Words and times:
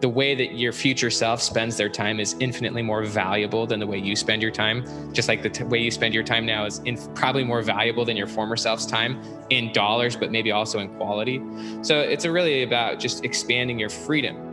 the 0.00 0.08
way 0.08 0.34
that 0.34 0.54
your 0.54 0.72
future 0.72 1.10
self 1.10 1.42
spends 1.42 1.76
their 1.76 1.88
time 1.88 2.20
is 2.20 2.36
infinitely 2.38 2.82
more 2.82 3.04
valuable 3.04 3.66
than 3.66 3.80
the 3.80 3.86
way 3.86 3.98
you 3.98 4.14
spend 4.14 4.42
your 4.42 4.50
time. 4.50 4.84
Just 5.12 5.28
like 5.28 5.42
the 5.42 5.50
t- 5.50 5.64
way 5.64 5.78
you 5.78 5.90
spend 5.90 6.14
your 6.14 6.22
time 6.22 6.46
now 6.46 6.64
is 6.66 6.78
inf- 6.84 7.12
probably 7.14 7.42
more 7.42 7.62
valuable 7.62 8.04
than 8.04 8.16
your 8.16 8.28
former 8.28 8.56
self's 8.56 8.86
time 8.86 9.20
in 9.50 9.72
dollars, 9.72 10.16
but 10.16 10.30
maybe 10.30 10.52
also 10.52 10.78
in 10.78 10.88
quality. 10.96 11.42
So 11.82 11.98
it's 11.98 12.24
really 12.24 12.62
about 12.62 13.00
just 13.00 13.24
expanding 13.24 13.78
your 13.78 13.90
freedom 13.90 14.47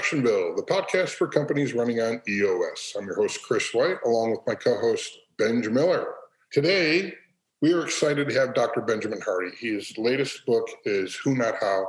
Welcome 0.00 0.22
to 0.22 0.28
Tractionville, 0.28 0.56
the 0.56 0.62
podcast 0.62 1.10
for 1.10 1.28
companies 1.28 1.74
running 1.74 2.00
on 2.00 2.22
EOS. 2.26 2.94
I'm 2.96 3.04
your 3.04 3.16
host, 3.16 3.42
Chris 3.42 3.74
White, 3.74 3.98
along 4.06 4.30
with 4.30 4.40
my 4.46 4.54
co 4.54 4.80
host, 4.80 5.18
Benj 5.36 5.68
Miller. 5.68 6.14
Today, 6.50 7.12
we 7.60 7.74
are 7.74 7.84
excited 7.84 8.26
to 8.28 8.34
have 8.34 8.54
Dr. 8.54 8.80
Benjamin 8.80 9.20
Hardy. 9.20 9.50
His 9.58 9.98
latest 9.98 10.46
book 10.46 10.66
is 10.86 11.14
Who 11.16 11.34
Not 11.34 11.56
How. 11.60 11.86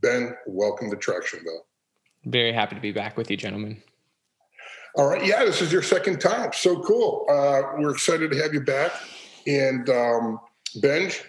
Ben, 0.00 0.34
welcome 0.46 0.90
to 0.90 0.96
Tractionville. 0.96 1.64
Very 2.24 2.54
happy 2.54 2.74
to 2.74 2.80
be 2.80 2.92
back 2.92 3.18
with 3.18 3.30
you, 3.30 3.36
gentlemen. 3.36 3.82
All 4.96 5.08
right. 5.08 5.24
Yeah, 5.24 5.44
this 5.44 5.60
is 5.60 5.70
your 5.70 5.82
second 5.82 6.20
time. 6.20 6.52
So 6.54 6.80
cool. 6.80 7.26
Uh, 7.28 7.62
we're 7.76 7.92
excited 7.92 8.30
to 8.30 8.38
have 8.38 8.54
you 8.54 8.62
back. 8.62 8.92
And 9.46 9.90
um, 9.90 10.40
Benj, 10.76 11.22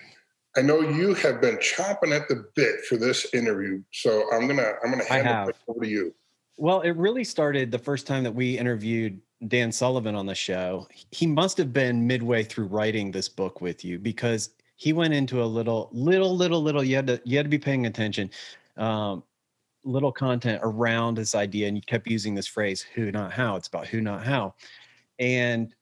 I 0.55 0.61
know 0.61 0.81
you 0.81 1.15
have 1.15 1.41
been 1.41 1.57
chomping 1.57 2.15
at 2.15 2.27
the 2.27 2.45
bit 2.55 2.85
for 2.85 2.95
this 2.95 3.33
interview, 3.33 3.81
so 3.91 4.31
I'm 4.31 4.47
gonna 4.47 4.73
I'm 4.83 4.91
gonna 4.91 5.05
hand 5.05 5.49
it 5.49 5.55
over 5.67 5.79
to 5.79 5.89
you. 5.89 6.13
Well, 6.57 6.81
it 6.81 6.91
really 6.91 7.23
started 7.23 7.71
the 7.71 7.79
first 7.79 8.05
time 8.07 8.23
that 8.23 8.33
we 8.33 8.57
interviewed 8.57 9.19
Dan 9.47 9.71
Sullivan 9.71 10.15
on 10.15 10.25
the 10.25 10.35
show. 10.35 10.87
He 11.11 11.25
must 11.27 11.57
have 11.57 11.73
been 11.73 12.05
midway 12.05 12.43
through 12.43 12.67
writing 12.67 13.11
this 13.11 13.27
book 13.27 13.59
with 13.61 13.83
you 13.83 13.99
because 13.99 14.51
he 14.75 14.93
went 14.93 15.13
into 15.13 15.43
a 15.43 15.45
little, 15.45 15.89
little, 15.91 16.35
little, 16.35 16.61
little. 16.61 16.83
You 16.83 16.95
had 16.95 17.07
to 17.07 17.21
you 17.25 17.37
had 17.37 17.45
to 17.45 17.49
be 17.49 17.59
paying 17.59 17.85
attention. 17.85 18.29
Um, 18.77 19.23
little 19.85 20.11
content 20.11 20.61
around 20.63 21.15
this 21.17 21.35
idea, 21.35 21.67
and 21.67 21.75
you 21.75 21.81
kept 21.81 22.07
using 22.07 22.35
this 22.35 22.47
phrase 22.47 22.81
"who, 22.81 23.11
not 23.11 23.33
how." 23.33 23.55
It's 23.55 23.67
about 23.67 23.87
who, 23.87 24.01
not 24.01 24.23
how, 24.23 24.55
and 25.19 25.73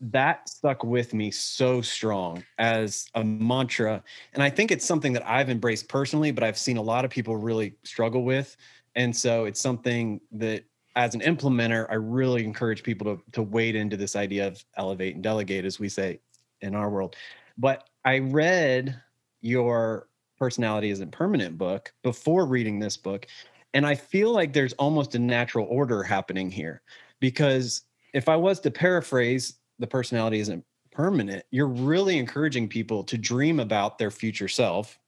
that 0.00 0.48
stuck 0.48 0.84
with 0.84 1.14
me 1.14 1.30
so 1.30 1.80
strong 1.80 2.44
as 2.58 3.06
a 3.14 3.24
mantra. 3.24 4.02
And 4.34 4.42
I 4.42 4.50
think 4.50 4.70
it's 4.70 4.84
something 4.84 5.12
that 5.14 5.26
I've 5.28 5.50
embraced 5.50 5.88
personally, 5.88 6.30
but 6.32 6.44
I've 6.44 6.58
seen 6.58 6.76
a 6.76 6.82
lot 6.82 7.04
of 7.04 7.10
people 7.10 7.36
really 7.36 7.74
struggle 7.84 8.24
with. 8.24 8.56
And 8.96 9.14
so 9.14 9.44
it's 9.44 9.60
something 9.60 10.20
that 10.32 10.64
as 10.96 11.14
an 11.14 11.20
implementer, 11.20 11.86
I 11.90 11.94
really 11.94 12.44
encourage 12.44 12.82
people 12.82 13.16
to, 13.16 13.22
to 13.32 13.42
wade 13.42 13.74
into 13.74 13.96
this 13.96 14.14
idea 14.14 14.46
of 14.46 14.64
elevate 14.76 15.14
and 15.14 15.24
delegate, 15.24 15.64
as 15.64 15.80
we 15.80 15.88
say 15.88 16.20
in 16.60 16.74
our 16.74 16.88
world. 16.88 17.16
But 17.58 17.88
I 18.04 18.18
read 18.18 19.00
your 19.40 20.08
personality 20.38 20.90
isn't 20.90 21.10
permanent 21.10 21.58
book 21.58 21.92
before 22.02 22.46
reading 22.46 22.78
this 22.78 22.96
book. 22.96 23.26
And 23.72 23.86
I 23.86 23.94
feel 23.94 24.32
like 24.32 24.52
there's 24.52 24.72
almost 24.74 25.14
a 25.14 25.18
natural 25.18 25.66
order 25.68 26.02
happening 26.02 26.50
here 26.50 26.82
because 27.20 27.82
if 28.12 28.28
I 28.28 28.36
was 28.36 28.60
to 28.60 28.70
paraphrase 28.70 29.54
the 29.78 29.86
personality 29.86 30.38
isn't 30.38 30.64
permanent, 30.92 31.44
you're 31.50 31.66
really 31.66 32.18
encouraging 32.18 32.68
people 32.68 33.02
to 33.04 33.18
dream 33.18 33.58
about 33.58 33.98
their 33.98 34.10
future 34.10 34.48
self 34.48 34.98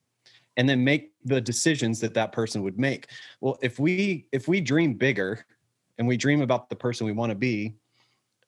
and 0.56 0.68
then 0.68 0.82
make 0.82 1.12
the 1.24 1.40
decisions 1.40 2.00
that 2.00 2.14
that 2.14 2.32
person 2.32 2.62
would 2.62 2.78
make. 2.78 3.08
Well, 3.40 3.58
if 3.62 3.78
we 3.78 4.26
if 4.32 4.48
we 4.48 4.60
dream 4.60 4.94
bigger 4.94 5.44
and 5.98 6.06
we 6.06 6.16
dream 6.16 6.42
about 6.42 6.68
the 6.68 6.76
person 6.76 7.06
we 7.06 7.12
want 7.12 7.30
to 7.30 7.36
be, 7.36 7.74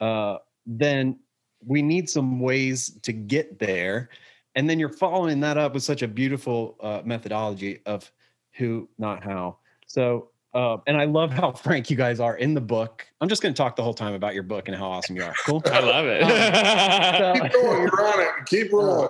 uh, 0.01 0.39
then 0.67 1.19
we 1.65 1.83
need 1.83 2.09
some 2.09 2.41
ways 2.41 2.99
to 3.03 3.13
get 3.13 3.59
there. 3.59 4.11
And 4.55 4.69
then 4.69 4.79
you're 4.79 4.89
following 4.89 5.41
that 5.41 5.57
up 5.57 5.75
with 5.75 5.83
such 5.83 6.03
a 6.03 6.09
beautiful 6.09 6.77
uh, 6.81 7.03
methodology 7.05 7.81
of 7.87 8.11
who, 8.53 8.89
not 8.99 9.23
how. 9.23 9.59
So 9.87 10.31
uh, 10.55 10.79
and 10.87 10.97
I 10.97 11.05
love 11.05 11.31
how 11.33 11.53
frank 11.65 11.91
you 11.91 11.97
guys 11.97 12.21
are 12.21 12.37
in 12.37 12.55
the 12.55 12.61
book. 12.61 13.07
I'm 13.21 13.29
just 13.29 13.43
going 13.43 13.55
to 13.55 13.57
talk 13.57 13.77
the 13.77 13.83
whole 13.83 13.95
time 13.95 14.15
about 14.15 14.35
your 14.35 14.43
book 14.43 14.69
and 14.69 14.77
how 14.77 14.91
awesome 14.91 15.17
you 15.17 15.23
are. 15.23 15.35
Cool. 15.47 15.63
I 15.67 15.81
love 15.81 16.07
it. 16.07 16.23
Um, 16.23 17.37
so, 17.37 17.43
Keep 17.43 17.53
going. 17.53 17.83
You're 17.83 18.07
on 18.07 18.21
it. 18.21 18.47
Keep 18.47 18.73
rolling. 18.73 19.09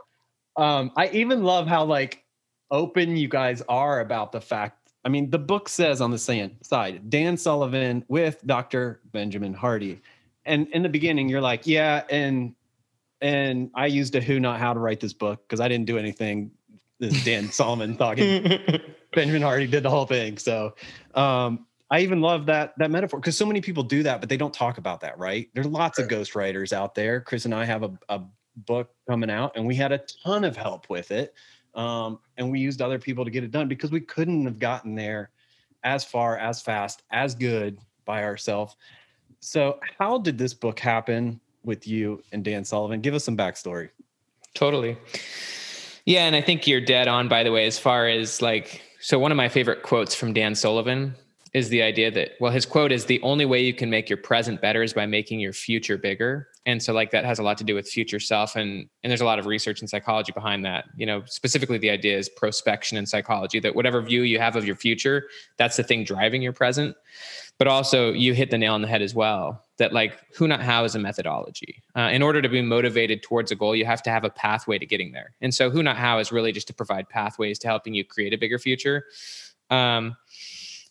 Um, 0.57 0.91
I 0.97 1.09
even 1.11 1.45
love 1.45 1.67
how 1.67 1.85
like 1.85 2.25
open 2.71 3.17
you 3.17 3.29
guys 3.29 3.63
are 3.69 4.01
about 4.01 4.33
the 4.33 4.41
fact. 4.41 4.93
I 5.05 5.09
mean, 5.09 5.31
the 5.31 5.39
book 5.39 5.69
says 5.69 6.01
on 6.01 6.11
the 6.11 6.19
side, 6.19 7.11
Dan 7.11 7.37
Sullivan 7.37 8.05
with 8.09 8.45
Dr. 8.47 9.01
Benjamin 9.13 9.55
Hardy, 9.55 10.01
and 10.45 10.67
in 10.69 10.83
the 10.83 10.89
beginning, 10.89 11.29
you're 11.29 11.41
like, 11.41 11.67
yeah, 11.67 12.05
and 12.11 12.55
and 13.21 13.71
I 13.75 13.87
used 13.87 14.15
a 14.15 14.21
who 14.21 14.41
not 14.41 14.61
how 14.61 14.73
to 14.73 14.81
write 14.81 15.01
this 15.01 15.13
book 15.13 15.47
because 15.47 15.61
I 15.61 15.69
didn't 15.69 15.87
do 15.87 15.99
anything. 15.99 16.51
This 16.99 17.15
is 17.15 17.25
Dan 17.25 17.49
Sullivan 17.53 17.97
talking. 17.97 18.61
Benjamin 19.15 19.43
Hardy 19.43 19.67
did 19.67 19.83
the 19.83 19.91
whole 19.91 20.07
thing. 20.07 20.39
So 20.39 20.75
um, 21.15 21.67
I 21.91 22.01
even 22.01 22.21
love 22.21 22.47
that 22.47 22.75
that 22.79 22.91
metaphor 22.91 23.21
because 23.21 23.37
so 23.37 23.47
many 23.47 23.61
people 23.61 23.83
do 23.83 24.03
that, 24.03 24.21
but 24.21 24.29
they 24.29 24.37
don't 24.37 24.53
talk 24.53 24.79
about 24.79 25.01
that, 25.01 25.19
right? 25.19 25.49
There's 25.55 25.67
lots 25.67 25.99
right. 25.99 26.11
of 26.11 26.19
ghostwriters 26.19 26.73
out 26.73 26.95
there. 26.95 27.21
Chris 27.21 27.45
and 27.45 27.55
I 27.55 27.65
have 27.65 27.83
a, 27.83 27.99
a, 28.09 28.23
book 28.67 28.91
coming 29.09 29.31
out, 29.31 29.53
and 29.55 29.65
we 29.65 29.77
had 29.77 29.93
a 29.93 30.01
ton 30.25 30.43
of 30.43 30.57
help 30.57 30.91
with 30.91 31.13
it. 31.13 31.33
Um, 31.79 32.19
and 32.37 32.51
we 32.51 32.59
used 32.59 32.83
other 32.83 32.99
people 32.99 33.25
to 33.25 33.31
get 33.31 33.45
it 33.45 33.53
done 33.53 33.69
because 33.69 33.93
we 33.93 34.01
couldn't 34.01 34.45
have 34.45 34.59
gotten 34.59 34.97
there 34.97 35.31
as 35.85 36.05
far, 36.05 36.37
as 36.37 36.61
fast, 36.61 37.05
as 37.13 37.37
good 37.37 37.79
by 38.05 38.25
ourselves. 38.25 38.77
So, 39.39 39.79
how 39.99 40.19
did 40.19 40.37
this 40.37 40.53
book 40.53 40.81
happen 40.81 41.41
with 41.63 41.87
you 41.87 42.21
and 42.33 42.45
Dan 42.45 42.65
Sullivan? 42.65 43.01
Give 43.01 43.15
us 43.15 43.25
some 43.25 43.37
backstory. 43.37 43.91
Totally. 44.55 44.99
Yeah, 46.05 46.27
and 46.27 46.35
I 46.35 46.41
think 46.41 46.67
you're 46.67 46.81
dead 46.81 47.07
on, 47.07 47.29
by 47.29 47.45
the 47.45 47.53
way, 47.53 47.65
as 47.67 47.79
far 47.79 48.09
as 48.09 48.43
like 48.43 48.83
so 49.01 49.21
one 49.21 49.31
of 49.31 49.37
my 49.37 49.49
favorite 49.49 49.85
quotes 49.85 50.17
from 50.17 50.33
Dan 50.33 50.57
Sullivan 50.57 51.15
is 51.55 51.69
the 51.69 51.83
idea 51.83 52.11
that 52.11 52.33
well 52.41 52.53
his 52.53 52.67
quote 52.67 52.93
is 52.93 53.07
the 53.07 53.21
only 53.23 53.45
way 53.45 53.63
you 53.63 53.73
can 53.73 53.91
make 53.91 54.09
your 54.09 54.17
present 54.17 54.61
better 54.61 54.83
is 54.83 54.93
by 54.93 55.07
making 55.07 55.41
your 55.41 55.53
future 55.53 55.97
bigger. 55.97 56.49
And 56.67 56.83
so 56.83 56.93
like 56.93 57.11
that 57.13 57.25
has 57.25 57.39
a 57.39 57.43
lot 57.43 57.57
to 57.59 57.65
do 57.65 57.75
with 57.75 57.89
future 57.89 58.21
self 58.21 58.57
and 58.57 58.89
and 59.03 59.11
there's 59.11 59.21
a 59.21 59.27
lot 59.27 59.39
of 59.39 59.47
research 59.47 59.81
and 59.81 59.89
psychology 59.89 60.33
behind 60.33 60.65
that. 60.65 60.87
You 60.97 61.07
know 61.07 61.23
specifically 61.27 61.79
the 61.79 61.91
idea 61.91 62.19
is 62.19 62.29
prospection 62.29 62.99
in 62.99 63.07
psychology 63.07 63.61
that 63.61 63.75
whatever 63.75 64.01
view 64.03 64.23
you 64.23 64.39
have 64.39 64.57
of 64.57 64.67
your 64.67 64.77
future 64.77 65.29
that's 65.57 65.77
the 65.77 65.83
thing 65.83 66.05
driving 66.05 66.43
your 66.43 66.53
present. 66.53 66.97
But 67.59 67.67
also 67.67 68.13
you 68.13 68.35
hit 68.35 68.51
the 68.51 68.59
nail 68.59 68.75
on 68.75 68.83
the 68.83 68.89
head 68.89 69.03
as 69.03 69.15
well 69.15 69.65
that 69.79 69.93
like 69.93 70.19
who 70.35 70.47
not 70.49 70.61
how 70.61 70.85
is 70.85 70.95
a 70.95 70.99
methodology. 70.99 71.83
Uh, 71.97 72.11
in 72.13 72.23
order 72.23 72.43
to 72.43 72.49
be 72.49 72.63
motivated 72.63 73.23
towards 73.23 73.51
a 73.53 73.57
goal 73.57 73.75
you 73.75 73.85
have 73.85 74.03
to 74.03 74.11
have 74.11 74.25
a 74.25 74.31
pathway 74.31 74.79
to 74.79 74.87
getting 74.87 75.13
there. 75.13 75.35
And 75.41 75.55
so 75.55 75.71
who 75.71 75.83
not 75.83 75.97
how 75.97 76.19
is 76.19 76.31
really 76.31 76.53
just 76.53 76.67
to 76.69 76.75
provide 76.75 77.09
pathways 77.09 77.59
to 77.61 77.69
helping 77.69 77.95
you 77.95 78.05
create 78.05 78.35
a 78.35 78.39
bigger 78.39 78.59
future. 78.59 79.05
Um, 79.71 80.17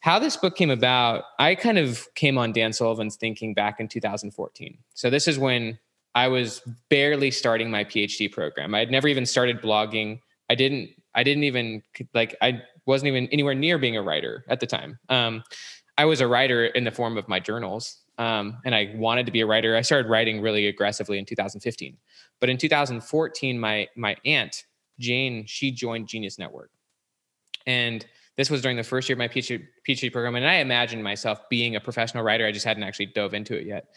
how 0.01 0.19
this 0.19 0.37
book 0.37 0.55
came 0.55 0.69
about 0.69 1.23
i 1.39 1.55
kind 1.55 1.77
of 1.77 2.07
came 2.15 2.37
on 2.37 2.51
dan 2.51 2.73
sullivan's 2.73 3.15
thinking 3.15 3.53
back 3.53 3.79
in 3.79 3.87
2014 3.87 4.77
so 4.93 5.09
this 5.09 5.27
is 5.27 5.39
when 5.39 5.77
i 6.15 6.27
was 6.27 6.61
barely 6.89 7.31
starting 7.31 7.69
my 7.69 7.83
phd 7.83 8.31
program 8.31 8.73
i 8.73 8.79
had 8.79 8.91
never 8.91 9.07
even 9.07 9.25
started 9.25 9.61
blogging 9.61 10.19
i 10.49 10.55
didn't 10.55 10.89
i 11.15 11.23
didn't 11.23 11.43
even 11.43 11.81
like 12.13 12.35
i 12.41 12.61
wasn't 12.85 13.07
even 13.07 13.27
anywhere 13.27 13.55
near 13.55 13.77
being 13.77 13.97
a 13.97 14.01
writer 14.01 14.45
at 14.47 14.59
the 14.59 14.67
time 14.67 14.97
um, 15.09 15.43
I 15.97 16.05
was 16.05 16.21
a 16.21 16.27
writer 16.27 16.65
in 16.65 16.83
the 16.83 16.91
form 16.91 17.17
of 17.17 17.27
my 17.27 17.39
journals. 17.39 17.97
Um, 18.19 18.59
and 18.65 18.73
I 18.73 18.93
wanted 18.95 19.25
to 19.25 19.31
be 19.31 19.41
a 19.41 19.45
writer. 19.45 19.75
I 19.75 19.81
started 19.81 20.09
writing 20.09 20.41
really 20.41 20.67
aggressively 20.67 21.17
in 21.17 21.25
2015. 21.25 21.97
But 22.39 22.49
in 22.49 22.57
2014, 22.57 23.59
my 23.59 23.87
my 23.95 24.15
aunt 24.25 24.65
Jane 24.99 25.45
she 25.45 25.71
joined 25.71 26.07
Genius 26.07 26.39
Network, 26.39 26.71
and 27.67 28.05
this 28.37 28.49
was 28.49 28.61
during 28.61 28.77
the 28.77 28.83
first 28.83 29.09
year 29.09 29.15
of 29.15 29.19
my 29.19 29.27
PhD, 29.27 29.65
PhD 29.87 30.11
program. 30.11 30.35
And 30.35 30.47
I 30.47 30.55
imagined 30.55 31.03
myself 31.03 31.39
being 31.49 31.75
a 31.75 31.79
professional 31.79 32.23
writer. 32.23 32.45
I 32.45 32.51
just 32.51 32.65
hadn't 32.65 32.83
actually 32.83 33.07
dove 33.07 33.33
into 33.33 33.57
it 33.57 33.65
yet. 33.65 33.95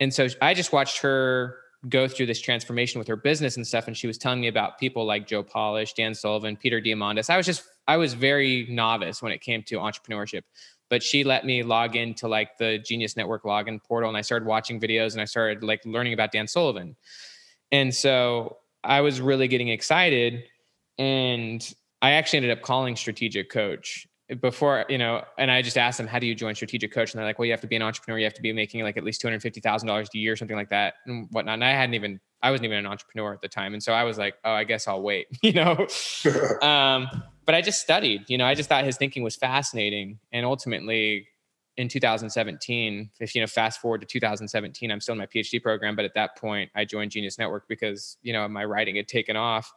And 0.00 0.12
so 0.12 0.28
I 0.42 0.54
just 0.54 0.72
watched 0.72 0.98
her 0.98 1.56
go 1.88 2.08
through 2.08 2.26
this 2.26 2.40
transformation 2.40 2.98
with 2.98 3.06
her 3.08 3.16
business 3.16 3.56
and 3.56 3.66
stuff. 3.66 3.86
And 3.86 3.96
she 3.96 4.06
was 4.06 4.18
telling 4.18 4.40
me 4.40 4.48
about 4.48 4.78
people 4.78 5.04
like 5.04 5.26
Joe 5.26 5.42
Polish, 5.42 5.92
Dan 5.92 6.14
Sullivan, 6.14 6.56
Peter 6.56 6.80
Diamandis. 6.80 7.30
I 7.30 7.36
was 7.36 7.46
just 7.46 7.62
I 7.88 7.96
was 7.96 8.14
very 8.14 8.66
novice 8.68 9.22
when 9.22 9.30
it 9.30 9.40
came 9.40 9.62
to 9.64 9.76
entrepreneurship 9.76 10.42
but 10.88 11.02
she 11.02 11.24
let 11.24 11.44
me 11.44 11.62
log 11.62 11.96
into 11.96 12.28
like 12.28 12.58
the 12.58 12.78
Genius 12.78 13.16
Network 13.16 13.42
login 13.44 13.82
portal 13.82 14.08
and 14.08 14.16
I 14.16 14.20
started 14.20 14.46
watching 14.46 14.80
videos 14.80 15.12
and 15.12 15.20
I 15.20 15.24
started 15.24 15.62
like 15.62 15.84
learning 15.84 16.12
about 16.12 16.32
Dan 16.32 16.46
Sullivan. 16.46 16.96
And 17.72 17.94
so 17.94 18.58
I 18.84 19.00
was 19.00 19.20
really 19.20 19.48
getting 19.48 19.68
excited 19.68 20.44
and 20.98 21.74
I 22.06 22.12
actually 22.12 22.36
ended 22.36 22.52
up 22.52 22.62
calling 22.62 22.94
strategic 22.94 23.50
coach 23.50 24.06
before, 24.40 24.84
you 24.88 24.96
know, 24.96 25.24
and 25.38 25.50
I 25.50 25.60
just 25.60 25.76
asked 25.76 25.98
them, 25.98 26.06
how 26.06 26.20
do 26.20 26.26
you 26.26 26.36
join 26.36 26.54
strategic 26.54 26.92
coach? 26.92 27.12
And 27.12 27.18
they're 27.18 27.26
like, 27.26 27.40
well, 27.40 27.46
you 27.46 27.52
have 27.52 27.60
to 27.62 27.66
be 27.66 27.74
an 27.74 27.82
entrepreneur. 27.82 28.20
You 28.20 28.24
have 28.26 28.34
to 28.34 28.42
be 28.42 28.52
making 28.52 28.84
like 28.84 28.96
at 28.96 29.02
least 29.02 29.20
$250,000 29.22 30.06
a 30.14 30.18
year, 30.18 30.32
or 30.32 30.36
something 30.36 30.56
like 30.56 30.70
that 30.70 30.94
and 31.06 31.26
whatnot. 31.32 31.54
And 31.54 31.64
I 31.64 31.72
hadn't 31.72 31.94
even, 31.94 32.20
I 32.44 32.52
wasn't 32.52 32.66
even 32.66 32.78
an 32.78 32.86
entrepreneur 32.86 33.32
at 33.32 33.42
the 33.42 33.48
time. 33.48 33.72
And 33.72 33.82
so 33.82 33.92
I 33.92 34.04
was 34.04 34.18
like, 34.18 34.36
oh, 34.44 34.52
I 34.52 34.62
guess 34.62 34.86
I'll 34.86 35.02
wait, 35.02 35.26
you 35.42 35.52
know? 35.52 35.72
um, 36.62 37.08
but 37.44 37.56
I 37.56 37.60
just 37.60 37.80
studied, 37.80 38.22
you 38.28 38.38
know, 38.38 38.46
I 38.46 38.54
just 38.54 38.68
thought 38.68 38.84
his 38.84 38.96
thinking 38.96 39.24
was 39.24 39.34
fascinating. 39.34 40.20
And 40.30 40.46
ultimately, 40.46 41.26
in 41.76 41.88
2017, 41.88 43.10
if 43.20 43.34
you 43.34 43.40
know, 43.40 43.46
fast 43.46 43.80
forward 43.80 44.00
to 44.00 44.06
2017, 44.06 44.90
I'm 44.90 45.00
still 45.00 45.12
in 45.12 45.18
my 45.18 45.26
PhD 45.26 45.62
program, 45.62 45.94
but 45.94 46.04
at 46.04 46.14
that 46.14 46.36
point, 46.36 46.70
I 46.74 46.84
joined 46.84 47.10
Genius 47.10 47.38
Network 47.38 47.68
because 47.68 48.16
you 48.22 48.32
know 48.32 48.48
my 48.48 48.64
writing 48.64 48.96
had 48.96 49.08
taken 49.08 49.36
off, 49.36 49.72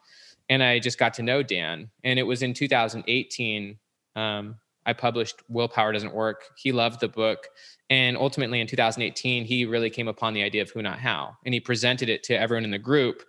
and 0.48 0.62
I 0.62 0.78
just 0.78 0.98
got 0.98 1.14
to 1.14 1.22
know 1.22 1.42
Dan. 1.42 1.90
And 2.04 2.18
it 2.18 2.22
was 2.22 2.42
in 2.42 2.54
2018 2.54 3.78
um, 4.16 4.56
I 4.86 4.92
published 4.94 5.42
Willpower 5.48 5.92
Doesn't 5.92 6.14
Work. 6.14 6.44
He 6.56 6.72
loved 6.72 7.00
the 7.00 7.08
book, 7.08 7.48
and 7.90 8.16
ultimately 8.16 8.60
in 8.60 8.66
2018, 8.66 9.44
he 9.44 9.66
really 9.66 9.90
came 9.90 10.08
upon 10.08 10.32
the 10.32 10.42
idea 10.42 10.62
of 10.62 10.70
Who 10.70 10.82
Not 10.82 10.98
How, 10.98 11.36
and 11.44 11.52
he 11.52 11.60
presented 11.60 12.08
it 12.08 12.22
to 12.24 12.38
everyone 12.38 12.64
in 12.64 12.70
the 12.70 12.78
group 12.78 13.22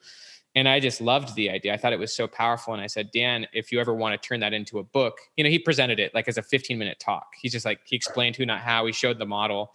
and 0.56 0.68
I 0.68 0.80
just 0.80 1.00
loved 1.00 1.36
the 1.36 1.50
idea. 1.50 1.74
I 1.74 1.78
thought 1.78 1.94
it 1.94 2.00
was 2.00 2.14
so 2.14 2.28
powerful. 2.28 2.74
And 2.74 2.84
I 2.84 2.88
said, 2.88 3.12
Dan, 3.12 3.48
if 3.54 3.72
you 3.72 3.80
ever 3.80 3.94
want 3.94 4.22
to 4.22 4.28
turn 4.28 4.42
that 4.42 4.54
into 4.54 4.80
a 4.80 4.84
book, 4.84 5.18
you 5.38 5.44
know, 5.44 5.50
he 5.50 5.58
presented 5.58 6.00
it 6.00 6.14
like 6.14 6.28
as 6.28 6.38
a 6.38 6.44
15 6.44 6.78
minute 6.78 7.00
talk. 7.00 7.28
He's 7.42 7.54
just 7.54 7.66
like, 7.66 7.80
he 7.86 7.96
explained 7.96 8.36
who, 8.36 8.46
not 8.46 8.60
how. 8.60 8.86
He 8.86 8.92
showed 8.92 9.18
the 9.18 9.26
model. 9.26 9.74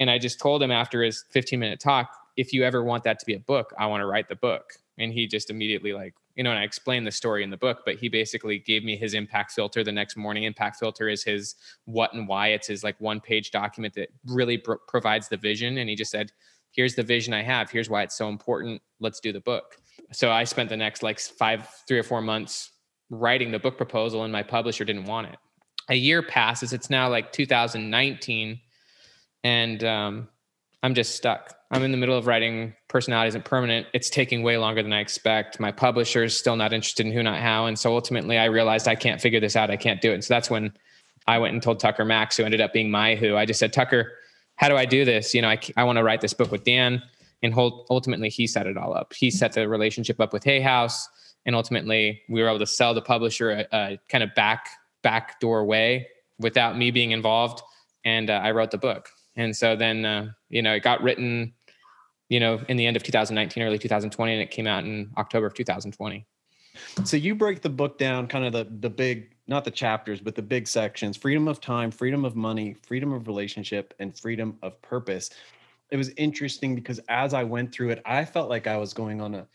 And 0.00 0.10
I 0.10 0.18
just 0.18 0.40
told 0.40 0.62
him 0.62 0.70
after 0.70 1.02
his 1.02 1.24
15 1.30 1.58
minute 1.60 1.78
talk, 1.78 2.10
if 2.36 2.52
you 2.52 2.64
ever 2.64 2.82
want 2.82 3.04
that 3.04 3.18
to 3.20 3.26
be 3.26 3.34
a 3.34 3.40
book, 3.40 3.72
I 3.78 3.86
want 3.86 4.00
to 4.00 4.06
write 4.06 4.28
the 4.28 4.36
book. 4.36 4.74
And 4.98 5.12
he 5.12 5.28
just 5.28 5.50
immediately, 5.50 5.92
like, 5.92 6.14
you 6.34 6.42
know, 6.42 6.50
and 6.50 6.58
I 6.58 6.64
explained 6.64 7.06
the 7.06 7.12
story 7.12 7.44
in 7.44 7.50
the 7.50 7.56
book, 7.56 7.82
but 7.84 7.96
he 7.96 8.08
basically 8.08 8.58
gave 8.58 8.84
me 8.84 8.96
his 8.96 9.14
impact 9.14 9.52
filter 9.52 9.84
the 9.84 9.92
next 9.92 10.16
morning. 10.16 10.44
Impact 10.44 10.76
filter 10.76 11.08
is 11.08 11.22
his 11.22 11.54
what 11.84 12.12
and 12.14 12.26
why. 12.26 12.48
It's 12.48 12.66
his 12.66 12.82
like 12.82 13.00
one 13.00 13.20
page 13.20 13.52
document 13.52 13.94
that 13.94 14.08
really 14.26 14.58
pr- 14.58 14.74
provides 14.86 15.28
the 15.28 15.36
vision. 15.36 15.78
And 15.78 15.88
he 15.88 15.94
just 15.94 16.10
said, 16.10 16.32
here's 16.72 16.94
the 16.94 17.02
vision 17.02 17.34
I 17.34 17.42
have. 17.42 17.70
Here's 17.70 17.90
why 17.90 18.02
it's 18.02 18.16
so 18.16 18.28
important. 18.28 18.82
Let's 19.00 19.20
do 19.20 19.32
the 19.32 19.40
book 19.40 19.78
so 20.12 20.30
I 20.30 20.44
spent 20.44 20.68
the 20.68 20.76
next 20.76 21.02
like 21.02 21.20
five, 21.20 21.68
three 21.86 21.98
or 21.98 22.02
four 22.02 22.22
months 22.22 22.70
writing 23.10 23.50
the 23.50 23.58
book 23.58 23.76
proposal, 23.76 24.24
and 24.24 24.32
my 24.32 24.42
publisher 24.42 24.84
didn't 24.84 25.04
want 25.04 25.28
it. 25.28 25.36
A 25.88 25.94
year 25.94 26.22
passes. 26.22 26.72
It's 26.72 26.90
now 26.90 27.08
like 27.08 27.32
2019, 27.32 28.60
and 29.44 29.84
um, 29.84 30.28
I'm 30.82 30.94
just 30.94 31.16
stuck. 31.16 31.54
I'm 31.70 31.82
in 31.82 31.92
the 31.92 31.98
middle 31.98 32.16
of 32.16 32.26
writing 32.26 32.74
Personality 32.88 33.28
Isn't 33.28 33.44
Permanent. 33.44 33.86
It's 33.92 34.10
taking 34.10 34.42
way 34.42 34.56
longer 34.56 34.82
than 34.82 34.92
I 34.92 35.00
expect. 35.00 35.60
My 35.60 35.72
publisher 35.72 36.24
is 36.24 36.36
still 36.36 36.56
not 36.56 36.72
interested 36.72 37.06
in 37.06 37.12
Who 37.12 37.22
Not 37.22 37.40
How, 37.40 37.66
and 37.66 37.78
so 37.78 37.94
ultimately 37.94 38.38
I 38.38 38.46
realized 38.46 38.88
I 38.88 38.94
can't 38.94 39.20
figure 39.20 39.40
this 39.40 39.56
out. 39.56 39.70
I 39.70 39.76
can't 39.76 40.00
do 40.00 40.10
it. 40.10 40.14
And 40.14 40.24
so 40.24 40.34
that's 40.34 40.50
when 40.50 40.72
I 41.26 41.38
went 41.38 41.52
and 41.54 41.62
told 41.62 41.80
Tucker 41.80 42.04
Max, 42.04 42.36
who 42.36 42.44
ended 42.44 42.60
up 42.60 42.72
being 42.72 42.90
my 42.90 43.14
Who. 43.14 43.36
I 43.36 43.44
just 43.44 43.60
said, 43.60 43.72
Tucker, 43.72 44.12
how 44.56 44.68
do 44.68 44.76
I 44.76 44.84
do 44.84 45.04
this? 45.04 45.34
You 45.34 45.42
know, 45.42 45.48
I, 45.48 45.58
I 45.76 45.84
want 45.84 45.96
to 45.98 46.02
write 46.02 46.20
this 46.20 46.34
book 46.34 46.50
with 46.50 46.64
Dan 46.64 47.02
and 47.42 47.54
ultimately 47.56 48.28
he 48.28 48.46
set 48.46 48.66
it 48.66 48.76
all 48.76 48.94
up. 48.94 49.12
He 49.14 49.30
set 49.30 49.52
the 49.52 49.68
relationship 49.68 50.20
up 50.20 50.32
with 50.32 50.44
Hay 50.44 50.60
House, 50.60 51.08
and 51.46 51.54
ultimately 51.54 52.22
we 52.28 52.42
were 52.42 52.48
able 52.48 52.58
to 52.58 52.66
sell 52.66 52.94
the 52.94 53.02
publisher 53.02 53.50
a, 53.50 53.66
a 53.72 53.98
kind 54.08 54.24
of 54.24 54.34
back 54.34 54.68
backdoor 55.02 55.64
way 55.64 56.08
without 56.38 56.76
me 56.76 56.90
being 56.90 57.12
involved, 57.12 57.62
and 58.04 58.30
uh, 58.30 58.34
I 58.34 58.50
wrote 58.50 58.70
the 58.70 58.78
book. 58.78 59.10
And 59.36 59.56
so 59.56 59.76
then 59.76 60.04
uh, 60.04 60.32
you 60.48 60.62
know 60.62 60.74
it 60.74 60.82
got 60.82 61.02
written, 61.02 61.54
you 62.28 62.40
know, 62.40 62.60
in 62.68 62.76
the 62.76 62.86
end 62.86 62.96
of 62.96 63.02
2019, 63.02 63.62
early 63.62 63.78
2020, 63.78 64.32
and 64.32 64.42
it 64.42 64.50
came 64.50 64.66
out 64.66 64.84
in 64.84 65.10
October 65.16 65.46
of 65.46 65.54
2020. 65.54 66.26
So 67.04 67.16
you 67.16 67.34
break 67.34 67.62
the 67.62 67.70
book 67.70 67.98
down, 67.98 68.26
kind 68.26 68.44
of 68.44 68.52
the 68.52 68.66
the 68.80 68.90
big, 68.90 69.30
not 69.46 69.64
the 69.64 69.70
chapters, 69.70 70.20
but 70.20 70.34
the 70.34 70.42
big 70.42 70.66
sections: 70.66 71.16
freedom 71.16 71.46
of 71.46 71.60
time, 71.60 71.92
freedom 71.92 72.24
of 72.24 72.34
money, 72.34 72.74
freedom 72.82 73.12
of 73.12 73.28
relationship, 73.28 73.94
and 74.00 74.18
freedom 74.18 74.58
of 74.62 74.80
purpose 74.82 75.30
it 75.90 75.96
was 75.96 76.10
interesting 76.16 76.74
because 76.74 77.00
as 77.08 77.34
I 77.34 77.44
went 77.44 77.72
through 77.72 77.90
it, 77.90 78.02
I 78.04 78.24
felt 78.24 78.48
like 78.48 78.66
I 78.66 78.76
was 78.76 78.92
going 78.92 79.20
on 79.20 79.34
a 79.34 79.46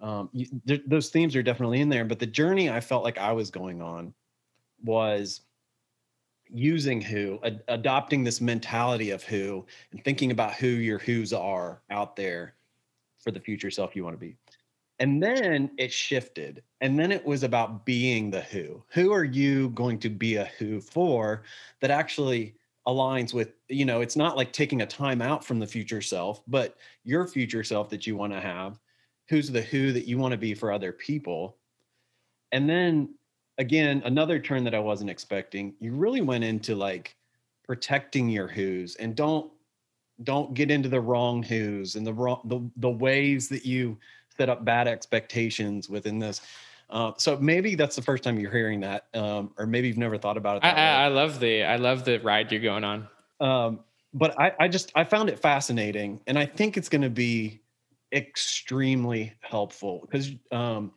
um, 0.00 0.28
you, 0.32 0.46
th- 0.66 0.82
those 0.86 1.10
themes 1.10 1.34
are 1.34 1.42
definitely 1.42 1.80
in 1.80 1.88
there, 1.88 2.04
but 2.04 2.18
the 2.18 2.26
journey 2.26 2.70
I 2.70 2.80
felt 2.80 3.02
like 3.02 3.18
I 3.18 3.32
was 3.32 3.50
going 3.50 3.82
on 3.82 4.14
was 4.84 5.40
using 6.48 7.00
who, 7.00 7.38
ad- 7.44 7.62
adopting 7.68 8.24
this 8.24 8.40
mentality 8.40 9.10
of 9.10 9.22
who, 9.24 9.66
and 9.90 10.02
thinking 10.04 10.30
about 10.30 10.54
who 10.54 10.68
your 10.68 10.98
who's 10.98 11.32
are 11.32 11.82
out 11.90 12.16
there 12.16 12.54
for 13.18 13.30
the 13.30 13.40
future 13.40 13.70
self 13.70 13.96
you 13.96 14.04
want 14.04 14.14
to 14.14 14.20
be. 14.20 14.36
And 15.00 15.22
then 15.22 15.70
it 15.78 15.92
shifted. 15.92 16.62
And 16.80 16.98
then 16.98 17.12
it 17.12 17.24
was 17.24 17.42
about 17.42 17.84
being 17.84 18.30
the 18.30 18.40
who. 18.40 18.82
Who 18.88 19.12
are 19.12 19.24
you 19.24 19.70
going 19.70 19.98
to 20.00 20.08
be 20.08 20.36
a 20.36 20.46
who 20.58 20.80
for 20.80 21.42
that 21.80 21.90
actually 21.90 22.54
aligns 22.88 23.34
with 23.34 23.52
you 23.68 23.84
know 23.84 24.00
it's 24.00 24.16
not 24.16 24.36
like 24.36 24.52
taking 24.52 24.82
a 24.82 24.86
time 24.86 25.20
out 25.20 25.44
from 25.44 25.58
the 25.58 25.66
future 25.66 26.00
self 26.00 26.42
but 26.48 26.76
your 27.04 27.26
future 27.26 27.62
self 27.62 27.90
that 27.90 28.06
you 28.06 28.16
want 28.16 28.32
to 28.32 28.40
have 28.40 28.80
who's 29.28 29.50
the 29.50 29.62
who 29.62 29.92
that 29.92 30.06
you 30.06 30.18
want 30.18 30.32
to 30.32 30.38
be 30.38 30.54
for 30.54 30.72
other 30.72 30.92
people. 30.92 31.56
And 32.52 32.68
then 32.68 33.14
again 33.58 34.00
another 34.04 34.38
turn 34.38 34.62
that 34.62 34.74
i 34.74 34.78
wasn't 34.78 35.10
expecting 35.10 35.74
you 35.80 35.90
really 35.90 36.20
went 36.20 36.44
into 36.44 36.76
like 36.76 37.16
protecting 37.64 38.28
your 38.28 38.46
who's 38.46 38.94
and 38.96 39.16
don't 39.16 39.50
don't 40.22 40.54
get 40.54 40.70
into 40.70 40.88
the 40.88 41.00
wrong 41.00 41.42
who's 41.42 41.96
and 41.96 42.06
the 42.06 42.12
wrong 42.12 42.40
the, 42.44 42.60
the 42.76 42.88
ways 42.88 43.48
that 43.48 43.66
you 43.66 43.98
set 44.36 44.48
up 44.48 44.64
bad 44.64 44.86
expectations 44.86 45.88
within 45.90 46.20
this 46.20 46.40
uh, 46.90 47.12
so 47.18 47.36
maybe 47.36 47.74
that's 47.74 47.96
the 47.96 48.02
first 48.02 48.24
time 48.24 48.38
you're 48.38 48.50
hearing 48.50 48.80
that, 48.80 49.06
um, 49.12 49.52
or 49.58 49.66
maybe 49.66 49.88
you've 49.88 49.98
never 49.98 50.16
thought 50.16 50.38
about 50.38 50.58
it. 50.58 50.64
I, 50.64 50.70
I, 50.70 51.04
I, 51.04 51.08
love 51.08 51.38
the 51.38 51.64
I 51.64 51.76
love 51.76 52.04
the 52.04 52.18
ride 52.18 52.50
you're 52.50 52.62
going 52.62 52.84
on. 52.84 53.08
Um, 53.40 53.80
but 54.14 54.38
I, 54.40 54.52
I 54.58 54.68
just 54.68 54.90
I 54.94 55.04
found 55.04 55.28
it 55.28 55.38
fascinating, 55.38 56.20
and 56.26 56.38
I 56.38 56.46
think 56.46 56.78
it's 56.78 56.88
going 56.88 57.02
to 57.02 57.10
be 57.10 57.60
extremely 58.12 59.34
helpful 59.40 60.00
because, 60.00 60.30
um, 60.50 60.92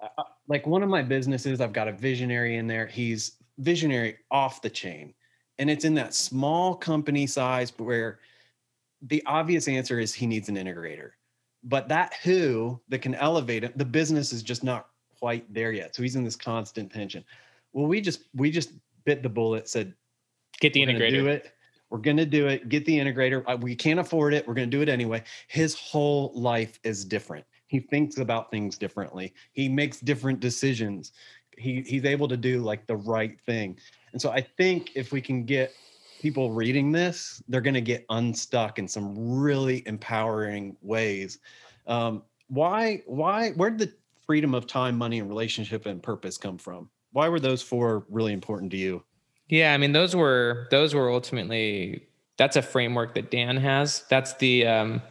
I, 0.00 0.22
like 0.46 0.66
one 0.68 0.84
of 0.84 0.88
my 0.88 1.02
businesses, 1.02 1.60
I've 1.60 1.72
got 1.72 1.88
a 1.88 1.92
visionary 1.92 2.56
in 2.56 2.68
there. 2.68 2.86
He's 2.86 3.32
visionary 3.58 4.18
off 4.30 4.62
the 4.62 4.70
chain, 4.70 5.14
and 5.58 5.68
it's 5.68 5.84
in 5.84 5.94
that 5.94 6.14
small 6.14 6.76
company 6.76 7.26
size 7.26 7.72
where 7.76 8.20
the 9.02 9.20
obvious 9.26 9.66
answer 9.66 9.98
is 9.98 10.14
he 10.14 10.26
needs 10.26 10.48
an 10.48 10.56
integrator 10.56 11.10
but 11.64 11.88
that 11.88 12.14
who 12.22 12.80
that 12.88 13.00
can 13.00 13.14
elevate 13.16 13.64
it 13.64 13.76
the 13.78 13.84
business 13.84 14.32
is 14.32 14.42
just 14.42 14.64
not 14.64 14.87
quite 15.18 15.52
there 15.52 15.72
yet. 15.72 15.94
So 15.94 16.02
he's 16.02 16.16
in 16.16 16.24
this 16.24 16.36
constant 16.36 16.92
tension. 16.92 17.24
Well, 17.72 17.86
we 17.86 18.00
just 18.00 18.24
we 18.34 18.50
just 18.50 18.72
bit 19.04 19.22
the 19.22 19.28
bullet, 19.28 19.68
said, 19.68 19.94
get 20.60 20.72
the 20.72 20.80
integrator. 20.80 21.10
Do 21.10 21.26
it. 21.28 21.52
We're 21.90 21.98
going 21.98 22.18
to 22.18 22.26
do 22.26 22.48
it. 22.48 22.68
Get 22.68 22.84
the 22.84 22.98
integrator. 22.98 23.42
Uh, 23.46 23.56
we 23.56 23.74
can't 23.74 23.98
afford 23.98 24.34
it. 24.34 24.46
We're 24.46 24.54
going 24.54 24.70
to 24.70 24.76
do 24.76 24.82
it 24.82 24.88
anyway. 24.88 25.22
His 25.48 25.74
whole 25.74 26.32
life 26.34 26.78
is 26.84 27.04
different. 27.04 27.46
He 27.66 27.80
thinks 27.80 28.18
about 28.18 28.50
things 28.50 28.76
differently. 28.76 29.32
He 29.52 29.68
makes 29.68 30.00
different 30.00 30.40
decisions. 30.40 31.12
He 31.56 31.82
he's 31.86 32.04
able 32.04 32.28
to 32.28 32.36
do 32.36 32.60
like 32.60 32.86
the 32.86 32.96
right 32.96 33.40
thing. 33.40 33.78
And 34.12 34.20
so 34.20 34.30
I 34.30 34.40
think 34.40 34.92
if 34.94 35.12
we 35.12 35.20
can 35.20 35.44
get 35.44 35.72
people 36.20 36.52
reading 36.52 36.92
this, 36.92 37.42
they're 37.48 37.60
going 37.60 37.74
to 37.74 37.80
get 37.80 38.04
unstuck 38.10 38.78
in 38.78 38.88
some 38.88 39.14
really 39.16 39.82
empowering 39.86 40.76
ways. 40.82 41.38
Um, 41.86 42.22
why 42.48 43.02
why 43.06 43.50
where 43.50 43.70
did 43.70 43.78
the 43.78 43.92
freedom 44.28 44.54
of 44.54 44.66
time, 44.66 44.98
money, 44.98 45.18
and 45.18 45.28
relationship 45.28 45.86
and 45.86 46.02
purpose 46.02 46.36
come 46.36 46.58
from? 46.58 46.90
Why 47.12 47.30
were 47.30 47.40
those 47.40 47.62
four 47.62 48.04
really 48.10 48.34
important 48.34 48.70
to 48.72 48.76
you? 48.76 49.02
Yeah, 49.48 49.72
I 49.72 49.78
mean, 49.78 49.92
those 49.92 50.14
were 50.14 50.68
those 50.70 50.94
were 50.94 51.10
ultimately 51.10 52.06
that's 52.36 52.54
a 52.54 52.62
framework 52.62 53.14
that 53.14 53.30
Dan 53.30 53.56
has. 53.56 54.04
That's 54.10 54.34
the 54.34 54.66
um, 54.66 55.02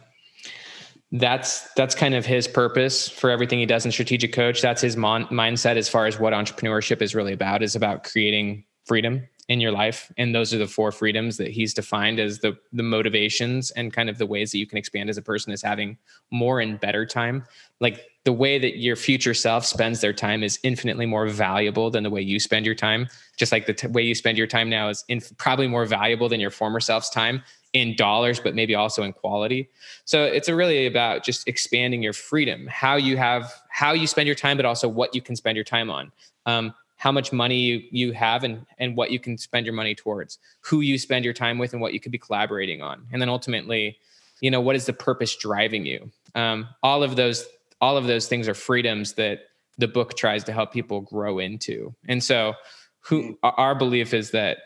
that's 1.10 1.72
that's 1.74 1.96
kind 1.96 2.14
of 2.14 2.24
his 2.24 2.46
purpose 2.46 3.08
for 3.08 3.30
everything 3.30 3.58
he 3.58 3.66
does 3.66 3.84
in 3.84 3.90
strategic 3.90 4.32
coach. 4.32 4.62
That's 4.62 4.80
his 4.80 4.96
mon- 4.96 5.26
mindset 5.26 5.76
as 5.76 5.88
far 5.88 6.06
as 6.06 6.20
what 6.20 6.32
entrepreneurship 6.32 7.02
is 7.02 7.16
really 7.16 7.32
about 7.32 7.64
is 7.64 7.74
about 7.74 8.04
creating 8.04 8.64
freedom 8.86 9.26
in 9.48 9.60
your 9.60 9.72
life 9.72 10.12
and 10.18 10.34
those 10.34 10.52
are 10.52 10.58
the 10.58 10.66
four 10.66 10.92
freedoms 10.92 11.38
that 11.38 11.50
he's 11.50 11.72
defined 11.72 12.20
as 12.20 12.40
the 12.40 12.56
the 12.72 12.82
motivations 12.82 13.70
and 13.72 13.94
kind 13.94 14.10
of 14.10 14.18
the 14.18 14.26
ways 14.26 14.52
that 14.52 14.58
you 14.58 14.66
can 14.66 14.76
expand 14.76 15.08
as 15.08 15.16
a 15.16 15.22
person 15.22 15.52
is 15.52 15.62
having 15.62 15.96
more 16.30 16.60
and 16.60 16.78
better 16.78 17.06
time. 17.06 17.42
Like 17.80 18.06
the 18.24 18.32
way 18.32 18.58
that 18.58 18.76
your 18.76 18.94
future 18.94 19.32
self 19.32 19.64
spends 19.64 20.02
their 20.02 20.12
time 20.12 20.42
is 20.42 20.58
infinitely 20.64 21.06
more 21.06 21.26
valuable 21.28 21.90
than 21.90 22.02
the 22.02 22.10
way 22.10 22.20
you 22.20 22.38
spend 22.38 22.66
your 22.66 22.74
time. 22.74 23.08
Just 23.38 23.50
like 23.50 23.64
the 23.64 23.72
t- 23.72 23.86
way 23.86 24.02
you 24.02 24.14
spend 24.14 24.36
your 24.36 24.46
time 24.46 24.68
now 24.68 24.90
is 24.90 25.02
inf- 25.08 25.34
probably 25.38 25.66
more 25.66 25.86
valuable 25.86 26.28
than 26.28 26.40
your 26.40 26.50
former 26.50 26.80
self's 26.80 27.08
time 27.08 27.42
in 27.72 27.96
dollars 27.96 28.40
but 28.40 28.54
maybe 28.54 28.74
also 28.74 29.02
in 29.02 29.14
quality. 29.14 29.70
So 30.04 30.24
it's 30.24 30.50
really 30.50 30.86
about 30.86 31.24
just 31.24 31.48
expanding 31.48 32.02
your 32.02 32.12
freedom 32.12 32.66
how 32.66 32.96
you 32.96 33.16
have 33.16 33.50
how 33.70 33.92
you 33.92 34.06
spend 34.06 34.26
your 34.26 34.36
time 34.36 34.58
but 34.58 34.66
also 34.66 34.88
what 34.88 35.14
you 35.14 35.22
can 35.22 35.36
spend 35.36 35.56
your 35.56 35.64
time 35.64 35.88
on. 35.88 36.12
Um, 36.44 36.74
how 36.98 37.12
much 37.12 37.32
money 37.32 37.56
you, 37.56 37.82
you 37.90 38.12
have 38.12 38.42
and, 38.42 38.66
and 38.78 38.96
what 38.96 39.12
you 39.12 39.20
can 39.20 39.38
spend 39.38 39.64
your 39.64 39.74
money 39.74 39.94
towards, 39.94 40.38
who 40.60 40.80
you 40.80 40.98
spend 40.98 41.24
your 41.24 41.32
time 41.32 41.56
with 41.56 41.72
and 41.72 41.80
what 41.80 41.94
you 41.94 42.00
could 42.00 42.12
be 42.12 42.18
collaborating 42.18 42.82
on. 42.82 43.06
And 43.12 43.22
then 43.22 43.28
ultimately, 43.28 43.96
you 44.40 44.50
know, 44.50 44.60
what 44.60 44.74
is 44.74 44.86
the 44.86 44.92
purpose 44.92 45.36
driving 45.36 45.86
you? 45.86 46.10
Um, 46.34 46.68
all 46.82 47.04
of 47.04 47.14
those, 47.14 47.46
all 47.80 47.96
of 47.96 48.08
those 48.08 48.26
things 48.26 48.48
are 48.48 48.54
freedoms 48.54 49.14
that 49.14 49.42
the 49.78 49.86
book 49.86 50.16
tries 50.16 50.42
to 50.44 50.52
help 50.52 50.72
people 50.72 51.00
grow 51.00 51.38
into. 51.38 51.94
And 52.08 52.22
so 52.22 52.54
who 52.98 53.38
our 53.44 53.76
belief 53.76 54.12
is 54.12 54.32
that 54.32 54.58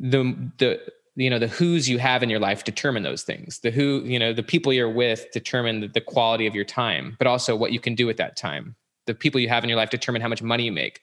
the, 0.00 0.34
the, 0.58 0.80
you 1.14 1.30
know 1.30 1.38
the 1.38 1.46
who's 1.46 1.88
you 1.88 1.98
have 1.98 2.22
in 2.22 2.30
your 2.30 2.40
life 2.40 2.64
determine 2.64 3.02
those 3.02 3.22
things 3.22 3.58
the 3.58 3.70
who 3.70 4.00
you 4.06 4.18
know 4.18 4.32
the 4.32 4.42
people 4.42 4.72
you're 4.72 4.90
with 4.90 5.30
determine 5.30 5.80
the, 5.80 5.88
the 5.88 6.00
quality 6.00 6.46
of 6.46 6.54
your 6.54 6.64
time 6.64 7.14
but 7.18 7.26
also 7.26 7.54
what 7.54 7.70
you 7.70 7.78
can 7.78 7.94
do 7.94 8.06
with 8.06 8.16
that 8.16 8.34
time 8.34 8.74
the 9.04 9.14
people 9.14 9.38
you 9.38 9.50
have 9.50 9.62
in 9.62 9.68
your 9.68 9.76
life 9.76 9.90
determine 9.90 10.22
how 10.22 10.28
much 10.28 10.42
money 10.42 10.64
you 10.64 10.72
make 10.72 11.02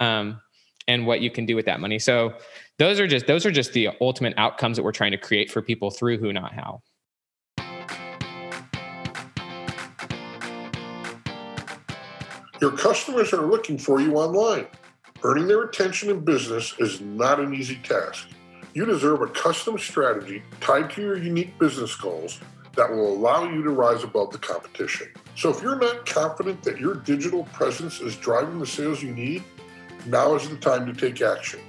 um, 0.00 0.40
and 0.88 1.06
what 1.06 1.20
you 1.20 1.30
can 1.30 1.46
do 1.46 1.54
with 1.54 1.66
that 1.66 1.80
money. 1.80 1.98
So 1.98 2.34
those 2.78 2.98
are 2.98 3.06
just 3.06 3.26
those 3.26 3.46
are 3.46 3.52
just 3.52 3.72
the 3.72 3.90
ultimate 4.00 4.34
outcomes 4.36 4.76
that 4.76 4.82
we're 4.82 4.92
trying 4.92 5.12
to 5.12 5.18
create 5.18 5.50
for 5.50 5.62
people 5.62 5.90
through 5.90 6.18
who 6.18 6.32
not 6.32 6.52
how 6.52 6.82
Your 12.60 12.72
customers 12.72 13.32
are 13.32 13.46
looking 13.46 13.78
for 13.78 14.02
you 14.02 14.16
online. 14.16 14.66
Earning 15.22 15.48
their 15.48 15.62
attention 15.62 16.10
in 16.10 16.20
business 16.20 16.74
is 16.78 17.00
not 17.00 17.40
an 17.40 17.54
easy 17.54 17.76
task. 17.76 18.28
You 18.74 18.84
deserve 18.84 19.22
a 19.22 19.28
custom 19.28 19.78
strategy 19.78 20.42
tied 20.60 20.90
to 20.90 21.00
your 21.00 21.16
unique 21.16 21.58
business 21.58 21.96
goals 21.96 22.38
that 22.76 22.90
will 22.90 23.14
allow 23.14 23.50
you 23.50 23.62
to 23.62 23.70
rise 23.70 24.04
above 24.04 24.30
the 24.30 24.38
competition. 24.38 25.08
So 25.36 25.48
if 25.48 25.62
you're 25.62 25.78
not 25.78 26.04
confident 26.04 26.62
that 26.64 26.78
your 26.78 26.96
digital 26.96 27.44
presence 27.44 28.00
is 28.00 28.14
driving 28.16 28.58
the 28.58 28.66
sales 28.66 29.02
you 29.02 29.14
need, 29.14 29.42
now 30.06 30.34
is 30.34 30.48
the 30.48 30.56
time 30.56 30.86
to 30.86 30.92
take 30.92 31.22
action. 31.22 31.60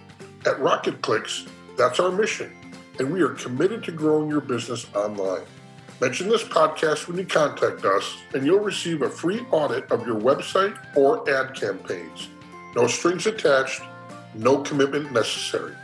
At 0.46 0.60
Rocket 0.60 1.02
Clicks, 1.02 1.46
that's 1.78 2.00
our 2.00 2.12
mission, 2.12 2.52
and 3.00 3.12
we 3.12 3.22
are 3.22 3.30
committed 3.30 3.84
to 3.84 3.92
growing 3.92 4.30
your 4.30 4.42
business 4.42 4.86
online. 4.96 5.44
Mention 6.00 6.30
this 6.30 6.44
podcast 6.44 7.08
when 7.08 7.18
you 7.18 7.26
contact 7.26 7.84
us, 7.86 8.18
and 8.34 8.46
you'll 8.46 8.60
receive 8.60 9.02
a 9.04 9.10
free 9.10 9.42
audit 9.52 9.92
of 9.92 10.08
your 10.08 10.20
website 10.20 10.76
or 10.96 11.30
ad 11.30 11.54
campaigns. 11.54 12.30
No 12.76 12.88
strings 12.88 13.28
attached, 13.28 13.82
no 14.34 14.64
commitment 14.64 15.12
necessary. 15.12 15.76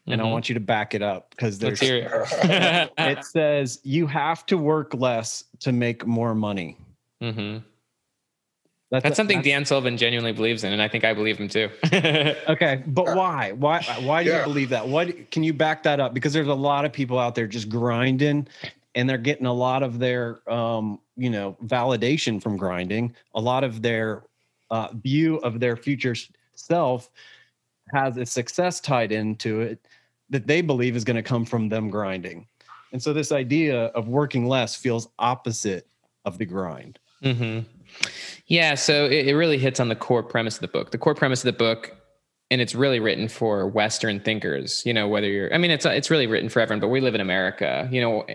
and 0.08 0.22
mm-hmm. 0.22 0.28
I 0.28 0.32
want 0.32 0.50
you 0.50 0.54
to 0.54 0.60
back 0.60 0.94
it 0.94 1.02
up 1.02 1.32
because 1.32 1.58
there's 1.58 1.82
it. 1.82 2.08
it 2.98 3.26
says 3.26 3.80
you 3.84 4.06
have 4.08 4.46
to 4.48 4.58
work 4.58 4.94
less 4.94 5.44
to 5.62 5.72
make 5.72 6.06
more 6.06 6.36
money. 6.36 6.78
Mm-hmm. 7.22 7.66
That's, 8.92 9.04
that's, 9.04 9.18
something 9.18 9.38
that's, 9.38 9.48
Dan 9.48 9.66
Sullivan 9.66 9.98
genuinely 9.98 10.32
believes 10.32 10.64
in, 10.64 10.72
and 10.72 10.82
I 10.82 10.88
think 10.88 11.04
I 11.04 11.14
believe 11.14 11.38
him 11.38 11.48
too. 11.48 11.70
okay, 11.94 12.84
but 12.86 13.16
why? 13.16 13.52
Why? 13.54 13.82
Why 14.02 14.24
do 14.24 14.30
yeah. 14.30 14.40
you 14.40 14.46
believe 14.46 14.70
that? 14.70 14.88
What 14.88 15.32
can 15.32 15.44
you 15.44 15.54
back 15.54 15.84
that 15.84 16.00
up? 16.00 16.14
Because 16.14 16.34
there's 16.34 16.48
a 16.48 16.54
lot 16.54 16.86
of 16.86 16.94
people 16.94 17.18
out 17.18 17.34
there 17.34 17.48
just 17.48 17.68
grinding, 17.68 18.48
and 18.94 19.10
they're 19.10 19.18
getting 19.18 19.48
a 19.48 19.54
lot 19.54 19.82
of 19.82 19.98
their, 19.98 20.48
um, 20.52 21.00
you 21.18 21.32
know, 21.32 21.58
validation 21.66 22.42
from 22.42 22.58
grinding. 22.58 23.16
A 23.34 23.42
lot 23.42 23.64
of 23.64 23.82
their 23.82 24.24
uh, 24.70 24.90
view 24.94 25.38
of 25.38 25.60
their 25.60 25.76
future 25.76 26.16
self 26.54 27.10
has 27.92 28.18
a 28.18 28.26
success 28.26 28.80
tied 28.80 29.12
into 29.12 29.62
it 29.62 29.80
that 30.30 30.48
they 30.48 30.62
believe 30.62 30.96
is 30.96 31.04
going 31.04 31.16
to 31.16 31.24
come 31.24 31.46
from 31.46 31.70
them 31.70 31.90
grinding. 31.90 32.48
And 32.92 33.02
so 33.02 33.14
this 33.14 33.32
idea 33.32 33.86
of 33.88 34.08
working 34.08 34.48
less 34.48 34.76
feels 34.76 35.10
opposite 35.20 35.88
of 36.24 36.38
the 36.38 36.46
grind. 36.46 37.00
Mm-hmm. 37.24 37.60
Yeah. 38.48 38.76
So 38.76 39.06
it, 39.06 39.28
it 39.28 39.36
really 39.36 39.58
hits 39.58 39.80
on 39.80 39.90
the 39.90 39.96
core 39.96 40.24
premise 40.24 40.56
of 40.56 40.62
the 40.62 40.68
book. 40.68 40.92
The 40.92 40.98
core 40.98 41.16
premise 41.16 41.42
of 41.42 41.46
the 41.46 41.58
book 41.58 41.96
and 42.52 42.62
it's 42.62 42.76
really 42.76 43.00
written 43.00 43.28
for 43.28 43.68
western 43.68 44.20
thinkers 44.20 44.84
you 44.86 44.94
know 44.94 45.08
whether 45.08 45.28
you're 45.28 45.54
i 45.54 45.58
mean 45.58 45.72
it's 45.72 45.86
it's 45.86 46.12
really 46.12 46.28
written 46.28 46.50
for 46.50 46.60
everyone 46.60 46.80
but 46.80 46.90
we 46.90 47.02
live 47.02 47.16
in 47.16 47.22
america 47.22 47.88
you 47.92 48.00
know 48.00 48.26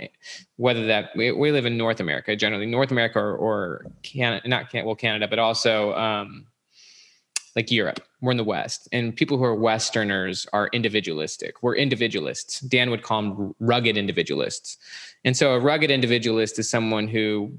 whether 0.56 0.86
that 0.86 1.10
we, 1.16 1.30
we 1.32 1.52
live 1.52 1.64
in 1.64 1.76
north 1.76 2.00
america 2.00 2.34
generally 2.34 2.66
north 2.66 2.90
america 2.90 3.18
or, 3.18 3.36
or 3.36 3.86
canada 4.02 4.46
not 4.48 4.68
can 4.68 4.84
well 4.84 4.96
canada 4.96 5.28
but 5.28 5.38
also 5.38 5.94
um, 5.94 6.46
like 7.56 7.70
Europe. 7.70 8.00
We're 8.20 8.30
in 8.30 8.36
the 8.36 8.44
West, 8.44 8.88
and 8.92 9.14
people 9.14 9.36
who 9.36 9.44
are 9.44 9.54
Westerners 9.54 10.46
are 10.52 10.68
individualistic. 10.68 11.62
We're 11.62 11.74
individualists. 11.74 12.60
Dan 12.60 12.90
would 12.90 13.02
call 13.02 13.22
them 13.22 13.54
rugged 13.58 13.96
individualists. 13.96 14.76
And 15.24 15.36
so, 15.36 15.54
a 15.54 15.58
rugged 15.58 15.90
individualist 15.90 16.58
is 16.58 16.70
someone 16.70 17.08
who 17.08 17.58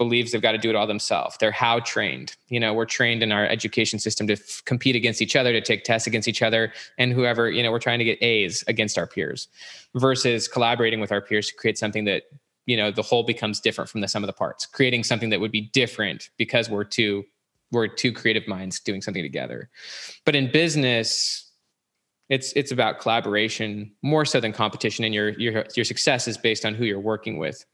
believes 0.00 0.32
they've 0.32 0.40
got 0.40 0.52
to 0.52 0.58
do 0.58 0.70
it 0.70 0.76
all 0.76 0.86
themselves. 0.86 1.36
They're 1.38 1.52
how 1.52 1.80
trained. 1.80 2.34
You 2.48 2.58
know, 2.58 2.72
we're 2.72 2.86
trained 2.86 3.22
in 3.22 3.32
our 3.32 3.44
education 3.46 3.98
system 3.98 4.26
to 4.28 4.32
f- 4.32 4.62
compete 4.64 4.96
against 4.96 5.20
each 5.20 5.36
other, 5.36 5.52
to 5.52 5.60
take 5.60 5.84
tests 5.84 6.06
against 6.06 6.26
each 6.26 6.40
other, 6.40 6.72
and 6.96 7.12
whoever, 7.12 7.50
you 7.50 7.62
know, 7.62 7.70
we're 7.70 7.78
trying 7.78 7.98
to 7.98 8.04
get 8.06 8.22
A's 8.22 8.64
against 8.66 8.96
our 8.96 9.06
peers 9.06 9.48
versus 9.94 10.48
collaborating 10.48 11.00
with 11.00 11.12
our 11.12 11.20
peers 11.20 11.48
to 11.48 11.54
create 11.54 11.76
something 11.76 12.06
that, 12.06 12.22
you 12.64 12.78
know, 12.78 12.90
the 12.90 13.02
whole 13.02 13.22
becomes 13.22 13.60
different 13.60 13.90
from 13.90 14.00
the 14.00 14.08
sum 14.08 14.24
of 14.24 14.26
the 14.26 14.32
parts, 14.32 14.64
creating 14.64 15.04
something 15.04 15.28
that 15.28 15.40
would 15.40 15.52
be 15.52 15.60
different 15.72 16.30
because 16.38 16.70
we're 16.70 16.84
two 16.84 17.24
we're 17.72 17.86
two 17.86 18.12
creative 18.12 18.48
minds 18.48 18.80
doing 18.80 19.02
something 19.02 19.22
together. 19.22 19.68
But 20.24 20.34
in 20.34 20.50
business, 20.50 21.50
it's 22.30 22.52
it's 22.54 22.72
about 22.72 23.00
collaboration 23.00 23.92
more 24.02 24.24
so 24.24 24.40
than 24.40 24.52
competition, 24.52 25.04
and 25.04 25.14
your 25.14 25.30
your 25.30 25.66
your 25.76 25.84
success 25.84 26.26
is 26.26 26.38
based 26.38 26.64
on 26.64 26.74
who 26.74 26.84
you're 26.84 27.00
working 27.00 27.36
with. 27.36 27.66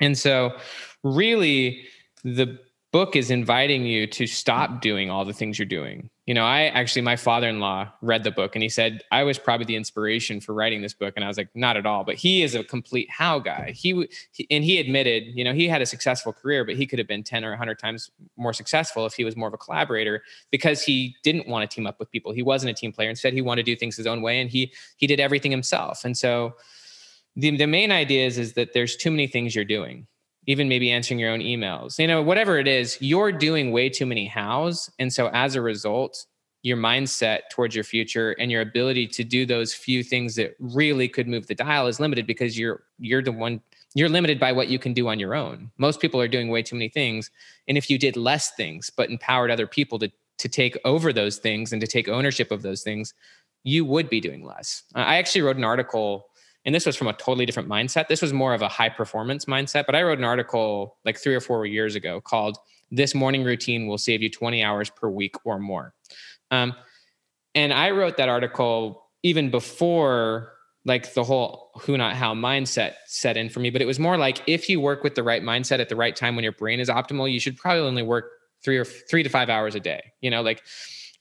And 0.00 0.16
so, 0.16 0.56
really, 1.02 1.84
the 2.24 2.58
book 2.94 3.16
is 3.16 3.28
inviting 3.28 3.84
you 3.84 4.06
to 4.06 4.24
stop 4.24 4.80
doing 4.80 5.10
all 5.10 5.24
the 5.24 5.32
things 5.32 5.58
you're 5.58 5.66
doing. 5.66 6.08
You 6.26 6.32
know, 6.32 6.44
I 6.44 6.66
actually, 6.66 7.02
my 7.02 7.16
father 7.16 7.48
in 7.48 7.58
law 7.58 7.90
read 8.02 8.22
the 8.22 8.30
book 8.30 8.54
and 8.54 8.62
he 8.62 8.68
said, 8.68 9.02
I 9.10 9.24
was 9.24 9.36
probably 9.36 9.66
the 9.66 9.74
inspiration 9.74 10.40
for 10.40 10.54
writing 10.54 10.80
this 10.80 10.94
book. 10.94 11.12
And 11.16 11.24
I 11.24 11.28
was 11.28 11.36
like, 11.36 11.48
not 11.56 11.76
at 11.76 11.86
all. 11.86 12.04
But 12.04 12.14
he 12.14 12.44
is 12.44 12.54
a 12.54 12.62
complete 12.62 13.10
how 13.10 13.40
guy. 13.40 13.72
He, 13.74 14.08
and 14.48 14.62
he 14.62 14.78
admitted, 14.78 15.24
you 15.34 15.42
know, 15.42 15.52
he 15.52 15.66
had 15.66 15.82
a 15.82 15.86
successful 15.86 16.32
career, 16.32 16.64
but 16.64 16.76
he 16.76 16.86
could 16.86 17.00
have 17.00 17.08
been 17.08 17.24
10 17.24 17.44
or 17.44 17.50
100 17.50 17.80
times 17.80 18.12
more 18.36 18.52
successful 18.52 19.06
if 19.06 19.14
he 19.14 19.24
was 19.24 19.34
more 19.34 19.48
of 19.48 19.54
a 19.54 19.58
collaborator 19.58 20.22
because 20.52 20.80
he 20.80 21.16
didn't 21.24 21.48
want 21.48 21.68
to 21.68 21.74
team 21.74 21.88
up 21.88 21.98
with 21.98 22.12
people. 22.12 22.30
He 22.30 22.44
wasn't 22.44 22.70
a 22.70 22.74
team 22.74 22.92
player. 22.92 23.10
Instead, 23.10 23.32
he 23.32 23.42
wanted 23.42 23.66
to 23.66 23.72
do 23.72 23.76
things 23.76 23.96
his 23.96 24.06
own 24.06 24.22
way 24.22 24.40
and 24.40 24.48
he, 24.48 24.72
he 24.98 25.08
did 25.08 25.18
everything 25.18 25.50
himself. 25.50 26.04
And 26.04 26.16
so, 26.16 26.54
the, 27.36 27.56
the 27.56 27.66
main 27.66 27.90
idea 27.90 28.26
is, 28.26 28.38
is 28.38 28.52
that 28.54 28.72
there's 28.72 28.96
too 28.96 29.10
many 29.10 29.26
things 29.26 29.54
you're 29.54 29.64
doing 29.64 30.06
even 30.46 30.68
maybe 30.68 30.90
answering 30.90 31.18
your 31.18 31.30
own 31.30 31.40
emails, 31.40 31.98
you 31.98 32.06
know, 32.06 32.22
whatever 32.22 32.58
it 32.58 32.68
is, 32.68 32.98
you're 33.00 33.32
doing 33.32 33.72
way 33.72 33.88
too 33.88 34.06
many 34.06 34.26
hows. 34.26 34.90
And 34.98 35.12
so 35.12 35.30
as 35.32 35.54
a 35.54 35.62
result, 35.62 36.26
your 36.62 36.76
mindset 36.76 37.40
towards 37.50 37.74
your 37.74 37.84
future 37.84 38.32
and 38.32 38.50
your 38.50 38.62
ability 38.62 39.06
to 39.06 39.22
do 39.22 39.44
those 39.44 39.74
few 39.74 40.02
things 40.02 40.34
that 40.36 40.54
really 40.58 41.08
could 41.08 41.28
move 41.28 41.46
the 41.46 41.54
dial 41.54 41.86
is 41.86 42.00
limited 42.00 42.26
because 42.26 42.58
you're 42.58 42.84
you're 42.98 43.22
the 43.22 43.32
one 43.32 43.60
you're 43.94 44.08
limited 44.08 44.40
by 44.40 44.50
what 44.50 44.68
you 44.68 44.78
can 44.78 44.92
do 44.92 45.06
on 45.06 45.20
your 45.20 45.34
own. 45.34 45.70
Most 45.78 46.00
people 46.00 46.20
are 46.20 46.26
doing 46.26 46.48
way 46.48 46.62
too 46.62 46.74
many 46.74 46.88
things. 46.88 47.30
And 47.68 47.76
if 47.78 47.90
you 47.90 47.98
did 47.98 48.16
less 48.16 48.52
things 48.52 48.90
but 48.96 49.10
empowered 49.10 49.50
other 49.50 49.66
people 49.66 49.98
to 50.00 50.10
to 50.38 50.48
take 50.48 50.76
over 50.84 51.12
those 51.12 51.36
things 51.36 51.72
and 51.72 51.80
to 51.80 51.86
take 51.86 52.08
ownership 52.08 52.50
of 52.50 52.62
those 52.62 52.82
things, 52.82 53.12
you 53.62 53.84
would 53.84 54.08
be 54.08 54.20
doing 54.20 54.42
less. 54.42 54.82
I 54.94 55.16
actually 55.16 55.42
wrote 55.42 55.56
an 55.56 55.64
article 55.64 56.26
and 56.64 56.74
this 56.74 56.86
was 56.86 56.96
from 56.96 57.08
a 57.08 57.12
totally 57.12 57.46
different 57.46 57.68
mindset. 57.68 58.08
This 58.08 58.22
was 58.22 58.32
more 58.32 58.54
of 58.54 58.62
a 58.62 58.68
high 58.68 58.88
performance 58.88 59.44
mindset. 59.44 59.84
But 59.86 59.94
I 59.94 60.02
wrote 60.02 60.18
an 60.18 60.24
article 60.24 60.96
like 61.04 61.18
three 61.18 61.34
or 61.34 61.40
four 61.40 61.66
years 61.66 61.94
ago 61.94 62.20
called 62.20 62.58
This 62.90 63.14
Morning 63.14 63.44
Routine 63.44 63.86
Will 63.86 63.98
Save 63.98 64.22
You 64.22 64.30
20 64.30 64.62
Hours 64.62 64.90
Per 64.90 65.08
Week 65.08 65.34
or 65.44 65.58
More. 65.58 65.94
Um, 66.50 66.74
and 67.54 67.72
I 67.72 67.90
wrote 67.90 68.16
that 68.16 68.28
article 68.28 69.10
even 69.22 69.50
before 69.50 70.52
like 70.86 71.14
the 71.14 71.24
whole 71.24 71.70
who 71.80 71.96
not 71.96 72.14
how 72.14 72.34
mindset 72.34 72.94
set 73.06 73.36
in 73.36 73.48
for 73.48 73.60
me. 73.60 73.70
But 73.70 73.82
it 73.82 73.86
was 73.86 73.98
more 73.98 74.16
like 74.16 74.42
if 74.46 74.68
you 74.68 74.80
work 74.80 75.02
with 75.02 75.14
the 75.14 75.22
right 75.22 75.42
mindset 75.42 75.80
at 75.80 75.88
the 75.88 75.96
right 75.96 76.14
time 76.14 76.36
when 76.36 76.42
your 76.42 76.52
brain 76.52 76.80
is 76.80 76.88
optimal, 76.88 77.30
you 77.30 77.40
should 77.40 77.56
probably 77.56 77.82
only 77.82 78.02
work 78.02 78.30
three 78.62 78.78
or 78.78 78.84
three 78.84 79.22
to 79.22 79.28
five 79.28 79.48
hours 79.48 79.74
a 79.74 79.80
day. 79.80 80.12
You 80.20 80.30
know, 80.30 80.42
like, 80.42 80.62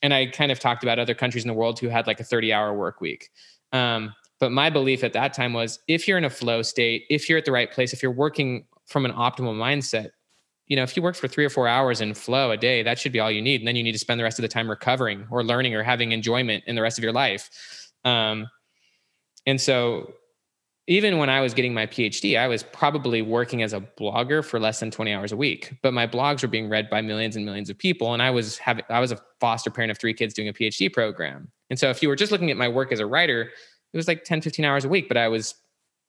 and 0.01 0.13
I 0.13 0.27
kind 0.27 0.51
of 0.51 0.59
talked 0.59 0.83
about 0.83 0.99
other 0.99 1.13
countries 1.13 1.43
in 1.43 1.47
the 1.47 1.53
world 1.53 1.79
who 1.79 1.87
had 1.87 2.07
like 2.07 2.19
a 2.19 2.23
30 2.23 2.51
hour 2.51 2.73
work 2.73 2.99
week. 3.01 3.29
Um, 3.71 4.13
but 4.39 4.51
my 4.51 4.69
belief 4.69 5.03
at 5.03 5.13
that 5.13 5.33
time 5.33 5.53
was 5.53 5.79
if 5.87 6.07
you're 6.07 6.17
in 6.17 6.25
a 6.25 6.29
flow 6.29 6.61
state, 6.61 7.05
if 7.09 7.29
you're 7.29 7.37
at 7.37 7.45
the 7.45 7.51
right 7.51 7.71
place, 7.71 7.93
if 7.93 8.01
you're 8.01 8.11
working 8.11 8.65
from 8.87 9.05
an 9.05 9.13
optimal 9.13 9.55
mindset, 9.55 10.09
you 10.67 10.75
know, 10.75 10.83
if 10.83 10.95
you 10.95 11.03
work 11.03 11.15
for 11.15 11.27
three 11.27 11.45
or 11.45 11.49
four 11.49 11.67
hours 11.67 12.01
in 12.01 12.13
flow 12.13 12.51
a 12.51 12.57
day, 12.57 12.83
that 12.83 12.97
should 12.97 13.11
be 13.11 13.19
all 13.19 13.31
you 13.31 13.41
need. 13.41 13.61
And 13.61 13.67
then 13.67 13.75
you 13.75 13.83
need 13.83 13.91
to 13.91 13.99
spend 13.99 14.19
the 14.19 14.23
rest 14.23 14.39
of 14.39 14.43
the 14.43 14.49
time 14.49 14.69
recovering 14.69 15.27
or 15.29 15.43
learning 15.43 15.75
or 15.75 15.83
having 15.83 16.11
enjoyment 16.11 16.63
in 16.67 16.75
the 16.75 16.81
rest 16.81 16.97
of 16.97 17.03
your 17.03 17.13
life. 17.13 17.49
Um, 18.05 18.47
and 19.45 19.59
so 19.59 20.13
even 20.87 21.17
when 21.17 21.29
I 21.29 21.39
was 21.39 21.53
getting 21.53 21.73
my 21.73 21.85
PhD, 21.85 22.37
I 22.37 22.47
was 22.47 22.63
probably 22.63 23.21
working 23.21 23.61
as 23.61 23.71
a 23.71 23.79
blogger 23.79 24.43
for 24.43 24.59
less 24.59 24.79
than 24.79 24.91
20 24.91 25.13
hours 25.13 25.31
a 25.31 25.37
week, 25.37 25.77
but 25.81 25.93
my 25.93 26.05
blogs 26.05 26.41
were 26.41 26.49
being 26.49 26.69
read 26.69 26.89
by 26.89 27.01
millions 27.01 27.37
and 27.37 27.45
millions 27.45 27.69
of 27.69 27.77
people. 27.77 28.13
And 28.13 28.21
I 28.21 28.31
was 28.31 28.57
having, 28.57 28.83
I 28.89 28.99
was 28.99 29.11
a 29.11 29.19
foster 29.39 29.69
parent 29.69 29.91
of 29.91 29.97
three 29.97 30.13
kids 30.13 30.33
doing 30.33 30.49
a 30.49 30.53
PhD 30.53 30.91
program. 30.91 31.49
And 31.69 31.79
so 31.79 31.89
if 31.89 32.01
you 32.01 32.09
were 32.09 32.17
just 32.17 32.31
looking 32.31 32.51
at 32.51 32.57
my 32.57 32.67
work 32.67 32.91
as 32.91 32.99
a 32.99 33.05
writer, 33.05 33.51
it 33.93 33.97
was 33.97 34.07
like 34.07 34.23
10, 34.23 34.41
15 34.41 34.65
hours 34.65 34.85
a 34.85 34.89
week, 34.89 35.07
but 35.07 35.17
I 35.17 35.27
was 35.27 35.55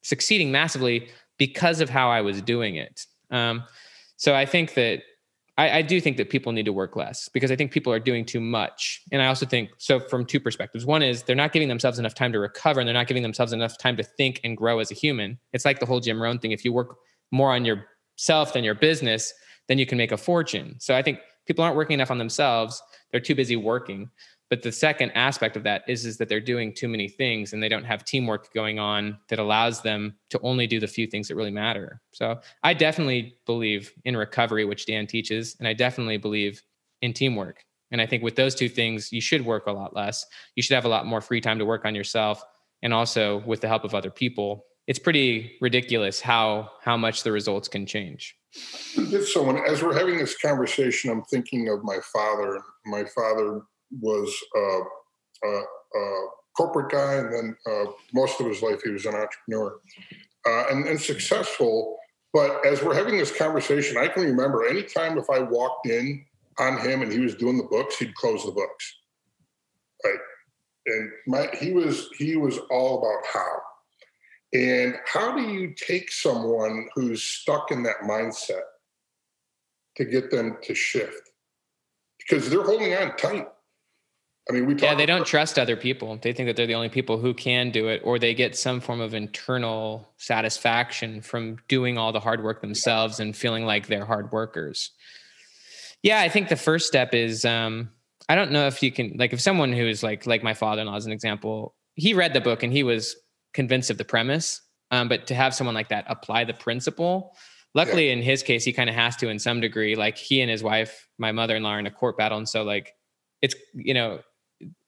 succeeding 0.03 0.51
massively 0.51 1.09
because 1.39 1.81
of 1.81 1.91
how 1.91 2.11
I 2.11 2.21
was 2.21 2.41
doing 2.43 2.77
it. 2.77 3.07
Um, 3.31 3.65
so 4.17 4.35
I 4.35 4.47
think 4.47 4.75
that 4.75 5.03
I, 5.57 5.79
I, 5.79 5.83
do 5.83 6.01
think 6.01 6.17
that 6.17 6.31
people 6.31 6.53
need 6.53 6.65
to 6.65 6.73
work 6.73 6.97
less 6.97 7.29
because 7.29 7.51
I 7.51 7.57
think 7.57 7.71
people 7.71 7.93
are 7.93 7.99
doing 8.01 8.25
too 8.25 8.41
much. 8.41 9.03
And 9.13 9.23
I 9.23 9.27
also 9.27 9.47
think 9.47 9.71
so 9.79 10.01
from 10.01 10.25
two 10.25 10.41
perspectives. 10.41 10.85
One 10.85 11.03
is 11.03 11.23
they're 11.23 11.37
not 11.37 11.53
giving 11.53 11.69
themselves 11.69 11.99
enough 11.99 12.15
time 12.15 12.33
to 12.33 12.39
recover 12.39 12.81
and 12.81 12.87
they're 12.87 12.95
not 12.95 13.07
giving 13.07 13.23
themselves 13.23 13.53
enough 13.53 13.79
time 13.79 13.97
to 13.97 14.03
think 14.03 14.41
and 14.45 14.57
grow 14.57 14.79
as 14.79 14.91
a 14.91 14.95
human. 14.95 15.39
It's 15.53 15.65
like 15.65 15.81
the 15.81 15.87
whole 15.87 16.01
Jim 16.01 16.21
Rohn 16.21 16.39
thing. 16.39 16.53
If 16.53 16.65
you 16.65 16.73
work 16.73 16.97
more 17.31 17.53
on 17.53 17.65
yourself 17.65 18.53
than 18.53 18.65
your 18.65 18.75
business, 18.75 19.33
then 19.69 19.79
you 19.79 19.87
can 19.87 19.99
make 19.99 20.13
a 20.13 20.17
fortune. 20.17 20.77
So 20.79 20.97
I 20.97 21.03
think 21.03 21.21
people 21.47 21.65
aren't 21.65 21.77
working 21.77 21.95
enough 21.95 22.11
on 22.11 22.19
themselves. 22.19 22.83
They're 23.11 23.21
too 23.21 23.35
busy 23.35 23.57
working. 23.57 24.11
But 24.51 24.63
the 24.63 24.73
second 24.73 25.11
aspect 25.13 25.57
of 25.57 25.63
that 25.63 25.83
is, 25.89 26.05
is 26.05 26.19
that 26.19 26.29
they're 26.29 26.41
doing 26.41 26.75
too 26.75 26.89
many 26.89 27.09
things 27.09 27.53
and 27.53 27.63
they 27.63 27.69
don't 27.69 27.85
have 27.85 28.05
teamwork 28.05 28.53
going 28.53 28.79
on 28.79 29.19
that 29.29 29.39
allows 29.39 29.83
them 29.83 30.17
to 30.31 30.41
only 30.43 30.67
do 30.67 30.79
the 30.79 30.87
few 30.87 31.07
things 31.07 31.29
that 31.29 31.35
really 31.35 31.51
matter. 31.51 32.01
So 32.13 32.41
I 32.63 32.75
definitely 32.75 33.39
believe 33.47 33.93
in 34.05 34.17
recovery, 34.17 34.65
which 34.65 34.87
Dan 34.87 35.07
teaches, 35.07 35.57
and 35.59 35.67
I 35.67 35.73
definitely 35.73 36.19
believe 36.19 36.63
in 37.01 37.13
teamwork. 37.13 37.65
And 37.91 38.01
I 38.01 38.07
think 38.07 38.23
with 38.23 38.37
those 38.37 38.55
two 38.55 38.69
things, 38.69 39.13
you 39.13 39.21
should 39.21 39.45
work 39.45 39.67
a 39.67 39.73
lot 39.73 39.95
less. 39.95 40.27
You 40.57 40.63
should 40.63 40.75
have 40.75 40.85
a 40.85 40.89
lot 40.89 41.07
more 41.07 41.21
free 41.21 41.41
time 41.41 41.59
to 41.59 41.65
work 41.65 41.85
on 41.85 41.95
yourself 41.95 42.43
and 42.83 42.93
also 42.93 43.39
with 43.47 43.61
the 43.61 43.69
help 43.69 43.85
of 43.85 43.95
other 43.95 44.11
people. 44.11 44.67
It's 44.87 44.99
pretty 44.99 45.57
ridiculous 45.61 46.21
how 46.21 46.71
how 46.83 46.97
much 46.97 47.23
the 47.23 47.33
results 47.33 47.69
can 47.69 47.87
change. 47.87 48.37
So 48.53 49.43
when, 49.43 49.57
as 49.59 49.83
we're 49.83 49.99
having 49.99 50.19
this 50.19 50.37
conversation, 50.37 51.11
I'm 51.11 51.23
thinking 51.25 51.69
of 51.69 51.83
my 51.83 51.99
father. 52.13 52.61
My 52.85 53.05
father 53.05 53.63
was 54.01 54.35
a, 54.57 54.81
a, 55.47 55.63
a 55.99 56.27
corporate 56.57 56.91
guy, 56.91 57.15
and 57.15 57.33
then 57.33 57.57
uh, 57.67 57.91
most 58.13 58.41
of 58.41 58.47
his 58.47 58.63
life 58.63 58.81
he 58.83 58.91
was 58.91 59.07
an 59.07 59.15
entrepreneur 59.15 59.79
uh, 60.47 60.65
and, 60.71 60.87
and 60.87 61.01
successful. 61.01 61.99
But 62.33 62.67
as 62.67 62.83
we're 62.83 62.95
having 62.95 63.17
this 63.17 63.37
conversation, 63.37 63.97
I 63.97 64.09
can 64.09 64.25
remember 64.25 64.67
anytime 64.67 65.19
if 65.19 65.31
I 65.31 65.41
walked 65.41 65.87
in 65.87 66.25
on 66.59 66.79
him 66.79 67.03
and 67.03 67.13
he 67.13 67.21
was 67.21 67.35
doing 67.35 67.57
the 67.57 67.65
books, 67.65 67.97
he'd 67.99 68.15
close 68.15 68.45
the 68.45 68.53
books. 68.53 68.97
Right. 70.05 70.19
And 70.87 71.11
my 71.27 71.49
he 71.59 71.73
was 71.73 72.09
he 72.19 72.37
was 72.37 72.59
all 72.71 72.99
about 72.99 73.25
how. 73.33 73.61
And 74.53 74.95
how 75.05 75.35
do 75.35 75.43
you 75.43 75.75
take 75.75 76.13
someone 76.13 76.87
who's 76.95 77.23
stuck 77.23 77.73
in 77.73 77.83
that 77.85 78.03
mindset 78.05 78.63
to 79.97 80.05
get 80.05 80.31
them 80.31 80.59
to 80.63 80.75
shift? 80.75 81.31
Because 82.19 82.49
they're 82.49 82.63
holding 82.63 82.95
on 82.95 83.17
tight. 83.17 83.49
I 84.49 84.53
mean, 84.53 84.67
we 84.67 84.75
yeah, 84.75 84.95
they 84.95 85.07
don't 85.07 85.27
trust 85.27 85.59
other 85.59 85.77
people. 85.77 86.19
They 86.21 86.35
think 86.35 86.49
that 86.49 86.57
they're 86.57 86.67
the 86.67 86.75
only 86.75 86.91
people 86.91 87.19
who 87.19 87.33
can 87.33 87.71
do 87.71 87.89
it, 87.89 88.03
or 88.05 88.19
they 88.19 88.35
get 88.35 88.55
some 88.57 88.79
form 88.79 89.01
of 89.01 89.15
internal 89.15 90.13
satisfaction 90.19 91.23
from 91.23 91.59
doing 91.67 91.97
all 91.97 92.13
the 92.13 92.21
hard 92.21 92.45
work 92.45 92.61
themselves 92.61 93.21
and 93.21 93.35
feeling 93.35 93.65
like 93.65 93.87
they're 93.87 94.05
hard 94.05 94.31
workers. 94.33 94.91
Yeah, 96.03 96.21
I 96.21 96.29
think 96.29 96.49
the 96.49 96.57
first 96.57 96.87
step 96.87 97.15
is 97.15 97.47
um, 97.47 97.89
I 98.29 98.35
don't 98.35 98.51
know 98.51 98.67
if 98.67 98.83
you 98.83 98.93
can 98.93 99.15
like 99.17 99.33
if 99.33 99.41
someone 99.41 99.73
who 99.73 99.87
is 99.87 100.03
like 100.03 100.27
like 100.27 100.43
my 100.43 100.53
father-in-law 100.53 100.97
as 100.97 101.07
an 101.07 101.13
example, 101.13 101.75
he 101.95 102.13
read 102.13 102.35
the 102.35 102.43
book 102.43 102.63
and 102.63 102.73
he 102.73 102.83
was 102.83 103.17
convinced 103.55 103.89
of 103.89 103.97
the 103.97 104.05
premise, 104.05 104.61
um, 104.91 105.09
but 105.09 105.27
to 105.29 105.35
have 105.35 105.55
someone 105.55 105.75
like 105.75 105.89
that 105.89 106.05
apply 106.09 106.45
the 106.45 106.53
principle. 106.53 107.35
Luckily, 107.75 108.09
yeah. 108.09 108.13
in 108.13 108.23
his 108.23 108.43
case, 108.43 108.63
he 108.63 108.75
kind 108.75 108.91
of 108.91 108.95
has 108.95 109.17
to 109.17 109.29
in 109.29 109.39
some 109.39 109.61
degree. 109.61 109.97
Like 109.97 110.19
he 110.19 110.43
and 110.43 110.51
his 110.51 110.63
wife, 110.63 111.09
my 111.19 111.33
mother-in-law, 111.33 111.71
are 111.71 111.79
in 111.79 111.87
a 111.87 111.91
court 111.91 112.19
battle, 112.19 112.37
and 112.37 112.49
so 112.49 112.63
like 112.63 112.93
it's 113.41 113.55
you 113.73 113.95
know 113.95 114.21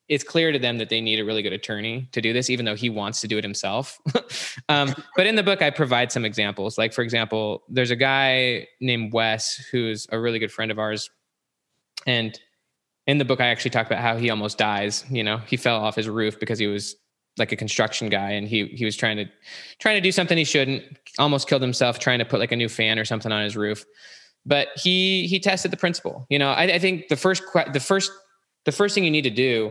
it's 0.09 0.23
clear 0.23 0.53
to 0.53 0.59
them 0.59 0.79
that 0.79 0.89
they 0.89 1.01
need 1.01 1.19
a 1.19 1.25
really 1.25 1.43
good 1.43 1.53
attorney 1.53 2.09
to 2.13 2.21
do 2.21 2.33
this, 2.33 2.49
even 2.49 2.65
though 2.65 2.77
he 2.77 2.89
wants 2.89 3.21
to 3.21 3.29
do 3.29 3.39
it 3.39 3.45
himself. 3.45 3.99
um, 4.69 4.95
but 5.17 5.27
in 5.27 5.35
the 5.35 5.43
book, 5.43 5.63
I 5.63 5.71
provide 5.71 6.13
some 6.13 6.25
examples. 6.25 6.79
Like, 6.79 6.93
for 6.93 7.03
example, 7.03 7.65
there's 7.69 7.91
a 7.91 7.97
guy 7.97 8.69
named 8.81 9.13
Wes 9.13 9.57
who's 9.73 10.07
a 10.11 10.21
really 10.21 10.39
good 10.39 10.53
friend 10.53 10.71
of 10.71 10.79
ours. 10.79 11.11
And 12.07 12.39
in 13.07 13.19
the 13.19 13.25
book, 13.25 13.41
I 13.41 13.47
actually 13.47 13.73
talk 13.73 13.87
about 13.87 13.99
how 13.99 14.17
he 14.17 14.31
almost 14.31 14.59
dies. 14.59 15.05
You 15.11 15.25
know, 15.25 15.39
he 15.39 15.57
fell 15.57 15.77
off 15.77 15.97
his 15.97 16.09
roof 16.09 16.39
because 16.39 16.59
he 16.59 16.69
was 16.69 16.95
like 17.39 17.53
a 17.53 17.57
construction 17.57 18.09
guy 18.09 18.31
and 18.31 18.49
he 18.49 18.67
he 18.69 18.85
was 18.85 18.97
trying 18.97 19.17
to 19.17 19.27
trying 19.79 19.97
to 19.97 20.01
do 20.01 20.11
something 20.11 20.39
he 20.39 20.45
shouldn't 20.45 20.83
almost 21.19 21.49
killed 21.49 21.61
himself 21.61 21.99
trying 21.99 22.19
to 22.19 22.25
put 22.25 22.41
like 22.41 22.53
a 22.53 22.57
new 22.57 22.69
fan 22.69 22.99
or 22.99 23.05
something 23.05 23.31
on 23.31 23.43
his 23.43 23.55
roof 23.55 23.85
but 24.47 24.69
he 24.77 25.27
he 25.27 25.39
tested 25.39 25.71
the 25.71 25.77
principle 25.77 26.27
you 26.31 26.39
know 26.39 26.49
i, 26.49 26.63
I 26.63 26.79
think 26.79 27.09
the 27.09 27.17
first 27.17 27.43
the 27.75 27.81
first 27.81 28.11
the 28.65 28.73
first 28.73 28.95
thing 28.95 29.05
you 29.05 29.11
need 29.11 29.25
to 29.25 29.31
do 29.31 29.71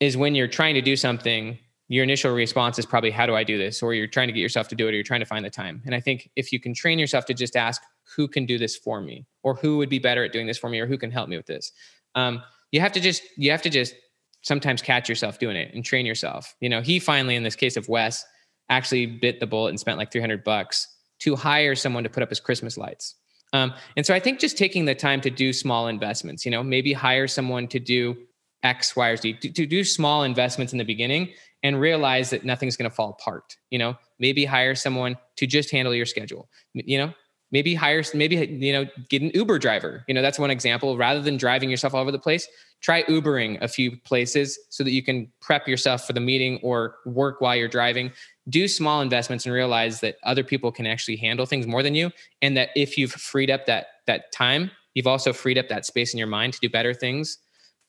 is 0.00 0.16
when 0.16 0.34
you're 0.34 0.48
trying 0.48 0.74
to 0.74 0.80
do 0.80 0.96
something, 0.96 1.58
your 1.88 2.04
initial 2.04 2.32
response 2.32 2.78
is 2.78 2.86
probably, 2.86 3.10
How 3.10 3.26
do 3.26 3.34
I 3.34 3.44
do 3.44 3.58
this? 3.58 3.82
Or 3.82 3.94
you're 3.94 4.06
trying 4.06 4.28
to 4.28 4.32
get 4.32 4.40
yourself 4.40 4.68
to 4.68 4.74
do 4.74 4.86
it, 4.86 4.90
or 4.90 4.94
you're 4.94 5.02
trying 5.02 5.20
to 5.20 5.26
find 5.26 5.44
the 5.44 5.50
time. 5.50 5.82
And 5.86 5.94
I 5.94 6.00
think 6.00 6.30
if 6.36 6.52
you 6.52 6.60
can 6.60 6.74
train 6.74 6.98
yourself 6.98 7.24
to 7.26 7.34
just 7.34 7.56
ask, 7.56 7.82
Who 8.16 8.28
can 8.28 8.46
do 8.46 8.58
this 8.58 8.76
for 8.76 9.00
me? 9.00 9.26
Or 9.42 9.54
who 9.54 9.78
would 9.78 9.88
be 9.88 9.98
better 9.98 10.24
at 10.24 10.32
doing 10.32 10.46
this 10.46 10.58
for 10.58 10.68
me? 10.68 10.80
Or 10.80 10.86
who 10.86 10.98
can 10.98 11.10
help 11.10 11.28
me 11.28 11.36
with 11.36 11.46
this? 11.46 11.72
Um, 12.14 12.42
you 12.72 12.80
have 12.80 12.92
to 12.92 13.00
just, 13.00 13.22
you 13.36 13.50
have 13.50 13.62
to 13.62 13.70
just 13.70 13.94
sometimes 14.42 14.82
catch 14.82 15.08
yourself 15.08 15.38
doing 15.38 15.56
it 15.56 15.74
and 15.74 15.84
train 15.84 16.06
yourself. 16.06 16.54
You 16.60 16.68
know, 16.68 16.80
he 16.80 16.98
finally, 16.98 17.34
in 17.34 17.42
this 17.42 17.56
case 17.56 17.76
of 17.76 17.88
Wes, 17.88 18.24
actually 18.68 19.06
bit 19.06 19.40
the 19.40 19.46
bullet 19.46 19.70
and 19.70 19.80
spent 19.80 19.98
like 19.98 20.12
300 20.12 20.44
bucks 20.44 20.86
to 21.20 21.34
hire 21.34 21.74
someone 21.74 22.04
to 22.04 22.10
put 22.10 22.22
up 22.22 22.28
his 22.28 22.40
Christmas 22.40 22.76
lights. 22.76 23.14
Um, 23.52 23.72
and 23.96 24.04
so 24.04 24.14
I 24.14 24.20
think 24.20 24.40
just 24.40 24.58
taking 24.58 24.84
the 24.84 24.94
time 24.94 25.20
to 25.22 25.30
do 25.30 25.52
small 25.52 25.88
investments, 25.88 26.44
you 26.44 26.50
know, 26.50 26.62
maybe 26.62 26.92
hire 26.92 27.26
someone 27.26 27.66
to 27.68 27.78
do 27.78 28.16
X, 28.62 28.96
Y, 28.96 29.08
or 29.08 29.16
Z, 29.16 29.34
to, 29.34 29.52
to 29.52 29.66
do 29.66 29.84
small 29.84 30.22
investments 30.22 30.72
in 30.72 30.78
the 30.78 30.84
beginning 30.84 31.32
and 31.62 31.80
realize 31.80 32.30
that 32.30 32.44
nothing's 32.44 32.76
going 32.76 32.90
to 32.90 32.94
fall 32.94 33.10
apart. 33.10 33.56
You 33.70 33.78
know, 33.78 33.96
maybe 34.18 34.44
hire 34.44 34.74
someone 34.74 35.16
to 35.36 35.46
just 35.46 35.70
handle 35.70 35.94
your 35.94 36.06
schedule. 36.06 36.48
You 36.74 36.98
know, 36.98 37.14
maybe 37.50 37.74
hire, 37.74 38.02
maybe, 38.14 38.36
you 38.36 38.72
know, 38.72 38.86
get 39.08 39.22
an 39.22 39.30
Uber 39.34 39.58
driver. 39.58 40.04
You 40.06 40.14
know, 40.14 40.22
that's 40.22 40.38
one 40.38 40.50
example. 40.50 40.96
Rather 40.96 41.20
than 41.20 41.36
driving 41.36 41.70
yourself 41.70 41.94
all 41.94 42.02
over 42.02 42.12
the 42.12 42.18
place, 42.18 42.46
try 42.80 43.02
Ubering 43.04 43.60
a 43.60 43.68
few 43.68 43.96
places 43.98 44.58
so 44.70 44.84
that 44.84 44.92
you 44.92 45.02
can 45.02 45.30
prep 45.40 45.66
yourself 45.66 46.06
for 46.06 46.12
the 46.12 46.20
meeting 46.20 46.60
or 46.62 46.96
work 47.06 47.40
while 47.40 47.56
you're 47.56 47.68
driving. 47.68 48.12
Do 48.48 48.68
small 48.68 49.00
investments 49.00 49.46
and 49.46 49.54
realize 49.54 50.00
that 50.00 50.16
other 50.22 50.44
people 50.44 50.70
can 50.70 50.86
actually 50.86 51.16
handle 51.16 51.46
things 51.46 51.66
more 51.66 51.82
than 51.82 51.94
you. 51.94 52.10
And 52.42 52.56
that 52.56 52.70
if 52.76 52.96
you've 52.96 53.12
freed 53.12 53.50
up 53.50 53.66
that, 53.66 53.86
that 54.06 54.30
time, 54.32 54.70
you've 54.94 55.06
also 55.06 55.32
freed 55.32 55.58
up 55.58 55.68
that 55.68 55.86
space 55.86 56.12
in 56.12 56.18
your 56.18 56.28
mind 56.28 56.52
to 56.52 56.60
do 56.60 56.68
better 56.68 56.94
things. 56.94 57.38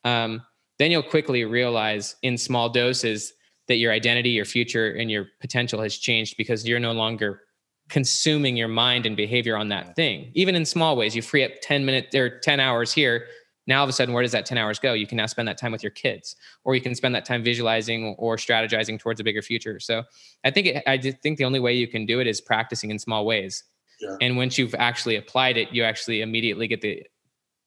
Um, 0.03 0.41
then 0.79 0.91
you'll 0.91 1.03
quickly 1.03 1.45
realize 1.45 2.15
in 2.23 2.37
small 2.37 2.69
doses 2.69 3.33
that 3.67 3.75
your 3.75 3.91
identity, 3.91 4.31
your 4.31 4.45
future, 4.45 4.93
and 4.93 5.11
your 5.11 5.27
potential 5.39 5.81
has 5.81 5.97
changed 5.97 6.35
because 6.37 6.67
you're 6.67 6.79
no 6.79 6.93
longer 6.93 7.41
consuming 7.89 8.55
your 8.55 8.67
mind 8.67 9.05
and 9.05 9.15
behavior 9.15 9.57
on 9.57 9.69
that 9.69 9.95
thing. 9.95 10.31
Even 10.33 10.55
in 10.55 10.65
small 10.65 10.95
ways, 10.95 11.15
you 11.15 11.21
free 11.21 11.43
up 11.43 11.51
10 11.61 11.85
minutes 11.85 12.15
or 12.15 12.39
10 12.39 12.59
hours 12.59 12.93
here. 12.93 13.25
Now, 13.67 13.79
all 13.79 13.83
of 13.83 13.89
a 13.89 13.93
sudden, 13.93 14.13
where 14.13 14.23
does 14.23 14.31
that 14.31 14.45
10 14.45 14.57
hours 14.57 14.79
go? 14.79 14.93
You 14.93 15.05
can 15.05 15.17
now 15.17 15.27
spend 15.27 15.47
that 15.47 15.57
time 15.57 15.71
with 15.71 15.83
your 15.83 15.91
kids, 15.91 16.35
or 16.63 16.73
you 16.73 16.81
can 16.81 16.95
spend 16.95 17.13
that 17.13 17.25
time 17.25 17.43
visualizing 17.43 18.15
or 18.17 18.37
strategizing 18.37 18.99
towards 18.99 19.19
a 19.19 19.23
bigger 19.23 19.43
future. 19.43 19.79
So 19.79 20.03
I 20.43 20.49
think, 20.49 20.67
it, 20.67 20.83
I 20.87 20.97
think 20.97 21.37
the 21.37 21.45
only 21.45 21.59
way 21.59 21.73
you 21.73 21.87
can 21.87 22.05
do 22.05 22.19
it 22.19 22.25
is 22.25 22.41
practicing 22.41 22.89
in 22.89 22.97
small 22.97 23.25
ways. 23.25 23.63
Yeah. 24.01 24.15
And 24.21 24.37
once 24.37 24.57
you've 24.57 24.75
actually 24.75 25.17
applied 25.17 25.57
it, 25.57 25.71
you 25.71 25.83
actually 25.83 26.21
immediately 26.21 26.67
get 26.67 26.81
the, 26.81 27.03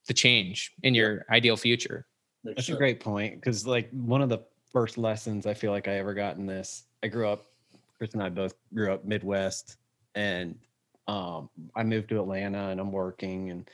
the 0.09 0.15
change 0.15 0.73
in 0.83 0.95
your 0.95 1.25
ideal 1.31 1.57
future. 1.57 2.07
Makes 2.45 2.57
That's 2.57 2.67
sense. 2.67 2.77
a 2.77 2.79
great 2.79 3.01
point 3.01 3.37
because, 3.37 3.67
like, 3.67 3.91
one 3.91 4.23
of 4.23 4.29
the 4.29 4.41
first 4.73 4.99
lessons 4.99 5.47
I 5.47 5.55
feel 5.55 5.71
like 5.71 5.89
I 5.89 5.99
ever 5.99 6.15
got 6.15 6.37
in 6.37 6.47
this, 6.47 6.85
I 7.03 7.09
grew 7.09 7.29
up. 7.29 7.47
Chris 7.99 8.15
and 8.15 8.23
I 8.23 8.31
both 8.31 8.55
grew 8.75 8.93
up 8.93 9.05
Midwest, 9.05 9.77
and 10.15 10.59
um, 11.07 11.49
I 11.77 11.85
moved 11.85 12.09
to 12.09 12.21
Atlanta, 12.21 12.69
and 12.69 12.81
I'm 12.81 12.91
working, 12.91 13.51
and 13.51 13.71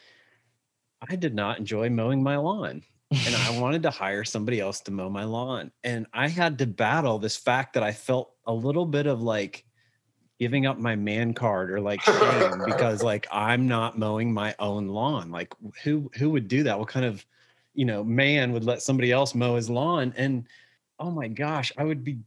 I 1.08 1.16
did 1.16 1.34
not 1.34 1.58
enjoy 1.58 1.88
mowing 1.88 2.22
my 2.22 2.36
lawn. 2.36 2.82
and 3.10 3.34
I 3.34 3.58
wanted 3.60 3.82
to 3.84 3.90
hire 3.90 4.24
somebody 4.24 4.60
else 4.60 4.80
to 4.80 4.90
mow 4.90 5.08
my 5.08 5.24
lawn. 5.24 5.70
And 5.82 6.06
I 6.12 6.28
had 6.28 6.58
to 6.58 6.66
battle 6.66 7.18
this 7.18 7.36
fact 7.36 7.72
that 7.74 7.82
I 7.82 7.92
felt 7.92 8.32
a 8.46 8.52
little 8.52 8.84
bit 8.84 9.06
of 9.06 9.22
like 9.22 9.64
giving 10.38 10.66
up 10.66 10.78
my 10.78 10.94
man 10.94 11.34
card 11.34 11.70
or 11.70 11.80
like 11.80 12.00
shame 12.02 12.62
because 12.66 13.02
like 13.02 13.26
I'm 13.32 13.66
not 13.66 13.98
mowing 13.98 14.32
my 14.32 14.54
own 14.58 14.88
lawn. 14.88 15.30
Like 15.30 15.54
who 15.82 16.10
who 16.14 16.30
would 16.30 16.48
do 16.48 16.64
that? 16.64 16.78
What 16.78 16.88
kind 16.88 17.06
of 17.06 17.24
you 17.78 17.84
know 17.84 18.02
man 18.02 18.52
would 18.52 18.64
let 18.64 18.82
somebody 18.82 19.12
else 19.12 19.34
mow 19.34 19.56
his 19.56 19.70
lawn 19.70 20.12
and 20.16 20.44
oh 20.98 21.10
my 21.10 21.28
gosh 21.28 21.72
i 21.78 21.84
would 21.84 22.02
be 22.02 22.18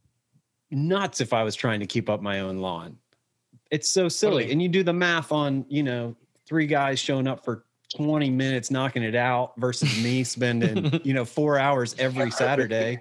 nuts 0.72 1.22
if 1.22 1.34
I 1.34 1.44
was 1.44 1.56
trying 1.56 1.80
to 1.82 1.86
keep 1.86 2.10
up 2.10 2.22
my 2.22 2.40
own 2.40 2.58
lawn. 2.58 2.98
It's 3.70 3.90
so 3.90 4.10
silly. 4.10 4.52
And 4.52 4.62
you 4.62 4.70
do 4.70 4.84
the 4.84 4.94
math 4.94 5.32
on, 5.32 5.66
you 5.70 5.84
know, 5.84 6.16
three 6.46 6.66
guys 6.66 7.00
showing 7.00 7.28
up 7.28 7.44
for 7.44 7.66
20 7.96 8.30
minutes 8.30 8.72
knocking 8.72 9.04
it 9.04 9.16
out 9.16 9.54
versus 9.58 10.02
me 10.04 10.24
spending, 10.24 11.00
you 11.04 11.14
know, 11.14 11.26
four 11.26 11.58
hours 11.58 11.96
every 12.00 12.32
Saturday. 12.32 13.00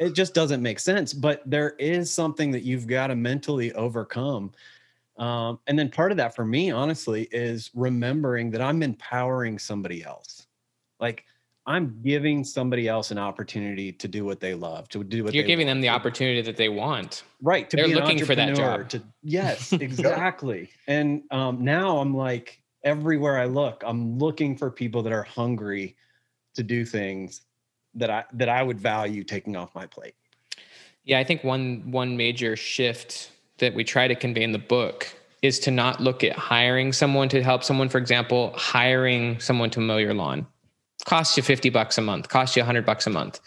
It 0.00 0.14
just 0.14 0.34
doesn't 0.34 0.62
make 0.62 0.80
sense. 0.80 1.12
But 1.12 1.42
there 1.46 1.70
is 1.78 2.12
something 2.12 2.50
that 2.52 2.62
you've 2.62 2.86
got 2.86 3.08
to 3.08 3.16
mentally 3.16 3.72
overcome. 3.74 4.52
Um, 5.18 5.60
and 5.66 5.78
then 5.78 5.90
part 5.90 6.10
of 6.10 6.16
that 6.16 6.34
for 6.34 6.44
me, 6.44 6.70
honestly, 6.70 7.28
is 7.30 7.70
remembering 7.74 8.50
that 8.50 8.62
I'm 8.62 8.82
empowering 8.82 9.58
somebody 9.58 10.02
else. 10.02 10.46
Like 10.98 11.24
I'm 11.64 12.00
giving 12.02 12.42
somebody 12.42 12.88
else 12.88 13.12
an 13.12 13.18
opportunity 13.18 13.92
to 13.92 14.08
do 14.08 14.24
what 14.24 14.40
they 14.40 14.54
love, 14.54 14.88
to 14.90 15.04
do 15.04 15.22
what 15.22 15.32
they 15.32 15.38
you're 15.38 15.46
giving 15.46 15.66
them 15.66 15.80
the 15.80 15.90
opportunity 15.90 16.42
that 16.42 16.56
they 16.56 16.68
want. 16.68 17.22
Right. 17.40 17.70
To 17.70 17.76
They're 17.76 17.88
looking 17.88 18.24
for 18.24 18.34
that 18.34 18.56
job. 18.56 18.88
To, 18.90 19.02
yes, 19.22 19.72
exactly. 19.72 20.70
and 20.88 21.22
um, 21.30 21.62
now 21.62 21.98
I'm 21.98 22.16
like, 22.16 22.60
everywhere 22.82 23.38
I 23.38 23.44
look, 23.44 23.82
I'm 23.86 24.18
looking 24.18 24.56
for 24.56 24.70
people 24.70 25.02
that 25.04 25.12
are 25.12 25.22
hungry 25.22 25.96
to 26.54 26.64
do 26.64 26.84
things 26.84 27.42
that 27.94 28.10
I 28.10 28.24
that 28.32 28.48
I 28.48 28.62
would 28.62 28.80
value 28.80 29.22
taking 29.22 29.56
off 29.56 29.74
my 29.74 29.86
plate. 29.86 30.14
Yeah, 31.04 31.18
I 31.18 31.24
think 31.24 31.44
one 31.44 31.90
one 31.92 32.16
major 32.16 32.56
shift 32.56 33.30
that 33.58 33.74
we 33.74 33.84
try 33.84 34.08
to 34.08 34.16
convey 34.16 34.42
in 34.42 34.50
the 34.50 34.58
book 34.58 35.06
is 35.42 35.58
to 35.60 35.70
not 35.70 36.00
look 36.00 36.24
at 36.24 36.32
hiring 36.32 36.92
someone 36.92 37.28
to 37.28 37.42
help 37.42 37.62
someone. 37.62 37.88
For 37.88 37.98
example, 37.98 38.52
hiring 38.56 39.38
someone 39.38 39.70
to 39.70 39.80
mow 39.80 39.98
your 39.98 40.14
lawn 40.14 40.46
costs 41.04 41.36
you 41.36 41.42
50 41.42 41.70
bucks 41.70 41.98
a 41.98 42.00
month, 42.00 42.28
costs 42.28 42.56
you 42.56 42.60
100 42.60 42.86
bucks 42.86 43.06
a 43.06 43.10
month. 43.10 43.40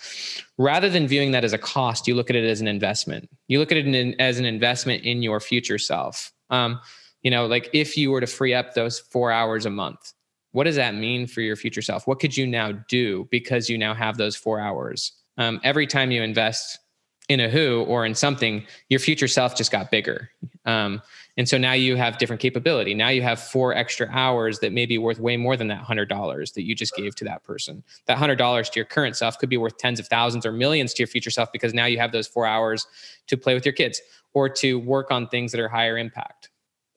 Rather 0.58 0.90
than 0.90 1.08
viewing 1.08 1.32
that 1.32 1.44
as 1.44 1.54
a 1.54 1.58
cost, 1.58 2.08
you 2.08 2.16
look 2.16 2.30
at 2.30 2.36
it 2.36 2.46
as 2.46 2.62
an 2.62 2.68
investment. 2.68 3.30
You 3.48 3.60
look 3.60 3.72
at 3.72 3.78
it 3.78 4.16
as 4.20 4.40
an 4.40 4.46
investment 4.46 5.04
in 5.04 5.22
your 5.22 5.40
future 5.40 5.78
self. 5.78 6.32
Um, 6.50 6.80
you 7.26 7.32
know 7.32 7.48
like 7.48 7.70
if 7.74 7.98
you 7.98 8.12
were 8.12 8.22
to 8.22 8.28
free 8.28 8.54
up 8.54 8.74
those 8.74 9.00
four 9.00 9.32
hours 9.32 9.66
a 9.66 9.70
month 9.70 10.14
what 10.54 10.64
does 10.64 10.78
that 10.78 10.96
mean 10.96 11.28
for 11.28 11.42
your 11.42 11.58
future 11.58 11.82
self 11.82 12.08
what 12.08 12.20
could 12.20 12.38
you 12.38 12.48
now 12.48 12.72
do 12.88 13.28
because 13.32 13.70
you 13.70 13.78
now 13.78 13.94
have 13.94 14.16
those 14.16 14.38
four 14.38 14.62
hours 14.62 15.12
um, 15.38 15.60
every 15.64 15.86
time 15.86 16.12
you 16.12 16.22
invest 16.24 16.80
in 17.28 17.42
a 17.42 17.50
who 17.50 17.84
or 17.88 18.06
in 18.06 18.16
something 18.16 18.64
your 18.88 19.00
future 19.00 19.28
self 19.28 19.58
just 19.58 19.72
got 19.72 19.92
bigger 19.92 20.30
um, 20.66 21.02
and 21.38 21.48
so 21.48 21.58
now 21.58 21.74
you 21.74 21.96
have 21.96 22.18
different 22.18 22.42
capability 22.42 22.94
now 22.94 23.10
you 23.10 23.22
have 23.22 23.40
four 23.40 23.76
extra 23.76 24.08
hours 24.12 24.60
that 24.60 24.72
may 24.72 24.86
be 24.86 24.98
worth 24.98 25.20
way 25.20 25.38
more 25.38 25.56
than 25.56 25.68
that 25.68 25.84
$100 25.84 26.54
that 26.54 26.64
you 26.64 26.76
just 26.76 26.96
gave 26.96 27.16
to 27.16 27.24
that 27.24 27.44
person 27.44 27.84
that 28.06 28.18
$100 28.18 28.72
to 28.72 28.80
your 28.80 28.86
current 28.86 29.16
self 29.16 29.38
could 29.38 29.50
be 29.50 29.58
worth 29.58 29.78
tens 29.78 30.00
of 30.00 30.08
thousands 30.08 30.46
or 30.46 30.52
millions 30.52 30.94
to 30.94 31.02
your 31.02 31.08
future 31.08 31.32
self 31.32 31.52
because 31.52 31.74
now 31.74 31.86
you 31.86 31.98
have 31.98 32.12
those 32.12 32.28
four 32.28 32.46
hours 32.46 32.88
to 33.28 33.38
play 33.38 33.54
with 33.54 33.66
your 33.66 33.74
kids 33.74 34.02
or 34.34 34.50
to 34.50 34.80
work 34.80 35.12
on 35.12 35.28
things 35.28 35.52
that 35.52 35.62
are 35.62 35.70
higher 35.70 35.98
impact 35.98 36.50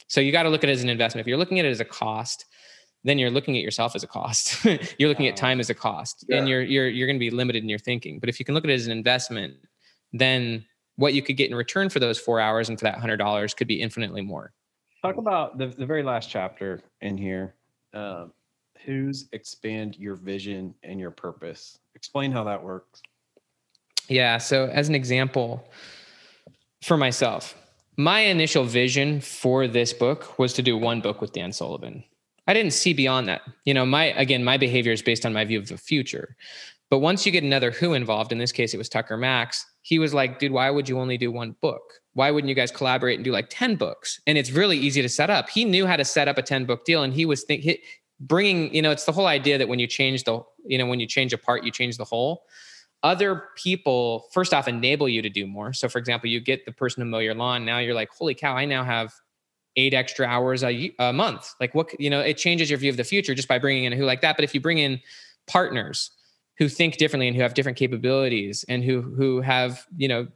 so 0.09 0.21
you 0.23 0.33
got 0.33 0.45
to 0.45 0.49
look 0.49 0.65
at 0.65 0.71
it 0.71 0.73
as 0.73 0.83
an 0.83 0.89
investment. 0.89 1.23
If 1.23 1.29
you're 1.29 1.39
looking 1.39 1.59
at 1.59 1.67
it 1.67 1.71
as 1.71 1.81
a 1.81 1.85
cost, 1.85 2.47
then 3.05 3.19
you're 3.19 3.31
looking 3.31 3.57
at 3.57 3.63
yourself 3.63 3.95
as 3.95 4.03
a 4.03 4.07
cost. 4.07 4.65
you're 4.99 5.09
looking 5.09 5.29
at 5.29 5.37
time 5.37 5.61
as 5.61 5.71
a 5.71 5.75
cost, 5.75 6.25
yeah. 6.29 6.39
and 6.39 6.49
you're 6.49 6.63
you're 6.63 6.89
you're 6.89 7.07
going 7.07 7.17
to 7.17 7.21
be 7.21 7.31
limited 7.31 7.63
in 7.63 7.69
your 7.69 7.79
thinking. 7.79 8.19
But 8.19 8.29
if 8.29 8.41
you 8.41 8.45
can 8.45 8.55
look 8.55 8.65
at 8.65 8.71
it 8.71 8.75
as 8.75 8.87
an 8.87 8.93
investment, 8.93 9.55
then 10.13 10.65
what 10.99 11.15
you 11.15 11.23
could 11.23 11.37
get 11.37 11.49
in 11.49 11.57
return 11.57 11.89
for 11.89 12.01
those 12.01 12.19
four 12.19 12.41
hours 12.41 12.69
and 12.69 12.79
for 12.79 12.85
that 12.85 12.99
hundred 12.99 13.17
dollars 13.17 13.55
could 13.55 13.69
be 13.69 13.81
infinitely 13.81 14.21
more. 14.21 14.53
Talk 15.01 15.17
about 15.17 15.57
the 15.57 15.69
the 15.69 15.87
very 15.87 16.03
last 16.03 16.29
chapter 16.29 16.83
in 17.01 17.17
here. 17.17 17.55
Uh, 17.95 18.27
who's 18.85 19.29
expand 19.33 19.97
your 19.97 20.17
vision 20.17 20.75
and 20.83 21.01
your 21.01 21.13
purpose? 21.13 21.79
Explain 21.95 22.33
how 22.33 22.45
that 22.45 22.63
works. 22.63 23.01
Yeah. 24.09 24.39
So 24.39 24.67
as 24.67 24.89
an 24.89 24.95
example, 24.95 25.71
for 26.83 26.97
myself, 26.97 27.55
my 27.97 28.21
initial 28.21 28.65
vision 28.65 29.21
for 29.21 29.69
this 29.69 29.93
book 29.93 30.37
was 30.39 30.53
to 30.55 30.63
do 30.63 30.77
one 30.77 31.01
book 31.01 31.21
with 31.21 31.33
Dan 31.33 31.53
Sullivan. 31.53 32.03
I 32.49 32.55
didn't 32.55 32.73
see 32.73 32.93
beyond 32.93 33.29
that. 33.29 33.43
You 33.65 33.75
know, 33.75 33.87
my 33.87 34.07
again, 34.07 34.43
my 34.43 34.57
behavior 34.57 34.93
is 34.93 35.03
based 35.03 35.25
on 35.25 35.33
my 35.33 35.45
view 35.45 35.61
of 35.61 35.69
the 35.69 35.79
future. 35.79 36.37
But 36.91 36.99
once 37.01 37.27
you 37.27 37.33
get 37.33 37.45
another 37.45 37.71
who 37.71 37.93
involved, 37.93 38.33
in 38.33 38.39
this 38.39 38.53
case 38.53 38.73
it 38.73 38.79
was 38.79 38.89
Tucker 38.89 39.17
Max, 39.17 39.65
he 39.83 39.99
was 39.99 40.15
like, 40.15 40.39
dude, 40.39 40.53
why 40.53 40.71
would 40.71 40.89
you 40.89 40.99
only 40.99 41.19
do 41.19 41.31
one 41.31 41.55
book? 41.61 41.83
Why 42.15 42.31
wouldn't 42.31 42.49
you 42.49 42.55
guys 42.55 42.71
collaborate 42.71 43.17
and 43.17 43.25
do 43.25 43.33
like 43.33 43.49
10 43.51 43.77
books? 43.77 44.21
And 44.27 44.39
it's 44.39 44.51
really 44.51 44.79
easy 44.79 45.03
to 45.03 45.09
set 45.09 45.31
up. 45.31 45.49
He 45.51 45.65
knew 45.65 45.87
how 45.87 45.97
to 45.97 46.05
set 46.05 46.29
up 46.29 46.39
a 46.39 46.43
10 46.43 46.65
book 46.65 46.85
deal 46.85 47.03
and 47.03 47.13
he 47.13 47.27
was 47.27 47.45
think, 47.45 47.67
bringing, 48.21 48.75
you 48.75 48.83
know, 48.83 48.91
it's 48.91 49.05
the 49.05 49.13
whole 49.13 49.27
idea 49.27 49.59
that 49.59 49.69
when 49.69 49.79
you 49.79 49.87
change 49.87 50.25
the, 50.25 50.43
you 50.65 50.79
know, 50.79 50.87
when 50.87 51.01
you 51.01 51.07
change 51.07 51.33
a 51.33 51.39
part, 51.39 51.63
you 51.63 51.71
change 51.71 51.99
the 51.99 52.05
whole 52.05 52.45
other 53.03 53.45
people 53.57 54.27
first 54.33 54.53
off 54.53 54.67
enable 54.67 55.09
you 55.09 55.23
to 55.23 55.31
do 55.31 55.47
more 55.47 55.73
so 55.73 55.89
for 55.89 55.99
example 55.99 56.29
you 56.29 56.41
get 56.41 56.65
the 56.67 56.73
person 56.73 57.01
to 57.01 57.05
mow 57.05 57.19
your 57.19 57.35
lawn 57.35 57.65
now 57.65 57.79
you're 57.79 57.95
like 57.95 58.11
holy 58.11 58.35
cow 58.35 58.57
i 58.57 58.65
now 58.65 58.83
have 58.83 59.13
eight 59.77 59.95
extra 59.95 60.27
hours 60.27 60.65
a, 60.65 60.93
a 60.99 61.13
month 61.13 61.55
like 61.61 61.75
what 61.75 61.89
you 62.01 62.11
know 62.11 62.21
it 62.21 62.37
changes 62.37 62.69
your 62.69 62.79
view 62.79 62.91
of 62.91 62.97
the 62.97 63.05
future 63.05 63.35
just 63.35 63.47
by 63.47 63.59
bringing 63.59 63.85
in 63.85 63.93
a 63.93 63.97
who 63.97 64.05
like 64.05 64.21
that 64.21 64.37
but 64.37 64.45
if 64.45 64.53
you 64.53 64.61
bring 64.61 64.79
in 64.79 65.01
partners 65.47 66.11
who 66.59 66.69
think 66.69 66.97
differently 66.97 67.29
and 67.29 67.37
who 67.37 67.43
have 67.43 67.55
different 67.55 67.79
capabilities 67.79 68.65
and 68.69 68.85
who 68.85 69.01
who 69.01 69.41
have 69.41 69.87
you 69.97 70.09
know 70.09 70.27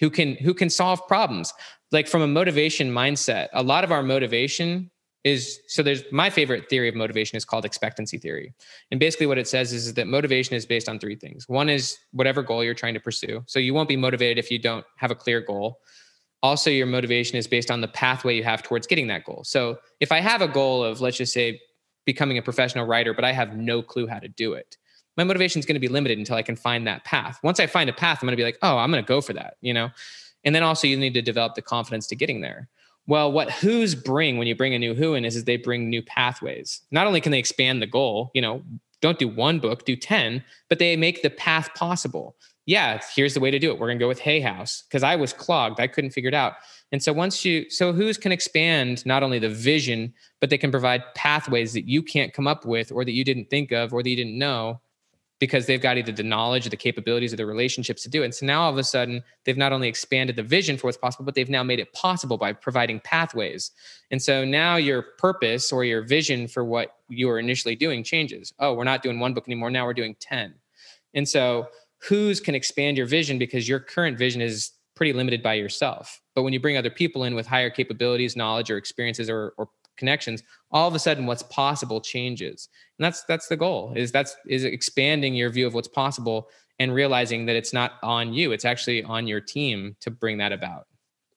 who 0.00 0.10
can 0.10 0.34
who 0.36 0.54
can 0.54 0.70
solve 0.70 1.06
problems. 1.06 1.52
Like 1.92 2.08
from 2.08 2.22
a 2.22 2.26
motivation 2.26 2.90
mindset 2.90 3.48
a 3.52 3.62
lot 3.62 3.84
of 3.84 3.92
our 3.92 4.02
motivation 4.02 4.90
is 5.24 5.60
so 5.68 5.82
there's 5.82 6.02
my 6.12 6.28
favorite 6.28 6.68
theory 6.68 6.88
of 6.88 6.94
motivation 6.94 7.36
is 7.36 7.44
called 7.44 7.64
expectancy 7.64 8.18
theory. 8.18 8.52
And 8.90 9.00
basically 9.00 9.26
what 9.26 9.38
it 9.38 9.48
says 9.48 9.72
is, 9.72 9.86
is, 9.86 9.94
that 9.94 10.06
motivation 10.06 10.54
is 10.54 10.66
based 10.66 10.86
on 10.86 10.98
three 10.98 11.16
things. 11.16 11.48
One 11.48 11.70
is 11.70 11.96
whatever 12.12 12.42
goal 12.42 12.62
you're 12.62 12.74
trying 12.74 12.92
to 12.94 13.00
pursue. 13.00 13.42
So 13.46 13.58
you 13.58 13.72
won't 13.72 13.88
be 13.88 13.96
motivated 13.96 14.38
if 14.38 14.50
you 14.50 14.58
don't 14.58 14.84
have 14.96 15.10
a 15.10 15.14
clear 15.14 15.40
goal. 15.40 15.80
Also 16.42 16.68
your 16.68 16.86
motivation 16.86 17.38
is 17.38 17.46
based 17.46 17.70
on 17.70 17.80
the 17.80 17.88
pathway 17.88 18.36
you 18.36 18.44
have 18.44 18.62
towards 18.62 18.86
getting 18.86 19.06
that 19.06 19.24
goal. 19.24 19.42
So 19.44 19.78
if 20.00 20.12
i 20.12 20.20
have 20.20 20.42
a 20.42 20.48
goal 20.48 20.84
of 20.84 21.00
let's 21.00 21.16
just 21.16 21.32
say 21.32 21.58
becoming 22.04 22.36
a 22.36 22.42
professional 22.42 22.86
writer 22.86 23.14
but 23.14 23.24
i 23.24 23.32
have 23.32 23.56
no 23.56 23.80
clue 23.80 24.06
how 24.06 24.18
to 24.18 24.28
do 24.28 24.52
it 24.52 24.76
my 25.16 25.24
motivation 25.24 25.58
is 25.58 25.66
going 25.66 25.74
to 25.74 25.80
be 25.80 25.88
limited 25.88 26.18
until 26.18 26.36
i 26.36 26.42
can 26.42 26.56
find 26.56 26.86
that 26.86 27.04
path 27.04 27.38
once 27.42 27.60
i 27.60 27.66
find 27.66 27.90
a 27.90 27.92
path 27.92 28.18
i'm 28.20 28.26
going 28.26 28.32
to 28.32 28.40
be 28.40 28.44
like 28.44 28.58
oh 28.62 28.78
i'm 28.78 28.90
going 28.90 29.02
to 29.02 29.08
go 29.08 29.20
for 29.20 29.32
that 29.32 29.56
you 29.60 29.74
know 29.74 29.90
and 30.44 30.54
then 30.54 30.62
also 30.62 30.86
you 30.86 30.96
need 30.96 31.14
to 31.14 31.22
develop 31.22 31.54
the 31.54 31.62
confidence 31.62 32.06
to 32.06 32.16
getting 32.16 32.40
there 32.40 32.68
well, 33.06 33.30
what 33.30 33.50
who's 33.50 33.94
bring 33.94 34.38
when 34.38 34.46
you 34.46 34.56
bring 34.56 34.74
a 34.74 34.78
new 34.78 34.94
who 34.94 35.14
in 35.14 35.24
is, 35.24 35.36
is 35.36 35.44
they 35.44 35.56
bring 35.56 35.90
new 35.90 36.02
pathways. 36.02 36.80
Not 36.90 37.06
only 37.06 37.20
can 37.20 37.32
they 37.32 37.38
expand 37.38 37.82
the 37.82 37.86
goal, 37.86 38.30
you 38.34 38.40
know, 38.40 38.62
don't 39.02 39.18
do 39.18 39.28
one 39.28 39.58
book, 39.58 39.84
do 39.84 39.96
10, 39.96 40.42
but 40.70 40.78
they 40.78 40.96
make 40.96 41.22
the 41.22 41.30
path 41.30 41.74
possible. 41.74 42.36
Yeah, 42.64 43.02
here's 43.14 43.34
the 43.34 43.40
way 43.40 43.50
to 43.50 43.58
do 43.58 43.70
it. 43.70 43.78
We're 43.78 43.88
going 43.88 43.98
to 43.98 44.02
go 44.02 44.08
with 44.08 44.20
Hay 44.20 44.40
House 44.40 44.84
because 44.88 45.02
I 45.02 45.16
was 45.16 45.34
clogged. 45.34 45.80
I 45.80 45.86
couldn't 45.86 46.12
figure 46.12 46.28
it 46.28 46.34
out. 46.34 46.54
And 46.92 47.02
so 47.02 47.12
once 47.12 47.44
you, 47.44 47.68
so 47.68 47.92
who's 47.92 48.16
can 48.16 48.32
expand 48.32 49.04
not 49.04 49.22
only 49.22 49.38
the 49.38 49.50
vision, 49.50 50.14
but 50.40 50.48
they 50.48 50.56
can 50.56 50.70
provide 50.70 51.02
pathways 51.14 51.74
that 51.74 51.86
you 51.86 52.02
can't 52.02 52.32
come 52.32 52.46
up 52.46 52.64
with 52.64 52.90
or 52.90 53.04
that 53.04 53.12
you 53.12 53.24
didn't 53.24 53.50
think 53.50 53.70
of 53.70 53.92
or 53.92 54.02
that 54.02 54.08
you 54.08 54.16
didn't 54.16 54.38
know 54.38 54.80
because 55.44 55.66
they've 55.66 55.82
got 55.82 55.98
either 55.98 56.10
the 56.10 56.22
knowledge 56.22 56.66
or 56.66 56.70
the 56.70 56.76
capabilities 56.76 57.30
or 57.30 57.36
the 57.36 57.44
relationships 57.44 58.02
to 58.02 58.08
do 58.08 58.22
it. 58.22 58.24
And 58.24 58.34
so 58.34 58.46
now 58.46 58.62
all 58.62 58.70
of 58.70 58.78
a 58.78 58.82
sudden, 58.82 59.22
they've 59.44 59.58
not 59.58 59.74
only 59.74 59.88
expanded 59.88 60.36
the 60.36 60.42
vision 60.42 60.78
for 60.78 60.86
what's 60.86 60.96
possible, 60.96 61.26
but 61.26 61.34
they've 61.34 61.50
now 61.50 61.62
made 61.62 61.80
it 61.80 61.92
possible 61.92 62.38
by 62.38 62.54
providing 62.54 62.98
pathways. 63.00 63.70
And 64.10 64.22
so 64.22 64.42
now 64.42 64.76
your 64.76 65.02
purpose 65.02 65.70
or 65.70 65.84
your 65.84 66.00
vision 66.00 66.48
for 66.48 66.64
what 66.64 66.96
you 67.10 67.26
were 67.26 67.38
initially 67.38 67.76
doing 67.76 68.02
changes. 68.02 68.54
Oh, 68.58 68.72
we're 68.72 68.84
not 68.84 69.02
doing 69.02 69.20
one 69.20 69.34
book 69.34 69.46
anymore. 69.46 69.70
Now 69.70 69.84
we're 69.84 69.92
doing 69.92 70.16
10. 70.18 70.54
And 71.12 71.28
so 71.28 71.68
who's 72.08 72.40
can 72.40 72.54
expand 72.54 72.96
your 72.96 73.06
vision 73.06 73.38
because 73.38 73.68
your 73.68 73.80
current 73.80 74.16
vision 74.16 74.40
is 74.40 74.70
pretty 74.96 75.12
limited 75.12 75.42
by 75.42 75.54
yourself. 75.54 76.22
But 76.34 76.44
when 76.44 76.54
you 76.54 76.60
bring 76.60 76.78
other 76.78 76.88
people 76.88 77.24
in 77.24 77.34
with 77.34 77.46
higher 77.46 77.68
capabilities, 77.68 78.34
knowledge, 78.34 78.70
or 78.70 78.78
experiences 78.78 79.28
or, 79.28 79.52
or 79.58 79.68
connections 79.96 80.42
all 80.70 80.88
of 80.88 80.94
a 80.94 80.98
sudden 80.98 81.26
what's 81.26 81.42
possible 81.44 82.00
changes 82.00 82.68
and 82.98 83.04
that's 83.04 83.24
that's 83.24 83.48
the 83.48 83.56
goal 83.56 83.92
is 83.96 84.12
that's 84.12 84.36
is 84.46 84.64
expanding 84.64 85.34
your 85.34 85.50
view 85.50 85.66
of 85.66 85.74
what's 85.74 85.88
possible 85.88 86.48
and 86.78 86.94
realizing 86.94 87.46
that 87.46 87.56
it's 87.56 87.72
not 87.72 87.92
on 88.02 88.32
you 88.32 88.52
it's 88.52 88.64
actually 88.64 89.02
on 89.04 89.26
your 89.26 89.40
team 89.40 89.96
to 90.00 90.10
bring 90.10 90.38
that 90.38 90.52
about. 90.52 90.86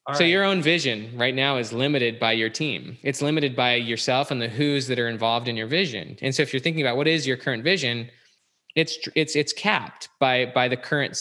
All 0.05 0.13
so 0.13 0.21
right. 0.21 0.27
your 0.27 0.45
own 0.45 0.61
vision 0.61 1.11
right 1.17 1.35
now 1.35 1.57
is 1.57 1.73
limited 1.73 2.17
by 2.17 2.31
your 2.31 2.49
team. 2.49 2.97
It's 3.03 3.21
limited 3.21 3.57
by 3.57 3.75
yourself 3.75 4.31
and 4.31 4.41
the 4.41 4.47
who's 4.47 4.87
that 4.87 4.99
are 4.99 5.09
involved 5.09 5.49
in 5.49 5.57
your 5.57 5.67
vision. 5.67 6.17
And 6.21 6.33
so 6.33 6.43
if 6.43 6.53
you're 6.53 6.61
thinking 6.61 6.81
about 6.81 6.95
what 6.95 7.09
is 7.09 7.27
your 7.27 7.35
current 7.35 7.63
vision 7.63 8.09
it's 8.77 8.99
it's 9.15 9.35
it's 9.35 9.51
capped 9.51 10.07
by 10.19 10.45
by 10.45 10.67
the 10.67 10.77
current 10.77 11.17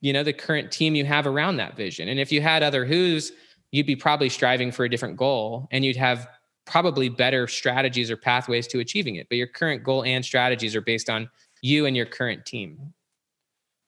you 0.00 0.12
know 0.12 0.22
the 0.22 0.32
current 0.32 0.70
team 0.70 0.94
you 0.94 1.04
have 1.04 1.26
around 1.26 1.56
that 1.56 1.76
vision. 1.76 2.08
And 2.08 2.20
if 2.20 2.32
you 2.32 2.40
had 2.40 2.62
other 2.62 2.86
who's 2.86 3.32
you'd 3.72 3.86
be 3.86 3.96
probably 3.96 4.28
striving 4.28 4.70
for 4.70 4.84
a 4.84 4.88
different 4.88 5.16
goal 5.16 5.66
and 5.72 5.84
you'd 5.84 5.96
have 5.96 6.28
probably 6.64 7.08
better 7.08 7.46
strategies 7.46 8.10
or 8.10 8.16
pathways 8.16 8.66
to 8.68 8.80
achieving 8.80 9.16
it. 9.16 9.28
But 9.28 9.36
your 9.36 9.46
current 9.46 9.82
goal 9.82 10.04
and 10.04 10.24
strategies 10.24 10.76
are 10.76 10.80
based 10.80 11.10
on 11.10 11.28
you 11.60 11.86
and 11.86 11.96
your 11.96 12.06
current 12.06 12.46
team. 12.46 12.92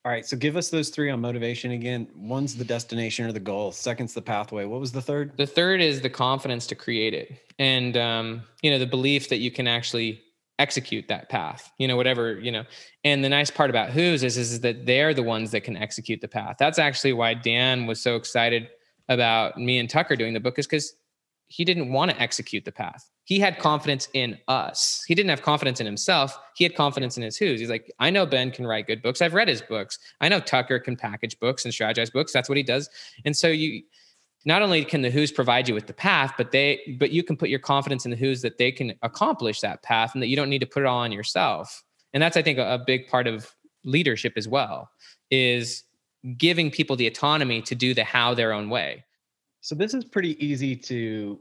All 0.04 0.12
right. 0.12 0.26
So 0.26 0.36
give 0.36 0.56
us 0.56 0.68
those 0.68 0.90
three 0.90 1.10
on 1.10 1.20
motivation 1.20 1.70
again. 1.70 2.08
One's 2.14 2.54
the 2.54 2.64
destination 2.64 3.24
or 3.24 3.32
the 3.32 3.40
goal. 3.40 3.72
Second's 3.72 4.12
the 4.12 4.20
pathway. 4.20 4.66
What 4.66 4.80
was 4.80 4.92
the 4.92 5.00
third? 5.00 5.32
The 5.38 5.46
third 5.46 5.80
is 5.80 6.02
the 6.02 6.10
confidence 6.10 6.66
to 6.66 6.74
create 6.74 7.14
it. 7.14 7.38
And, 7.58 7.96
um, 7.96 8.42
you 8.62 8.70
know, 8.70 8.78
the 8.78 8.86
belief 8.86 9.30
that 9.30 9.38
you 9.38 9.50
can 9.50 9.66
actually 9.66 10.22
execute 10.60 11.08
that 11.08 11.28
path 11.28 11.72
you 11.78 11.88
know 11.88 11.96
whatever 11.96 12.38
you 12.38 12.52
know 12.52 12.62
and 13.02 13.24
the 13.24 13.28
nice 13.28 13.50
part 13.50 13.70
about 13.70 13.90
who's 13.90 14.22
is 14.22 14.36
is 14.36 14.60
that 14.60 14.86
they're 14.86 15.12
the 15.12 15.22
ones 15.22 15.50
that 15.50 15.62
can 15.62 15.76
execute 15.76 16.20
the 16.20 16.28
path 16.28 16.54
that's 16.60 16.78
actually 16.78 17.12
why 17.12 17.34
dan 17.34 17.86
was 17.86 18.00
so 18.00 18.14
excited 18.14 18.68
about 19.08 19.58
me 19.58 19.80
and 19.80 19.90
tucker 19.90 20.14
doing 20.14 20.32
the 20.32 20.38
book 20.38 20.56
is 20.56 20.66
because 20.66 20.94
he 21.48 21.64
didn't 21.64 21.92
want 21.92 22.10
to 22.10 22.20
execute 22.20 22.64
the 22.64 22.72
path. 22.72 23.10
He 23.24 23.38
had 23.38 23.58
confidence 23.58 24.08
in 24.12 24.38
us. 24.48 25.02
He 25.06 25.14
didn't 25.14 25.30
have 25.30 25.42
confidence 25.42 25.80
in 25.80 25.86
himself. 25.86 26.38
He 26.56 26.64
had 26.64 26.74
confidence 26.74 27.16
in 27.16 27.22
his 27.22 27.38
who's. 27.38 27.60
He's 27.60 27.70
like 27.70 27.90
i 27.98 28.10
know 28.10 28.26
ben 28.26 28.50
can 28.50 28.66
write 28.66 28.86
good 28.86 29.02
books. 29.02 29.22
I've 29.22 29.34
read 29.34 29.48
his 29.48 29.62
books. 29.62 29.98
I 30.20 30.28
know 30.28 30.40
tucker 30.40 30.78
can 30.78 30.96
package 30.96 31.38
books 31.40 31.64
and 31.64 31.72
strategize 31.72 32.12
books. 32.12 32.32
That's 32.32 32.48
what 32.48 32.58
he 32.58 32.62
does. 32.62 32.90
And 33.24 33.36
so 33.36 33.48
you 33.48 33.82
not 34.44 34.60
only 34.60 34.84
can 34.84 35.00
the 35.00 35.10
who's 35.10 35.32
provide 35.32 35.68
you 35.68 35.74
with 35.74 35.86
the 35.86 35.94
path 35.94 36.34
but 36.36 36.50
they 36.50 36.96
but 36.98 37.10
you 37.10 37.22
can 37.22 37.36
put 37.36 37.48
your 37.48 37.58
confidence 37.58 38.04
in 38.04 38.10
the 38.10 38.16
who's 38.16 38.42
that 38.42 38.58
they 38.58 38.70
can 38.70 38.92
accomplish 39.02 39.60
that 39.60 39.82
path 39.82 40.12
and 40.12 40.22
that 40.22 40.26
you 40.26 40.36
don't 40.36 40.50
need 40.50 40.58
to 40.58 40.66
put 40.66 40.82
it 40.82 40.86
all 40.86 40.98
on 40.98 41.12
yourself. 41.12 41.82
And 42.12 42.22
that's 42.22 42.36
i 42.36 42.42
think 42.42 42.58
a, 42.58 42.74
a 42.74 42.78
big 42.78 43.08
part 43.08 43.26
of 43.26 43.54
leadership 43.84 44.34
as 44.36 44.46
well 44.48 44.90
is 45.30 45.84
giving 46.36 46.70
people 46.70 46.96
the 46.96 47.06
autonomy 47.06 47.60
to 47.62 47.74
do 47.74 47.94
the 47.94 48.04
how 48.04 48.34
their 48.34 48.52
own 48.52 48.68
way 48.70 49.04
so 49.64 49.74
this 49.74 49.94
is 49.94 50.04
pretty 50.04 50.44
easy 50.44 50.76
to 50.76 51.40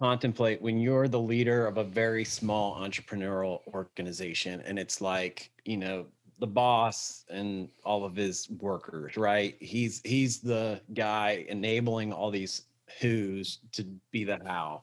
contemplate 0.00 0.62
when 0.62 0.78
you're 0.78 1.08
the 1.08 1.18
leader 1.18 1.66
of 1.66 1.78
a 1.78 1.82
very 1.82 2.24
small 2.24 2.76
entrepreneurial 2.76 3.60
organization 3.74 4.60
and 4.60 4.78
it's 4.78 5.00
like 5.00 5.50
you 5.64 5.76
know 5.76 6.06
the 6.38 6.46
boss 6.46 7.24
and 7.28 7.68
all 7.84 8.04
of 8.04 8.14
his 8.14 8.48
workers, 8.60 9.16
right? 9.16 9.56
He's 9.58 10.00
he's 10.04 10.38
the 10.38 10.80
guy 10.94 11.44
enabling 11.48 12.12
all 12.12 12.30
these 12.30 12.66
who's 13.00 13.58
to 13.72 13.84
be 14.12 14.22
the 14.22 14.38
how. 14.46 14.82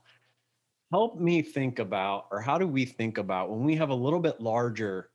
Help 0.91 1.19
me 1.19 1.41
think 1.41 1.79
about, 1.79 2.25
or 2.31 2.41
how 2.41 2.57
do 2.57 2.67
we 2.67 2.83
think 2.83 3.17
about 3.17 3.49
when 3.49 3.63
we 3.63 3.75
have 3.75 3.91
a 3.91 3.95
little 3.95 4.19
bit 4.19 4.41
larger 4.41 5.09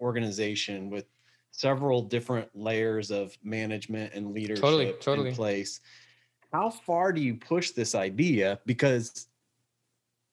organization 0.00 0.90
with 0.90 1.06
several 1.50 2.02
different 2.02 2.48
layers 2.54 3.10
of 3.10 3.38
management 3.42 4.12
and 4.12 4.32
leadership 4.34 4.62
totally, 4.62 4.94
totally. 5.00 5.30
in 5.30 5.34
place? 5.34 5.80
How 6.52 6.70
far 6.70 7.12
do 7.12 7.20
you 7.20 7.34
push 7.34 7.70
this 7.70 7.94
idea? 7.94 8.58
Because 8.66 9.26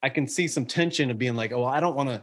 I 0.02 0.08
can 0.08 0.26
see 0.26 0.48
some 0.48 0.66
tension 0.66 1.10
of 1.10 1.18
being 1.18 1.34
like, 1.34 1.52
oh, 1.52 1.64
I 1.64 1.80
don't 1.80 1.96
want 1.96 2.08
to 2.10 2.22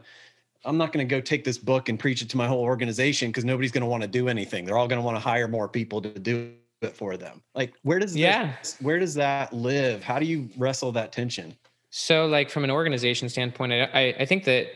I'm 0.63 0.77
not 0.77 0.93
going 0.93 1.07
to 1.07 1.09
go 1.09 1.21
take 1.21 1.43
this 1.43 1.57
book 1.57 1.89
and 1.89 1.99
preach 1.99 2.21
it 2.21 2.29
to 2.29 2.37
my 2.37 2.47
whole 2.47 2.61
organization 2.61 3.29
because 3.29 3.45
nobody's 3.45 3.71
going 3.71 3.81
to 3.81 3.87
want 3.87 4.03
to 4.03 4.07
do 4.07 4.27
anything. 4.27 4.65
They're 4.65 4.77
all 4.77 4.87
going 4.87 4.99
to 4.99 5.05
want 5.05 5.15
to 5.15 5.19
hire 5.19 5.47
more 5.47 5.67
people 5.67 6.01
to 6.01 6.09
do 6.09 6.53
it 6.81 6.95
for 6.95 7.17
them. 7.17 7.41
Like, 7.55 7.73
where 7.83 7.99
does 7.99 8.15
yeah, 8.15 8.55
this, 8.59 8.77
where 8.79 8.99
does 8.99 9.15
that 9.15 9.53
live? 9.53 10.03
How 10.03 10.19
do 10.19 10.25
you 10.25 10.49
wrestle 10.57 10.91
that 10.93 11.11
tension? 11.11 11.55
So, 11.89 12.27
like 12.27 12.49
from 12.49 12.63
an 12.63 12.71
organization 12.71 13.27
standpoint, 13.27 13.73
I 13.73 14.15
I 14.19 14.25
think 14.25 14.45
that 14.45 14.67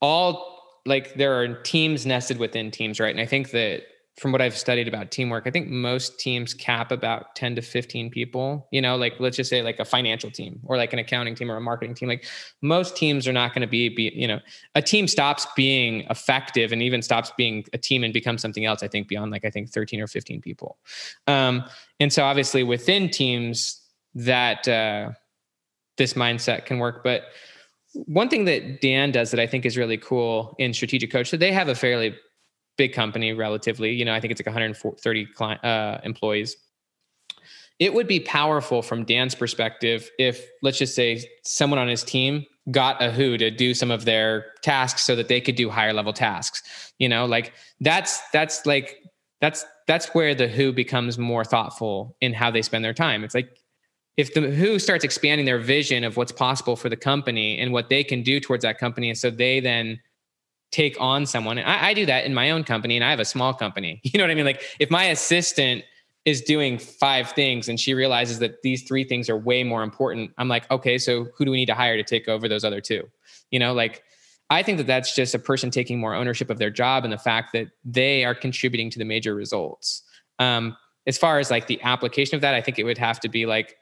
all 0.00 0.80
like 0.86 1.14
there 1.14 1.40
are 1.40 1.54
teams 1.62 2.06
nested 2.06 2.38
within 2.38 2.70
teams, 2.70 3.00
right? 3.00 3.10
And 3.10 3.20
I 3.20 3.26
think 3.26 3.50
that 3.50 3.82
from 4.18 4.32
what 4.32 4.42
I've 4.42 4.56
studied 4.56 4.88
about 4.88 5.10
teamwork, 5.10 5.46
I 5.46 5.50
think 5.50 5.68
most 5.68 6.18
teams 6.18 6.52
cap 6.52 6.90
about 6.90 7.36
10 7.36 7.56
to 7.56 7.62
15 7.62 8.10
people, 8.10 8.66
you 8.72 8.80
know, 8.80 8.96
like 8.96 9.14
let's 9.18 9.36
just 9.36 9.48
say 9.48 9.62
like 9.62 9.78
a 9.78 9.84
financial 9.84 10.30
team 10.30 10.60
or 10.64 10.76
like 10.76 10.92
an 10.92 10.98
accounting 10.98 11.34
team 11.34 11.50
or 11.50 11.56
a 11.56 11.60
marketing 11.60 11.94
team. 11.94 12.08
Like 12.08 12.26
most 12.60 12.96
teams 12.96 13.28
are 13.28 13.32
not 13.32 13.54
going 13.54 13.62
to 13.62 13.68
be, 13.68 13.88
be, 13.88 14.12
you 14.14 14.26
know, 14.26 14.40
a 14.74 14.82
team 14.82 15.06
stops 15.06 15.46
being 15.56 16.00
effective 16.10 16.72
and 16.72 16.82
even 16.82 17.00
stops 17.00 17.32
being 17.36 17.64
a 17.72 17.78
team 17.78 18.02
and 18.02 18.12
becomes 18.12 18.42
something 18.42 18.64
else, 18.64 18.82
I 18.82 18.88
think 18.88 19.08
beyond 19.08 19.30
like, 19.30 19.44
I 19.44 19.50
think 19.50 19.70
13 19.70 20.00
or 20.00 20.06
15 20.06 20.40
people. 20.40 20.78
Um, 21.26 21.64
and 22.00 22.12
so 22.12 22.24
obviously 22.24 22.62
within 22.62 23.10
teams 23.10 23.80
that, 24.14 24.66
uh, 24.66 25.10
this 25.96 26.14
mindset 26.14 26.64
can 26.64 26.78
work, 26.78 27.02
but 27.02 27.24
one 27.92 28.28
thing 28.28 28.44
that 28.44 28.80
Dan 28.80 29.10
does 29.10 29.30
that 29.30 29.40
I 29.40 29.46
think 29.46 29.64
is 29.64 29.76
really 29.76 29.96
cool 29.96 30.54
in 30.58 30.72
strategic 30.72 31.10
coach, 31.10 31.28
so 31.28 31.36
they 31.36 31.52
have 31.52 31.68
a 31.68 31.74
fairly 31.74 32.14
big 32.78 32.94
company 32.94 33.34
relatively. 33.34 33.92
You 33.92 34.06
know, 34.06 34.14
I 34.14 34.20
think 34.20 34.30
it's 34.30 34.40
like 34.40 34.46
130 34.46 35.26
client, 35.34 35.62
uh, 35.62 35.98
employees. 36.04 36.56
It 37.78 37.92
would 37.92 38.08
be 38.08 38.20
powerful 38.20 38.80
from 38.80 39.04
Dan's 39.04 39.34
perspective 39.34 40.10
if, 40.18 40.48
let's 40.62 40.78
just 40.78 40.94
say, 40.94 41.22
someone 41.44 41.78
on 41.78 41.88
his 41.88 42.02
team 42.02 42.46
got 42.70 43.02
a 43.02 43.10
who 43.10 43.36
to 43.38 43.50
do 43.50 43.74
some 43.74 43.90
of 43.90 44.04
their 44.04 44.46
tasks 44.62 45.04
so 45.04 45.14
that 45.16 45.28
they 45.28 45.40
could 45.40 45.54
do 45.54 45.68
higher 45.68 45.92
level 45.92 46.12
tasks. 46.12 46.92
You 46.98 47.08
know, 47.08 47.26
like 47.26 47.52
that's 47.80 48.20
that's 48.30 48.66
like 48.66 48.96
that's 49.40 49.64
that's 49.86 50.08
where 50.08 50.34
the 50.34 50.48
who 50.48 50.72
becomes 50.72 51.18
more 51.18 51.44
thoughtful 51.44 52.16
in 52.20 52.32
how 52.32 52.50
they 52.50 52.62
spend 52.62 52.84
their 52.84 52.94
time. 52.94 53.22
It's 53.22 53.34
like 53.34 53.56
if 54.16 54.34
the 54.34 54.50
who 54.50 54.78
starts 54.78 55.04
expanding 55.04 55.46
their 55.46 55.60
vision 55.60 56.02
of 56.02 56.16
what's 56.16 56.32
possible 56.32 56.74
for 56.74 56.88
the 56.88 56.96
company 56.96 57.58
and 57.58 57.72
what 57.72 57.88
they 57.88 58.02
can 58.02 58.22
do 58.22 58.40
towards 58.40 58.62
that 58.62 58.78
company, 58.78 59.08
and 59.08 59.16
so 59.16 59.30
they 59.30 59.60
then 59.60 60.00
take 60.70 60.96
on 61.00 61.26
someone. 61.26 61.58
I, 61.58 61.88
I, 61.88 61.94
do 61.94 62.04
that 62.06 62.24
in 62.24 62.34
my 62.34 62.50
own 62.50 62.62
company 62.62 62.96
and 62.96 63.04
I 63.04 63.10
have 63.10 63.20
a 63.20 63.24
small 63.24 63.54
company. 63.54 64.00
You 64.04 64.18
know 64.18 64.24
what 64.24 64.30
I 64.30 64.34
mean? 64.34 64.44
Like 64.44 64.62
if 64.78 64.90
my 64.90 65.04
assistant 65.04 65.84
is 66.24 66.42
doing 66.42 66.78
five 66.78 67.30
things 67.32 67.68
and 67.68 67.80
she 67.80 67.94
realizes 67.94 68.38
that 68.40 68.62
these 68.62 68.82
three 68.82 69.04
things 69.04 69.30
are 69.30 69.36
way 69.36 69.64
more 69.64 69.82
important, 69.82 70.30
I'm 70.36 70.48
like, 70.48 70.70
okay, 70.70 70.98
so 70.98 71.28
who 71.36 71.44
do 71.44 71.50
we 71.50 71.56
need 71.56 71.66
to 71.66 71.74
hire 71.74 71.96
to 71.96 72.02
take 72.02 72.28
over 72.28 72.48
those 72.48 72.64
other 72.64 72.80
two? 72.80 73.08
You 73.50 73.58
know, 73.58 73.72
like 73.72 74.02
I 74.50 74.62
think 74.62 74.78
that 74.78 74.86
that's 74.86 75.14
just 75.14 75.34
a 75.34 75.38
person 75.38 75.70
taking 75.70 75.98
more 75.98 76.14
ownership 76.14 76.50
of 76.50 76.58
their 76.58 76.70
job 76.70 77.04
and 77.04 77.12
the 77.12 77.18
fact 77.18 77.52
that 77.52 77.68
they 77.84 78.24
are 78.24 78.34
contributing 78.34 78.90
to 78.90 78.98
the 78.98 79.04
major 79.04 79.34
results. 79.34 80.02
Um, 80.38 80.76
as 81.06 81.16
far 81.16 81.38
as 81.38 81.50
like 81.50 81.66
the 81.66 81.80
application 81.82 82.34
of 82.34 82.42
that, 82.42 82.54
I 82.54 82.60
think 82.60 82.78
it 82.78 82.84
would 82.84 82.98
have 82.98 83.20
to 83.20 83.28
be 83.28 83.46
like 83.46 83.76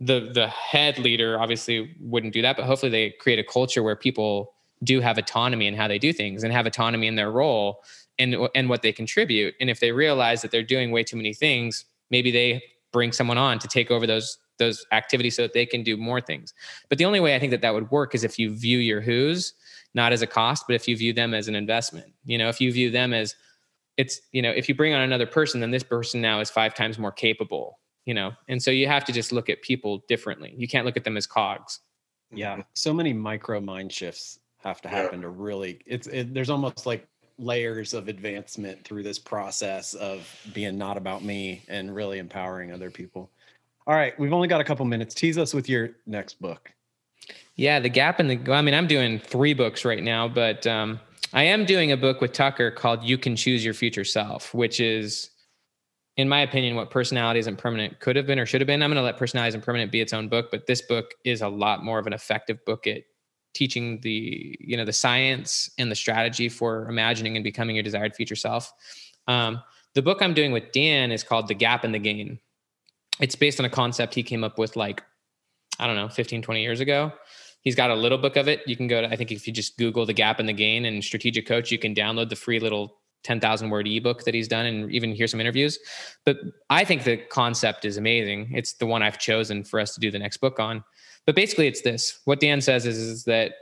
the 0.00 0.30
the 0.32 0.48
head 0.48 0.98
leader 0.98 1.40
obviously 1.40 1.94
wouldn't 2.00 2.32
do 2.32 2.42
that, 2.42 2.56
but 2.56 2.66
hopefully 2.66 2.90
they 2.90 3.10
create 3.20 3.38
a 3.38 3.44
culture 3.44 3.82
where 3.82 3.96
people 3.96 4.54
do 4.82 5.00
have 5.00 5.18
autonomy 5.18 5.66
in 5.66 5.74
how 5.74 5.88
they 5.88 5.98
do 5.98 6.12
things 6.12 6.44
and 6.44 6.52
have 6.52 6.66
autonomy 6.66 7.06
in 7.06 7.14
their 7.14 7.30
role 7.30 7.82
and 8.18 8.36
and 8.54 8.68
what 8.68 8.82
they 8.82 8.92
contribute. 8.92 9.54
And 9.60 9.70
if 9.70 9.80
they 9.80 9.92
realize 9.92 10.42
that 10.42 10.50
they're 10.50 10.62
doing 10.62 10.90
way 10.90 11.02
too 11.02 11.16
many 11.16 11.34
things, 11.34 11.84
maybe 12.10 12.30
they 12.30 12.62
bring 12.92 13.12
someone 13.12 13.38
on 13.38 13.58
to 13.58 13.68
take 13.68 13.90
over 13.90 14.06
those 14.06 14.38
those 14.58 14.86
activities 14.92 15.36
so 15.36 15.42
that 15.42 15.52
they 15.52 15.66
can 15.66 15.82
do 15.82 15.96
more 15.96 16.20
things. 16.20 16.54
But 16.88 16.98
the 16.98 17.04
only 17.04 17.20
way 17.20 17.36
I 17.36 17.38
think 17.38 17.50
that 17.50 17.60
that 17.60 17.74
would 17.74 17.90
work 17.90 18.14
is 18.14 18.24
if 18.24 18.38
you 18.38 18.54
view 18.54 18.78
your 18.78 19.02
who's 19.02 19.52
not 19.94 20.12
as 20.12 20.22
a 20.22 20.26
cost, 20.26 20.64
but 20.66 20.74
if 20.74 20.88
you 20.88 20.96
view 20.96 21.12
them 21.12 21.34
as 21.34 21.48
an 21.48 21.54
investment. 21.54 22.12
You 22.24 22.38
know, 22.38 22.48
if 22.48 22.60
you 22.60 22.72
view 22.72 22.90
them 22.90 23.12
as 23.12 23.34
it's 23.96 24.20
you 24.32 24.42
know 24.42 24.50
if 24.50 24.68
you 24.68 24.74
bring 24.74 24.94
on 24.94 25.00
another 25.00 25.26
person 25.26 25.60
then 25.60 25.70
this 25.70 25.82
person 25.82 26.20
now 26.20 26.40
is 26.40 26.50
five 26.50 26.74
times 26.74 26.98
more 26.98 27.12
capable 27.12 27.78
you 28.04 28.14
know 28.14 28.32
and 28.48 28.62
so 28.62 28.70
you 28.70 28.86
have 28.86 29.04
to 29.04 29.12
just 29.12 29.32
look 29.32 29.48
at 29.48 29.62
people 29.62 30.02
differently 30.08 30.54
you 30.56 30.68
can't 30.68 30.84
look 30.84 30.96
at 30.96 31.04
them 31.04 31.16
as 31.16 31.26
cogs 31.26 31.80
yeah 32.30 32.62
so 32.74 32.92
many 32.92 33.12
micro 33.12 33.60
mind 33.60 33.92
shifts 33.92 34.38
have 34.66 34.80
to 34.82 34.88
happen 34.88 35.20
yeah. 35.20 35.22
to 35.22 35.28
really 35.28 35.80
it's 35.86 36.06
it, 36.08 36.34
there's 36.34 36.50
almost 36.50 36.86
like 36.86 37.06
layers 37.38 37.94
of 37.94 38.08
advancement 38.08 38.82
through 38.84 39.02
this 39.02 39.18
process 39.18 39.94
of 39.94 40.28
being 40.54 40.78
not 40.78 40.96
about 40.96 41.22
me 41.22 41.62
and 41.68 41.94
really 41.94 42.18
empowering 42.18 42.72
other 42.72 42.90
people. 42.90 43.30
All 43.86 43.94
right 43.94 44.18
we've 44.18 44.32
only 44.32 44.48
got 44.48 44.60
a 44.60 44.64
couple 44.64 44.84
minutes. 44.84 45.14
Tease 45.14 45.38
us 45.38 45.54
with 45.54 45.68
your 45.68 45.90
next 46.06 46.40
book. 46.40 46.72
Yeah 47.56 47.80
the 47.80 47.88
gap 47.88 48.20
in 48.20 48.28
the 48.28 48.52
i 48.52 48.62
mean 48.62 48.74
i'm 48.74 48.86
doing 48.86 49.18
three 49.18 49.54
books 49.54 49.84
right 49.84 50.02
now 50.02 50.28
but 50.28 50.66
um, 50.66 51.00
i 51.32 51.42
am 51.42 51.64
doing 51.64 51.90
a 51.90 51.96
book 51.96 52.20
with 52.20 52.32
tucker 52.32 52.70
called 52.70 53.02
you 53.02 53.18
can 53.18 53.34
choose 53.34 53.64
your 53.64 53.74
future 53.74 54.04
self 54.04 54.54
which 54.54 54.78
is 54.78 55.30
in 56.16 56.28
my 56.28 56.40
opinion 56.40 56.76
what 56.76 56.90
personality 56.90 57.40
isn't 57.40 57.56
permanent 57.56 57.98
could 58.00 58.16
have 58.16 58.26
been 58.26 58.38
or 58.38 58.46
should 58.46 58.60
have 58.60 58.66
been. 58.66 58.82
I'm 58.82 58.90
going 58.90 59.00
to 59.00 59.04
let 59.04 59.16
personality 59.16 59.48
isn't 59.48 59.64
permanent 59.64 59.92
be 59.92 60.00
its 60.00 60.12
own 60.12 60.28
book 60.28 60.50
but 60.50 60.66
this 60.66 60.82
book 60.82 61.12
is 61.24 61.42
a 61.42 61.48
lot 61.48 61.84
more 61.84 61.98
of 61.98 62.06
an 62.06 62.12
effective 62.12 62.64
book 62.64 62.86
at 62.86 63.02
teaching 63.56 63.98
the 64.02 64.56
you 64.60 64.76
know 64.76 64.84
the 64.84 64.92
science 64.92 65.70
and 65.78 65.90
the 65.90 65.94
strategy 65.94 66.48
for 66.48 66.88
imagining 66.88 67.36
and 67.36 67.42
becoming 67.42 67.74
your 67.74 67.82
desired 67.82 68.14
future 68.14 68.36
self 68.36 68.72
um, 69.28 69.60
the 69.94 70.02
book 70.02 70.20
i'm 70.20 70.34
doing 70.34 70.52
with 70.52 70.70
dan 70.72 71.10
is 71.10 71.22
called 71.22 71.48
the 71.48 71.54
gap 71.54 71.84
and 71.84 71.94
the 71.94 71.98
gain 71.98 72.38
it's 73.18 73.34
based 73.34 73.58
on 73.58 73.66
a 73.66 73.70
concept 73.70 74.14
he 74.14 74.22
came 74.22 74.44
up 74.44 74.58
with 74.58 74.76
like 74.76 75.02
i 75.80 75.86
don't 75.86 75.96
know 75.96 76.08
15 76.08 76.42
20 76.42 76.62
years 76.62 76.80
ago 76.80 77.10
he's 77.62 77.74
got 77.74 77.90
a 77.90 77.94
little 77.94 78.18
book 78.18 78.36
of 78.36 78.46
it 78.46 78.60
you 78.66 78.76
can 78.76 78.86
go 78.86 79.00
to 79.00 79.08
i 79.08 79.16
think 79.16 79.32
if 79.32 79.46
you 79.46 79.52
just 79.52 79.78
google 79.78 80.04
the 80.04 80.12
gap 80.12 80.38
and 80.38 80.48
the 80.48 80.52
gain 80.52 80.84
and 80.84 81.02
strategic 81.02 81.46
coach 81.46 81.72
you 81.72 81.78
can 81.78 81.94
download 81.94 82.28
the 82.28 82.36
free 82.36 82.60
little 82.60 82.98
10,000 83.26 83.70
word 83.70 83.88
ebook 83.88 84.22
that 84.22 84.34
he's 84.34 84.46
done 84.46 84.66
and 84.66 84.90
even 84.92 85.12
hear 85.12 85.26
some 85.26 85.40
interviews. 85.40 85.80
But 86.24 86.36
I 86.70 86.84
think 86.84 87.02
the 87.02 87.16
concept 87.16 87.84
is 87.84 87.96
amazing. 87.96 88.52
It's 88.54 88.74
the 88.74 88.86
one 88.86 89.02
I've 89.02 89.18
chosen 89.18 89.64
for 89.64 89.80
us 89.80 89.94
to 89.94 90.00
do 90.00 90.12
the 90.12 90.18
next 90.18 90.36
book 90.36 90.60
on. 90.60 90.84
But 91.26 91.34
basically, 91.34 91.66
it's 91.66 91.82
this 91.82 92.20
what 92.24 92.40
Dan 92.40 92.60
says 92.60 92.86
is, 92.86 92.98
is 92.98 93.24
that 93.24 93.52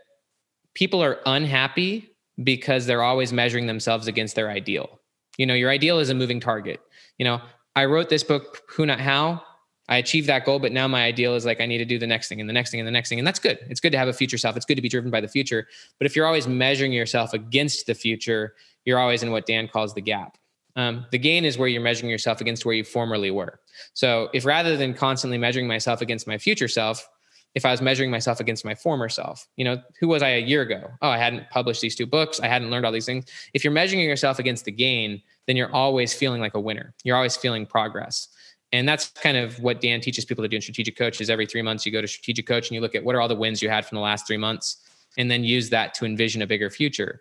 people 0.74 1.03
are 1.03 1.18
unhappy 1.27 2.11
because 2.42 2.87
they're 2.87 3.03
always 3.03 3.33
measuring 3.33 3.66
themselves 3.66 4.07
against 4.07 4.35
their 4.37 4.50
ideal. 4.50 5.00
You 5.38 5.46
know, 5.46 5.55
your 5.55 5.70
ideal 5.70 5.98
is 5.98 6.11
a 6.11 6.14
moving 6.14 6.40
target. 6.40 6.81
You 7.18 7.24
know, 7.24 7.40
I 7.77 7.87
wrote 7.87 8.09
this 8.09 8.22
book, 8.22 8.62
Who 8.68 8.87
Not 8.87 9.00
How. 9.00 9.42
I 9.88 9.98
achieved 9.98 10.29
that 10.29 10.46
goal, 10.46 10.59
but 10.59 10.72
now 10.72 10.88
my 10.88 11.05
ideal 11.05 11.35
is 11.35 11.44
like 11.44 11.61
I 11.61 11.66
need 11.66 11.79
to 11.79 11.85
do 11.85 11.98
the 11.98 12.07
next 12.07 12.29
thing 12.29 12.40
and 12.40 12.48
the 12.48 12.55
next 12.55 12.70
thing 12.70 12.81
and 12.81 12.87
the 12.87 12.92
next 12.92 13.11
thing. 13.11 13.18
And 13.18 13.27
that's 13.27 13.38
good. 13.38 13.59
It's 13.68 13.81
good 13.81 13.92
to 13.92 13.98
have 13.98 14.09
a 14.09 14.14
future 14.14 14.38
self. 14.38 14.57
It's 14.57 14.64
good 14.64 14.77
to 14.77 14.83
be 14.83 14.88
driven 14.88 15.11
by 15.11 15.20
the 15.20 15.29
future. 15.29 15.68
But 15.98 16.07
if 16.07 16.16
you're 16.16 16.27
always 16.27 16.48
measuring 16.48 16.92
yourself 16.92 17.35
against 17.35 17.87
the 17.87 17.94
future, 17.94 18.55
you're 18.87 18.98
always 18.98 19.22
in 19.22 19.31
what 19.31 19.46
Dan 19.46 19.68
calls 19.68 19.92
the 19.92 20.00
gap. 20.00 20.38
Um, 20.77 21.07
the 21.11 21.18
gain 21.18 21.44
is 21.44 21.59
where 21.59 21.68
you're 21.68 21.83
measuring 21.83 22.11
yourself 22.11 22.40
against 22.40 22.64
where 22.64 22.74
you 22.74 22.83
formerly 22.83 23.31
were. 23.31 23.61
So 23.92 24.31
if 24.33 24.44
rather 24.44 24.77
than 24.77 24.94
constantly 24.94 25.38
measuring 25.38 25.66
myself 25.68 26.00
against 26.00 26.27
my 26.27 26.38
future 26.38 26.68
self, 26.68 27.07
if 27.55 27.64
I 27.64 27.71
was 27.71 27.81
measuring 27.81 28.11
myself 28.11 28.40
against 28.40 28.64
my 28.64 28.75
former 28.75 29.09
self. 29.09 29.47
You 29.57 29.64
know, 29.64 29.83
who 30.01 30.09
was 30.09 30.23
I 30.23 30.31
a 30.31 30.40
year 30.40 30.62
ago? 30.62 30.90
Oh, 31.03 31.09
I 31.09 31.19
hadn't 31.19 31.49
published 31.51 31.81
these 31.81 31.95
two 31.95 32.07
books. 32.07 32.40
I 32.40 32.49
hadn't 32.49 32.71
learned 32.71 32.85
all 32.85 32.93
these 32.93 33.07
things. 33.07 33.27
If 33.53 33.62
you're 33.62 33.73
measuring 33.73 34.03
yourself 34.03 34.38
against 34.38 34.64
the 34.64 34.73
gain, 34.73 35.23
then 35.47 35.57
you're 35.57 35.73
always 35.73 36.12
feeling 36.12 36.40
like 36.40 36.55
a 36.55 36.61
winner. 36.61 36.95
You're 37.05 37.17
always 37.17 37.37
feeling 37.37 37.64
progress. 37.67 38.29
And 38.73 38.88
that's 38.88 39.09
kind 39.11 39.37
of 39.37 39.61
what 39.61 39.81
Dan 39.81 40.01
teaches 40.01 40.25
people 40.25 40.43
to 40.43 40.49
do 40.49 40.57
in 40.57 40.62
strategic 40.62 40.97
coach 40.97 41.21
is 41.21 41.31
every 41.31 41.47
three 41.47 41.62
months 41.62 41.87
you 41.87 41.93
go 41.93 42.01
to 42.01 42.09
strategic 42.09 42.47
coach 42.47 42.69
and 42.69 42.75
you 42.75 42.81
look 42.81 42.97
at 42.97 43.05
what 43.05 43.14
are 43.14 43.21
all 43.21 43.29
the 43.29 43.37
wins 43.37 43.62
you 43.62 43.69
had 43.69 43.87
from 43.87 43.97
the 43.97 44.03
last 44.03 44.27
three 44.27 44.37
months 44.37 44.79
and 45.17 45.31
then 45.31 45.45
use 45.45 45.71
that 45.71 45.95
to 45.95 46.05
envision 46.05 46.43
a 46.43 46.47
bigger 46.47 46.71
future. 46.71 47.21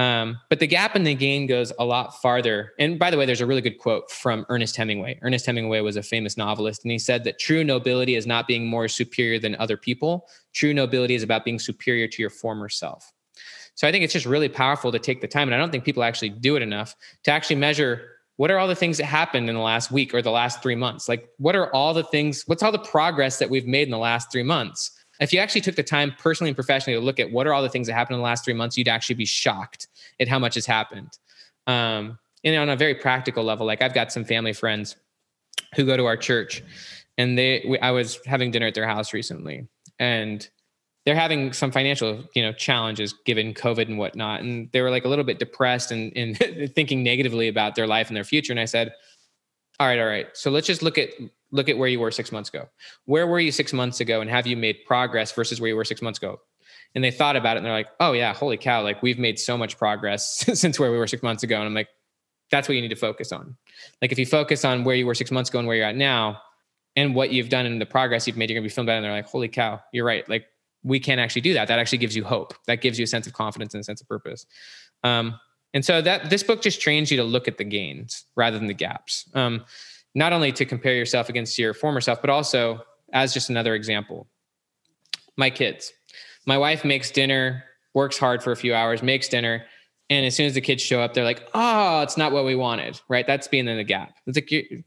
Um, 0.00 0.40
but 0.48 0.60
the 0.60 0.66
gap 0.66 0.94
and 0.94 1.06
the 1.06 1.14
gain 1.14 1.46
goes 1.46 1.74
a 1.78 1.84
lot 1.84 2.22
farther. 2.22 2.72
And 2.78 2.98
by 2.98 3.10
the 3.10 3.18
way, 3.18 3.26
there's 3.26 3.42
a 3.42 3.46
really 3.46 3.60
good 3.60 3.76
quote 3.76 4.10
from 4.10 4.46
Ernest 4.48 4.74
Hemingway. 4.74 5.18
Ernest 5.20 5.44
Hemingway 5.44 5.80
was 5.80 5.96
a 5.96 6.02
famous 6.02 6.38
novelist, 6.38 6.82
and 6.84 6.90
he 6.90 6.98
said 6.98 7.22
that 7.24 7.38
true 7.38 7.62
nobility 7.62 8.14
is 8.14 8.26
not 8.26 8.46
being 8.46 8.66
more 8.66 8.88
superior 8.88 9.38
than 9.38 9.56
other 9.56 9.76
people. 9.76 10.26
True 10.54 10.72
nobility 10.72 11.14
is 11.14 11.22
about 11.22 11.44
being 11.44 11.58
superior 11.58 12.08
to 12.08 12.22
your 12.22 12.30
former 12.30 12.70
self. 12.70 13.12
So 13.74 13.86
I 13.86 13.92
think 13.92 14.02
it's 14.02 14.14
just 14.14 14.24
really 14.24 14.48
powerful 14.48 14.90
to 14.90 14.98
take 14.98 15.20
the 15.20 15.28
time, 15.28 15.48
and 15.48 15.54
I 15.54 15.58
don't 15.58 15.70
think 15.70 15.84
people 15.84 16.02
actually 16.02 16.30
do 16.30 16.56
it 16.56 16.62
enough 16.62 16.96
to 17.24 17.30
actually 17.30 17.56
measure 17.56 18.00
what 18.36 18.50
are 18.50 18.56
all 18.56 18.68
the 18.68 18.74
things 18.74 18.96
that 18.96 19.04
happened 19.04 19.50
in 19.50 19.54
the 19.54 19.60
last 19.60 19.90
week 19.90 20.14
or 20.14 20.22
the 20.22 20.30
last 20.30 20.62
three 20.62 20.76
months. 20.76 21.10
Like, 21.10 21.28
what 21.36 21.54
are 21.54 21.70
all 21.74 21.92
the 21.92 22.04
things? 22.04 22.44
What's 22.46 22.62
all 22.62 22.72
the 22.72 22.78
progress 22.78 23.38
that 23.38 23.50
we've 23.50 23.66
made 23.66 23.82
in 23.82 23.90
the 23.90 23.98
last 23.98 24.32
three 24.32 24.44
months? 24.44 24.92
If 25.20 25.32
you 25.32 25.38
actually 25.38 25.60
took 25.60 25.76
the 25.76 25.82
time 25.82 26.14
personally 26.18 26.48
and 26.48 26.56
professionally 26.56 26.98
to 26.98 27.04
look 27.04 27.20
at 27.20 27.30
what 27.30 27.46
are 27.46 27.52
all 27.52 27.62
the 27.62 27.68
things 27.68 27.86
that 27.86 27.92
happened 27.92 28.14
in 28.14 28.20
the 28.20 28.24
last 28.24 28.44
three 28.44 28.54
months, 28.54 28.76
you'd 28.76 28.88
actually 28.88 29.14
be 29.14 29.26
shocked 29.26 29.88
at 30.18 30.28
how 30.28 30.38
much 30.38 30.54
has 30.54 30.66
happened. 30.66 31.10
Um, 31.66 32.18
and 32.42 32.56
on 32.56 32.70
a 32.70 32.76
very 32.76 32.94
practical 32.94 33.44
level, 33.44 33.66
like 33.66 33.82
I've 33.82 33.94
got 33.94 34.12
some 34.12 34.24
family 34.24 34.54
friends 34.54 34.96
who 35.74 35.84
go 35.84 35.96
to 35.96 36.06
our 36.06 36.16
church, 36.16 36.62
and 37.18 37.36
they, 37.36 37.64
we, 37.68 37.78
I 37.80 37.90
was 37.90 38.18
having 38.24 38.50
dinner 38.50 38.66
at 38.66 38.74
their 38.74 38.86
house 38.86 39.12
recently, 39.12 39.68
and 39.98 40.48
they're 41.04 41.14
having 41.14 41.52
some 41.52 41.70
financial, 41.70 42.24
you 42.34 42.42
know, 42.42 42.52
challenges 42.52 43.14
given 43.26 43.52
COVID 43.52 43.88
and 43.88 43.98
whatnot, 43.98 44.40
and 44.40 44.70
they 44.72 44.80
were 44.80 44.90
like 44.90 45.04
a 45.04 45.08
little 45.08 45.24
bit 45.24 45.38
depressed 45.38 45.92
and, 45.92 46.16
and 46.16 46.38
thinking 46.74 47.02
negatively 47.02 47.48
about 47.48 47.74
their 47.74 47.86
life 47.86 48.08
and 48.08 48.16
their 48.16 48.24
future. 48.24 48.52
And 48.54 48.60
I 48.60 48.64
said, 48.64 48.92
"All 49.78 49.86
right, 49.86 49.98
all 49.98 50.06
right, 50.06 50.28
so 50.32 50.50
let's 50.50 50.66
just 50.66 50.82
look 50.82 50.96
at 50.96 51.10
look 51.50 51.68
at 51.68 51.78
where 51.78 51.88
you 51.88 52.00
were 52.00 52.10
six 52.10 52.32
months 52.32 52.48
ago. 52.48 52.68
Where 53.04 53.26
were 53.26 53.40
you 53.40 53.52
six 53.52 53.72
months 53.72 54.00
ago, 54.00 54.20
and 54.20 54.30
have 54.30 54.46
you 54.46 54.56
made 54.56 54.84
progress 54.86 55.32
versus 55.32 55.60
where 55.60 55.68
you 55.68 55.76
were 55.76 55.84
six 55.84 56.02
months 56.02 56.18
ago? 56.18 56.40
And 56.94 57.04
they 57.04 57.10
thought 57.10 57.36
about 57.36 57.56
it, 57.56 57.58
and 57.58 57.66
they're 57.66 57.72
like, 57.72 57.88
"Oh 58.00 58.12
yeah, 58.12 58.32
holy 58.34 58.56
cow! 58.56 58.82
Like 58.82 59.02
we've 59.02 59.18
made 59.18 59.38
so 59.38 59.56
much 59.56 59.78
progress 59.78 60.44
since 60.54 60.78
where 60.78 60.90
we 60.90 60.98
were 60.98 61.06
six 61.06 61.22
months 61.22 61.42
ago." 61.42 61.56
And 61.56 61.64
I'm 61.64 61.74
like, 61.74 61.88
"That's 62.50 62.68
what 62.68 62.74
you 62.74 62.82
need 62.82 62.88
to 62.88 62.96
focus 62.96 63.32
on. 63.32 63.56
Like 64.02 64.12
if 64.12 64.18
you 64.18 64.26
focus 64.26 64.64
on 64.64 64.84
where 64.84 64.96
you 64.96 65.06
were 65.06 65.14
six 65.14 65.30
months 65.30 65.50
ago 65.50 65.58
and 65.58 65.68
where 65.68 65.76
you're 65.76 65.86
at 65.86 65.96
now, 65.96 66.40
and 66.96 67.14
what 67.14 67.30
you've 67.30 67.48
done 67.48 67.66
and 67.66 67.80
the 67.80 67.86
progress 67.86 68.26
you've 68.26 68.36
made, 68.36 68.50
you're 68.50 68.58
gonna 68.58 68.64
be 68.64 68.70
feeling 68.70 68.86
better." 68.86 68.96
And 68.96 69.04
they're 69.04 69.12
like, 69.12 69.26
"Holy 69.26 69.48
cow, 69.48 69.80
you're 69.92 70.06
right. 70.06 70.28
Like 70.28 70.46
we 70.82 70.98
can't 70.98 71.20
actually 71.20 71.42
do 71.42 71.54
that. 71.54 71.68
That 71.68 71.78
actually 71.78 71.98
gives 71.98 72.16
you 72.16 72.24
hope. 72.24 72.54
That 72.66 72.80
gives 72.80 72.98
you 72.98 73.04
a 73.04 73.08
sense 73.08 73.26
of 73.26 73.32
confidence 73.32 73.74
and 73.74 73.80
a 73.80 73.84
sense 73.84 74.00
of 74.00 74.08
purpose." 74.08 74.46
Um, 75.04 75.38
and 75.72 75.84
so 75.84 76.02
that 76.02 76.30
this 76.30 76.42
book 76.42 76.62
just 76.62 76.80
trains 76.80 77.10
you 77.10 77.16
to 77.18 77.24
look 77.24 77.46
at 77.46 77.58
the 77.58 77.64
gains 77.64 78.24
rather 78.36 78.58
than 78.58 78.66
the 78.66 78.74
gaps. 78.74 79.28
Um, 79.34 79.64
not 80.14 80.32
only 80.32 80.52
to 80.52 80.64
compare 80.64 80.94
yourself 80.94 81.28
against 81.28 81.58
your 81.58 81.74
former 81.74 82.00
self, 82.00 82.20
but 82.20 82.30
also 82.30 82.82
as 83.12 83.34
just 83.34 83.50
another 83.50 83.74
example. 83.74 84.28
My 85.36 85.50
kids. 85.50 85.92
My 86.46 86.58
wife 86.58 86.84
makes 86.84 87.10
dinner, 87.10 87.64
works 87.94 88.18
hard 88.18 88.42
for 88.42 88.52
a 88.52 88.56
few 88.56 88.74
hours, 88.74 89.02
makes 89.02 89.28
dinner, 89.28 89.64
and 90.08 90.26
as 90.26 90.34
soon 90.34 90.46
as 90.46 90.54
the 90.54 90.60
kids 90.60 90.82
show 90.82 91.00
up, 91.00 91.14
they're 91.14 91.24
like, 91.24 91.48
"Oh, 91.54 92.02
it's 92.02 92.16
not 92.16 92.32
what 92.32 92.44
we 92.44 92.56
wanted." 92.56 93.00
Right? 93.08 93.26
That's 93.26 93.46
being 93.46 93.68
in 93.68 93.76
the 93.76 93.84
gap. 93.84 94.14
It's 94.26 94.36
like 94.36 94.84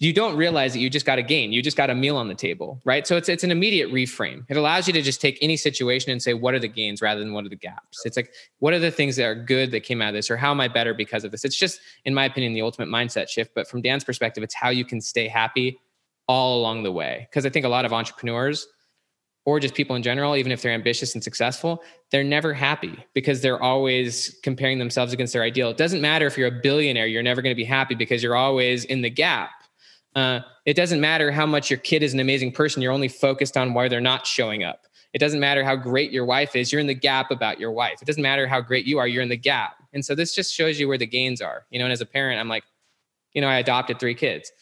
you 0.00 0.12
don't 0.12 0.36
realize 0.36 0.74
that 0.74 0.80
you 0.80 0.90
just 0.90 1.06
got 1.06 1.18
a 1.18 1.22
gain. 1.22 1.50
You 1.50 1.62
just 1.62 1.76
got 1.76 1.88
a 1.88 1.94
meal 1.94 2.16
on 2.18 2.28
the 2.28 2.34
table, 2.34 2.80
right? 2.84 3.06
So 3.06 3.16
it's 3.16 3.28
it's 3.28 3.42
an 3.42 3.50
immediate 3.50 3.90
reframe. 3.90 4.44
It 4.48 4.56
allows 4.58 4.86
you 4.86 4.92
to 4.92 5.00
just 5.00 5.20
take 5.20 5.38
any 5.40 5.56
situation 5.56 6.12
and 6.12 6.22
say, 6.22 6.34
what 6.34 6.54
are 6.54 6.58
the 6.58 6.68
gains 6.68 7.00
rather 7.00 7.20
than 7.20 7.32
what 7.32 7.46
are 7.46 7.48
the 7.48 7.56
gaps? 7.56 8.04
It's 8.04 8.16
like, 8.16 8.32
what 8.58 8.74
are 8.74 8.78
the 8.78 8.90
things 8.90 9.16
that 9.16 9.24
are 9.24 9.34
good 9.34 9.70
that 9.70 9.80
came 9.80 10.02
out 10.02 10.08
of 10.08 10.14
this, 10.14 10.30
or 10.30 10.36
how 10.36 10.50
am 10.50 10.60
I 10.60 10.68
better 10.68 10.92
because 10.92 11.24
of 11.24 11.30
this? 11.30 11.44
It's 11.44 11.58
just, 11.58 11.80
in 12.04 12.14
my 12.14 12.26
opinion, 12.26 12.52
the 12.52 12.62
ultimate 12.62 12.88
mindset 12.88 13.28
shift. 13.28 13.52
But 13.54 13.66
from 13.66 13.80
Dan's 13.80 14.04
perspective, 14.04 14.44
it's 14.44 14.54
how 14.54 14.68
you 14.68 14.84
can 14.84 15.00
stay 15.00 15.26
happy 15.26 15.78
all 16.26 16.60
along 16.60 16.82
the 16.82 16.92
way. 16.92 17.26
Because 17.30 17.46
I 17.46 17.50
think 17.50 17.64
a 17.64 17.70
lot 17.70 17.86
of 17.86 17.92
entrepreneurs 17.92 18.66
or 19.46 19.58
just 19.58 19.74
people 19.74 19.96
in 19.96 20.02
general, 20.02 20.36
even 20.36 20.52
if 20.52 20.60
they're 20.60 20.72
ambitious 20.72 21.14
and 21.14 21.24
successful, 21.24 21.82
they're 22.10 22.22
never 22.22 22.52
happy 22.52 23.02
because 23.14 23.40
they're 23.40 23.62
always 23.62 24.38
comparing 24.42 24.78
themselves 24.78 25.14
against 25.14 25.32
their 25.32 25.42
ideal. 25.42 25.70
It 25.70 25.78
doesn't 25.78 26.02
matter 26.02 26.26
if 26.26 26.36
you're 26.36 26.48
a 26.48 26.60
billionaire, 26.62 27.06
you're 27.06 27.22
never 27.22 27.40
going 27.40 27.52
to 27.52 27.56
be 27.56 27.64
happy 27.64 27.94
because 27.94 28.22
you're 28.22 28.36
always 28.36 28.84
in 28.84 29.00
the 29.00 29.08
gap 29.08 29.52
uh, 30.18 30.42
it 30.66 30.74
doesn't 30.74 31.00
matter 31.00 31.30
how 31.30 31.46
much 31.46 31.70
your 31.70 31.78
kid 31.78 32.02
is 32.02 32.14
an 32.14 32.20
amazing 32.20 32.52
person. 32.52 32.82
You're 32.82 32.92
only 32.92 33.08
focused 33.08 33.56
on 33.56 33.74
why 33.74 33.88
they're 33.88 34.00
not 34.00 34.26
showing 34.26 34.64
up. 34.64 34.86
It 35.14 35.18
doesn't 35.18 35.40
matter 35.40 35.64
how 35.64 35.76
great 35.76 36.10
your 36.12 36.24
wife 36.24 36.54
is. 36.54 36.70
You're 36.70 36.80
in 36.80 36.86
the 36.86 36.94
gap 36.94 37.30
about 37.30 37.58
your 37.58 37.72
wife. 37.72 38.02
It 38.02 38.04
doesn't 38.04 38.22
matter 38.22 38.46
how 38.46 38.60
great 38.60 38.84
you 38.84 38.98
are. 38.98 39.08
You're 39.08 39.22
in 39.22 39.30
the 39.30 39.36
gap. 39.36 39.82
And 39.92 40.04
so 40.04 40.14
this 40.14 40.34
just 40.34 40.52
shows 40.52 40.78
you 40.78 40.86
where 40.86 40.98
the 40.98 41.06
gains 41.06 41.40
are. 41.40 41.64
You 41.70 41.78
know, 41.78 41.86
and 41.86 41.92
as 41.92 42.02
a 42.02 42.06
parent, 42.06 42.38
I'm 42.38 42.48
like, 42.48 42.64
you 43.32 43.40
know, 43.40 43.48
I 43.48 43.56
adopted 43.56 43.98
three 43.98 44.14
kids. 44.14 44.52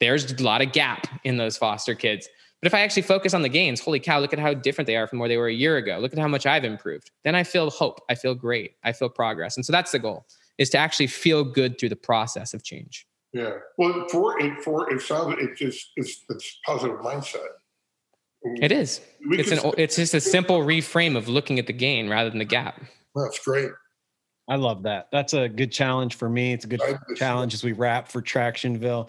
There's 0.00 0.32
a 0.32 0.42
lot 0.42 0.62
of 0.62 0.72
gap 0.72 1.06
in 1.22 1.36
those 1.36 1.56
foster 1.56 1.94
kids. 1.94 2.28
But 2.60 2.66
if 2.66 2.74
I 2.74 2.80
actually 2.80 3.02
focus 3.02 3.34
on 3.34 3.42
the 3.42 3.48
gains, 3.48 3.80
holy 3.80 4.00
cow, 4.00 4.18
look 4.20 4.32
at 4.32 4.38
how 4.38 4.54
different 4.54 4.86
they 4.86 4.96
are 4.96 5.06
from 5.06 5.18
where 5.18 5.28
they 5.28 5.36
were 5.36 5.48
a 5.48 5.52
year 5.54 5.76
ago. 5.76 5.98
Look 5.98 6.12
at 6.12 6.18
how 6.18 6.28
much 6.28 6.46
I've 6.46 6.64
improved. 6.64 7.10
Then 7.24 7.34
I 7.34 7.44
feel 7.44 7.70
hope. 7.70 8.00
I 8.08 8.14
feel 8.14 8.34
great. 8.34 8.76
I 8.84 8.92
feel 8.92 9.08
progress. 9.08 9.56
And 9.56 9.66
so 9.66 9.72
that's 9.72 9.92
the 9.92 9.98
goal 9.98 10.26
is 10.58 10.70
to 10.70 10.78
actually 10.78 11.06
feel 11.06 11.44
good 11.44 11.78
through 11.78 11.88
the 11.88 11.96
process 11.96 12.54
of 12.54 12.62
change. 12.62 13.06
Yeah. 13.32 13.52
Well, 13.78 14.06
for 14.10 14.38
it, 14.40 14.62
for 14.62 14.92
it 14.92 15.00
sounds 15.00 15.36
it 15.38 15.56
just 15.56 15.92
it's 15.96 16.24
it's 16.28 16.58
positive 16.66 16.98
mindset. 16.98 17.46
It 18.42 18.72
is. 18.72 19.00
We 19.28 19.38
it's 19.38 19.50
an 19.50 19.60
it's 19.78 19.96
just 19.96 20.14
a 20.14 20.20
simple 20.20 20.60
reframe 20.60 21.16
of 21.16 21.28
looking 21.28 21.58
at 21.58 21.66
the 21.66 21.72
gain 21.72 22.08
rather 22.08 22.28
than 22.28 22.38
the 22.38 22.44
gap. 22.44 22.80
That's 23.14 23.38
great. 23.38 23.70
I 24.48 24.56
love 24.56 24.82
that. 24.82 25.08
That's 25.12 25.34
a 25.34 25.48
good 25.48 25.70
challenge 25.70 26.16
for 26.16 26.28
me. 26.28 26.52
It's 26.52 26.64
a 26.64 26.68
good 26.68 26.80
challenge 27.16 27.54
as 27.54 27.62
we 27.62 27.72
wrap 27.72 28.08
for 28.08 28.20
Tractionville 28.20 29.08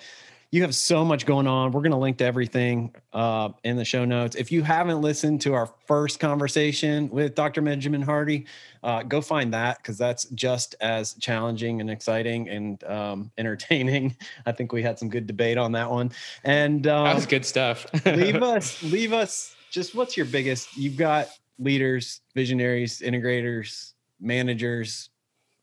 you 0.53 0.61
have 0.61 0.75
so 0.75 1.03
much 1.03 1.25
going 1.25 1.47
on. 1.47 1.71
We're 1.71 1.81
going 1.81 1.93
to 1.93 1.97
link 1.97 2.19
to 2.19 2.25
everything 2.25 2.93
uh, 3.11 3.49
in 3.63 3.75
the 3.75 3.83
show 3.83 4.05
notes. 4.05 4.35
If 4.35 4.51
you 4.51 4.61
haven't 4.61 5.01
listened 5.01 5.41
to 5.41 5.55
our 5.55 5.65
first 5.87 6.19
conversation 6.19 7.09
with 7.09 7.33
Dr. 7.33 7.63
Benjamin 7.63 8.03
Hardy, 8.03 8.45
uh, 8.83 9.01
go 9.01 9.19
find 9.19 9.51
that 9.55 9.77
because 9.77 9.97
that's 9.97 10.25
just 10.25 10.75
as 10.79 11.15
challenging 11.15 11.81
and 11.81 11.89
exciting 11.89 12.49
and 12.49 12.83
um, 12.83 13.31
entertaining. 13.39 14.15
I 14.45 14.51
think 14.51 14.71
we 14.71 14.83
had 14.83 14.99
some 14.99 15.09
good 15.09 15.25
debate 15.25 15.57
on 15.57 15.71
that 15.71 15.89
one. 15.89 16.11
And 16.43 16.85
um, 16.85 17.05
that 17.05 17.15
was 17.15 17.25
good 17.25 17.47
stuff. 17.47 17.87
leave 18.05 18.43
us, 18.43 18.83
leave 18.83 19.11
us. 19.11 19.55
Just 19.71 19.95
what's 19.95 20.15
your 20.15 20.27
biggest? 20.27 20.77
You've 20.77 20.97
got 20.97 21.29
leaders, 21.57 22.21
visionaries, 22.35 22.99
integrators, 22.99 23.93
managers, 24.21 25.09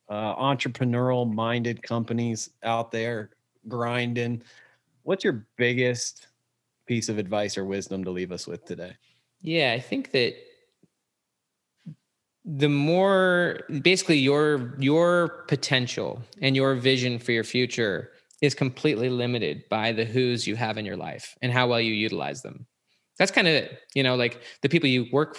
uh, 0.09 0.35
entrepreneurial 0.35 1.33
minded 1.33 1.81
companies 1.81 2.50
out 2.64 2.90
there 2.90 3.31
grinding 3.68 4.42
what's 5.03 5.25
your 5.25 5.47
biggest 5.57 6.27
piece 6.87 7.09
of 7.09 7.19
advice 7.19 7.57
or 7.57 7.65
wisdom 7.65 8.05
to 8.05 8.11
leave 8.11 8.33
us 8.33 8.47
with 8.47 8.65
today? 8.65 8.97
Yeah, 9.43 9.73
I 9.73 9.81
think 9.81 10.11
that 10.13 10.35
the 12.45 12.69
more 12.69 13.61
basically 13.83 14.19
your 14.19 14.77
your 14.79 15.45
potential 15.47 16.23
and 16.41 16.57
your 16.57 16.75
vision 16.75 17.19
for 17.19 17.33
your 17.33 17.45
future 17.45 18.11
is 18.41 18.55
completely 18.55 19.11
limited 19.11 19.65
by 19.69 19.93
the 19.93 20.05
who's 20.05 20.47
you 20.47 20.57
have 20.57 20.79
in 20.79 20.87
your 20.87 20.97
life 20.97 21.37
and 21.43 21.53
how 21.53 21.69
well 21.69 21.81
you 21.81 21.93
utilize 21.93 22.43
them. 22.43 22.67
That's 23.19 23.31
kind 23.31 23.47
of 23.47 23.55
it. 23.55 23.81
You 23.95 24.03
know, 24.03 24.17
like 24.17 24.43
the 24.63 24.69
people 24.69 24.89
you 24.89 25.07
work 25.13 25.37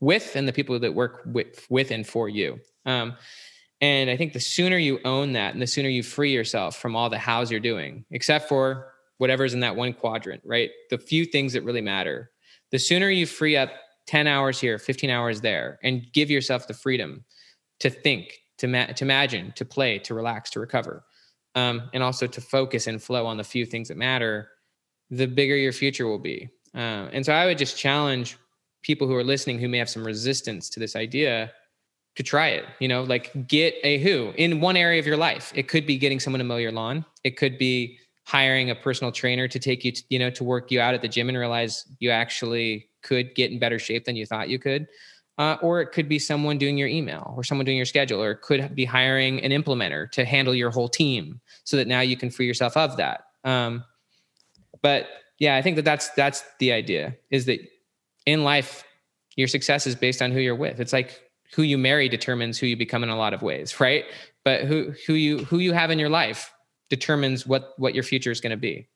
with 0.00 0.36
and 0.36 0.46
the 0.46 0.52
people 0.52 0.78
that 0.78 0.94
work 0.94 1.22
with 1.26 1.66
with 1.70 1.90
and 1.90 2.06
for 2.06 2.28
you. 2.28 2.60
Um, 2.84 3.16
and 3.80 4.10
I 4.10 4.16
think 4.16 4.32
the 4.32 4.40
sooner 4.40 4.76
you 4.76 5.00
own 5.04 5.32
that 5.32 5.54
and 5.54 5.62
the 5.62 5.66
sooner 5.66 5.88
you 5.88 6.02
free 6.02 6.32
yourself 6.32 6.76
from 6.76 6.94
all 6.94 7.10
the 7.10 7.18
hows 7.18 7.50
you're 7.50 7.60
doing, 7.60 8.04
except 8.10 8.48
for 8.48 8.91
whatever's 9.22 9.54
in 9.54 9.60
that 9.60 9.76
one 9.76 9.92
quadrant, 9.92 10.42
right? 10.44 10.70
The 10.90 10.98
few 10.98 11.24
things 11.24 11.52
that 11.52 11.62
really 11.62 11.80
matter. 11.80 12.32
The 12.72 12.78
sooner 12.80 13.08
you 13.08 13.24
free 13.24 13.56
up 13.56 13.70
10 14.08 14.26
hours 14.26 14.58
here, 14.58 14.80
15 14.80 15.10
hours 15.10 15.40
there, 15.40 15.78
and 15.84 16.12
give 16.12 16.28
yourself 16.28 16.66
the 16.66 16.74
freedom 16.74 17.24
to 17.78 17.88
think, 17.88 18.40
to, 18.58 18.66
ma- 18.66 18.86
to 18.86 19.04
imagine, 19.04 19.52
to 19.54 19.64
play, 19.64 20.00
to 20.00 20.14
relax, 20.14 20.50
to 20.50 20.60
recover, 20.60 21.04
um, 21.54 21.88
and 21.94 22.02
also 22.02 22.26
to 22.26 22.40
focus 22.40 22.88
and 22.88 23.00
flow 23.00 23.24
on 23.24 23.36
the 23.36 23.44
few 23.44 23.64
things 23.64 23.86
that 23.86 23.96
matter, 23.96 24.48
the 25.08 25.26
bigger 25.26 25.54
your 25.54 25.72
future 25.72 26.08
will 26.08 26.18
be. 26.18 26.48
Uh, 26.74 27.06
and 27.12 27.24
so 27.24 27.32
I 27.32 27.46
would 27.46 27.58
just 27.58 27.78
challenge 27.78 28.36
people 28.82 29.06
who 29.06 29.14
are 29.14 29.22
listening 29.22 29.60
who 29.60 29.68
may 29.68 29.78
have 29.78 29.88
some 29.88 30.04
resistance 30.04 30.68
to 30.70 30.80
this 30.80 30.96
idea 30.96 31.52
to 32.16 32.24
try 32.24 32.48
it. 32.48 32.64
You 32.80 32.88
know, 32.88 33.04
like 33.04 33.46
get 33.46 33.76
a 33.84 33.98
who 33.98 34.32
in 34.36 34.60
one 34.60 34.76
area 34.76 34.98
of 34.98 35.06
your 35.06 35.16
life. 35.16 35.52
It 35.54 35.68
could 35.68 35.86
be 35.86 35.96
getting 35.96 36.18
someone 36.18 36.38
to 36.38 36.44
mow 36.44 36.56
your 36.56 36.72
lawn. 36.72 37.04
It 37.22 37.36
could 37.36 37.56
be 37.56 38.00
hiring 38.24 38.70
a 38.70 38.74
personal 38.74 39.12
trainer 39.12 39.48
to 39.48 39.58
take 39.58 39.84
you 39.84 39.92
to, 39.92 40.02
you 40.08 40.18
know 40.18 40.30
to 40.30 40.44
work 40.44 40.70
you 40.70 40.80
out 40.80 40.94
at 40.94 41.02
the 41.02 41.08
gym 41.08 41.28
and 41.28 41.38
realize 41.38 41.84
you 41.98 42.10
actually 42.10 42.88
could 43.02 43.34
get 43.34 43.50
in 43.50 43.58
better 43.58 43.78
shape 43.78 44.04
than 44.04 44.16
you 44.16 44.24
thought 44.26 44.48
you 44.48 44.58
could 44.58 44.86
uh, 45.38 45.56
or 45.62 45.80
it 45.80 45.86
could 45.92 46.08
be 46.08 46.18
someone 46.18 46.58
doing 46.58 46.76
your 46.78 46.88
email 46.88 47.34
or 47.36 47.42
someone 47.42 47.64
doing 47.64 47.76
your 47.76 47.86
schedule 47.86 48.22
or 48.22 48.32
it 48.32 48.42
could 48.42 48.74
be 48.74 48.84
hiring 48.84 49.40
an 49.42 49.50
implementer 49.50 50.10
to 50.10 50.24
handle 50.24 50.54
your 50.54 50.70
whole 50.70 50.88
team 50.88 51.40
so 51.64 51.76
that 51.76 51.88
now 51.88 52.00
you 52.00 52.16
can 52.16 52.30
free 52.30 52.46
yourself 52.46 52.76
of 52.76 52.96
that 52.96 53.24
um, 53.44 53.82
but 54.82 55.08
yeah 55.38 55.56
i 55.56 55.62
think 55.62 55.74
that 55.76 55.84
that's 55.84 56.10
that's 56.10 56.44
the 56.58 56.70
idea 56.70 57.16
is 57.30 57.46
that 57.46 57.60
in 58.26 58.44
life, 58.44 58.84
your 59.36 59.48
success 59.48 59.86
is 59.86 59.94
based 59.94 60.22
on 60.22 60.30
who 60.30 60.40
you're 60.40 60.54
with. 60.54 60.80
It's 60.80 60.92
like 60.92 61.20
who 61.54 61.62
you 61.62 61.78
marry 61.78 62.08
determines 62.08 62.58
who 62.58 62.66
you 62.66 62.76
become 62.76 63.02
in 63.02 63.08
a 63.08 63.16
lot 63.16 63.34
of 63.34 63.42
ways, 63.42 63.80
right? 63.80 64.04
But 64.44 64.62
who 64.62 64.92
who 65.06 65.14
you 65.14 65.44
who 65.44 65.58
you 65.58 65.72
have 65.72 65.90
in 65.90 65.98
your 65.98 66.08
life 66.08 66.52
determines 66.92 67.46
what 67.46 67.72
what 67.78 67.94
your 67.94 68.04
future 68.04 68.30
is 68.30 68.38
going 68.38 68.50
to 68.50 68.56
be. 68.58 68.86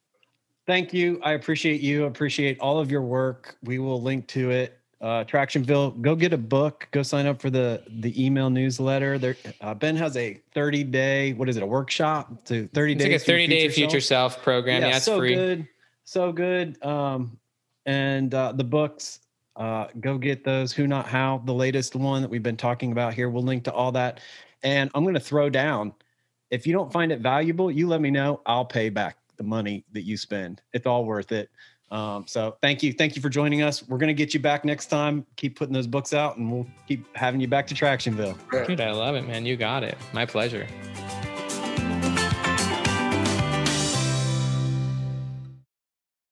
Thank 0.67 0.93
you. 0.93 1.19
I 1.23 1.33
appreciate 1.33 1.81
you. 1.81 2.05
Appreciate 2.05 2.61
all 2.61 2.79
of 2.79 2.91
your 2.91 3.01
work. 3.01 3.57
We 3.63 3.79
will 3.79 4.03
link 4.03 4.27
to 4.29 4.51
it. 4.51 4.79
Uh, 5.01 5.25
Tractionville, 5.25 6.03
go 6.03 6.15
get 6.15 6.35
a 6.35 6.39
book. 6.39 6.89
Go 6.91 7.03
sign 7.03 7.27
up 7.27 7.41
for 7.41 7.49
the 7.49 7.83
the 7.89 8.13
email 8.23 8.51
newsletter. 8.51 9.19
There, 9.19 9.37
uh, 9.63 9.73
Ben 9.73 9.97
has 9.97 10.15
a 10.19 10.43
30 10.55 10.85
day. 10.85 11.33
What 11.33 11.49
is 11.49 11.57
it? 11.57 11.63
A 11.63 11.67
workshop 11.67 12.45
to 12.47 12.69
30 12.69 12.93
it's 12.93 13.03
days. 13.03 13.13
like 13.13 13.23
a 13.23 13.25
30 13.25 13.47
day 13.47 13.69
future 13.71 14.01
self, 14.01 14.35
self 14.35 14.45
program. 14.45 14.83
Yeah, 14.83 14.89
yeah, 14.89 14.97
it's 14.97 15.07
so 15.07 15.19
free. 15.19 15.35
good, 15.35 15.69
so 16.05 16.33
good. 16.33 16.83
Um, 16.85 17.39
and 17.87 18.33
uh, 18.35 18.53
the 18.53 18.65
books. 18.65 19.21
Uh, 19.55 19.87
go 20.01 20.19
get 20.19 20.45
those. 20.45 20.71
Who 20.71 20.87
not 20.87 21.07
how 21.07 21.41
the 21.47 21.55
latest 21.55 21.97
one 21.97 22.21
that 22.21 22.29
we've 22.29 22.43
been 22.43 22.59
talking 22.59 22.93
about 22.93 23.15
here. 23.15 23.31
We'll 23.31 23.43
link 23.43 23.65
to 23.65 23.73
all 23.73 23.91
that. 23.93 24.21
And 24.63 24.91
I'm 24.95 25.03
going 25.03 25.15
to 25.15 25.21
throw 25.21 25.49
down. 25.49 25.95
If 26.51 26.67
you 26.67 26.73
don't 26.73 26.93
find 26.93 27.11
it 27.13 27.21
valuable, 27.21 27.71
you 27.71 27.89
let 27.89 28.01
me 28.01 28.11
know. 28.11 28.41
I'll 28.47 28.65
pay 28.65 28.89
back 28.89 29.17
the 29.37 29.43
money 29.43 29.85
that 29.93 30.03
you 30.03 30.17
spend. 30.17 30.63
It's 30.73 30.87
all 30.87 31.05
worth 31.05 31.33
it. 31.33 31.51
Um, 31.91 32.25
so 32.27 32.57
thank 32.63 32.83
you. 32.83 32.93
Thank 32.93 33.15
you 33.15 33.23
for 33.23 33.29
joining 33.29 33.63
us. 33.63 33.87
We're 33.87 33.99
going 33.99 34.09
to 34.09 34.15
get 34.15 34.35
you 34.35 34.41
back 34.41 34.65
next 34.65 34.87
time. 34.87 35.25
Keep 35.37 35.57
putting 35.57 35.73
those 35.73 35.87
books 35.87 36.13
out 36.13 36.37
and 36.37 36.51
we'll 36.51 36.67
keep 36.89 37.07
having 37.17 37.41
you 37.41 37.49
back 37.49 37.67
to 37.69 37.75
Tractionville. 37.75 38.37
Dude, 38.67 38.81
I 38.81 38.91
love 38.91 39.15
it, 39.15 39.23
man. 39.23 39.47
You 39.47 39.57
got 39.57 39.85
it. 39.85 39.97
My 40.13 40.27
pleasure. 40.27 40.67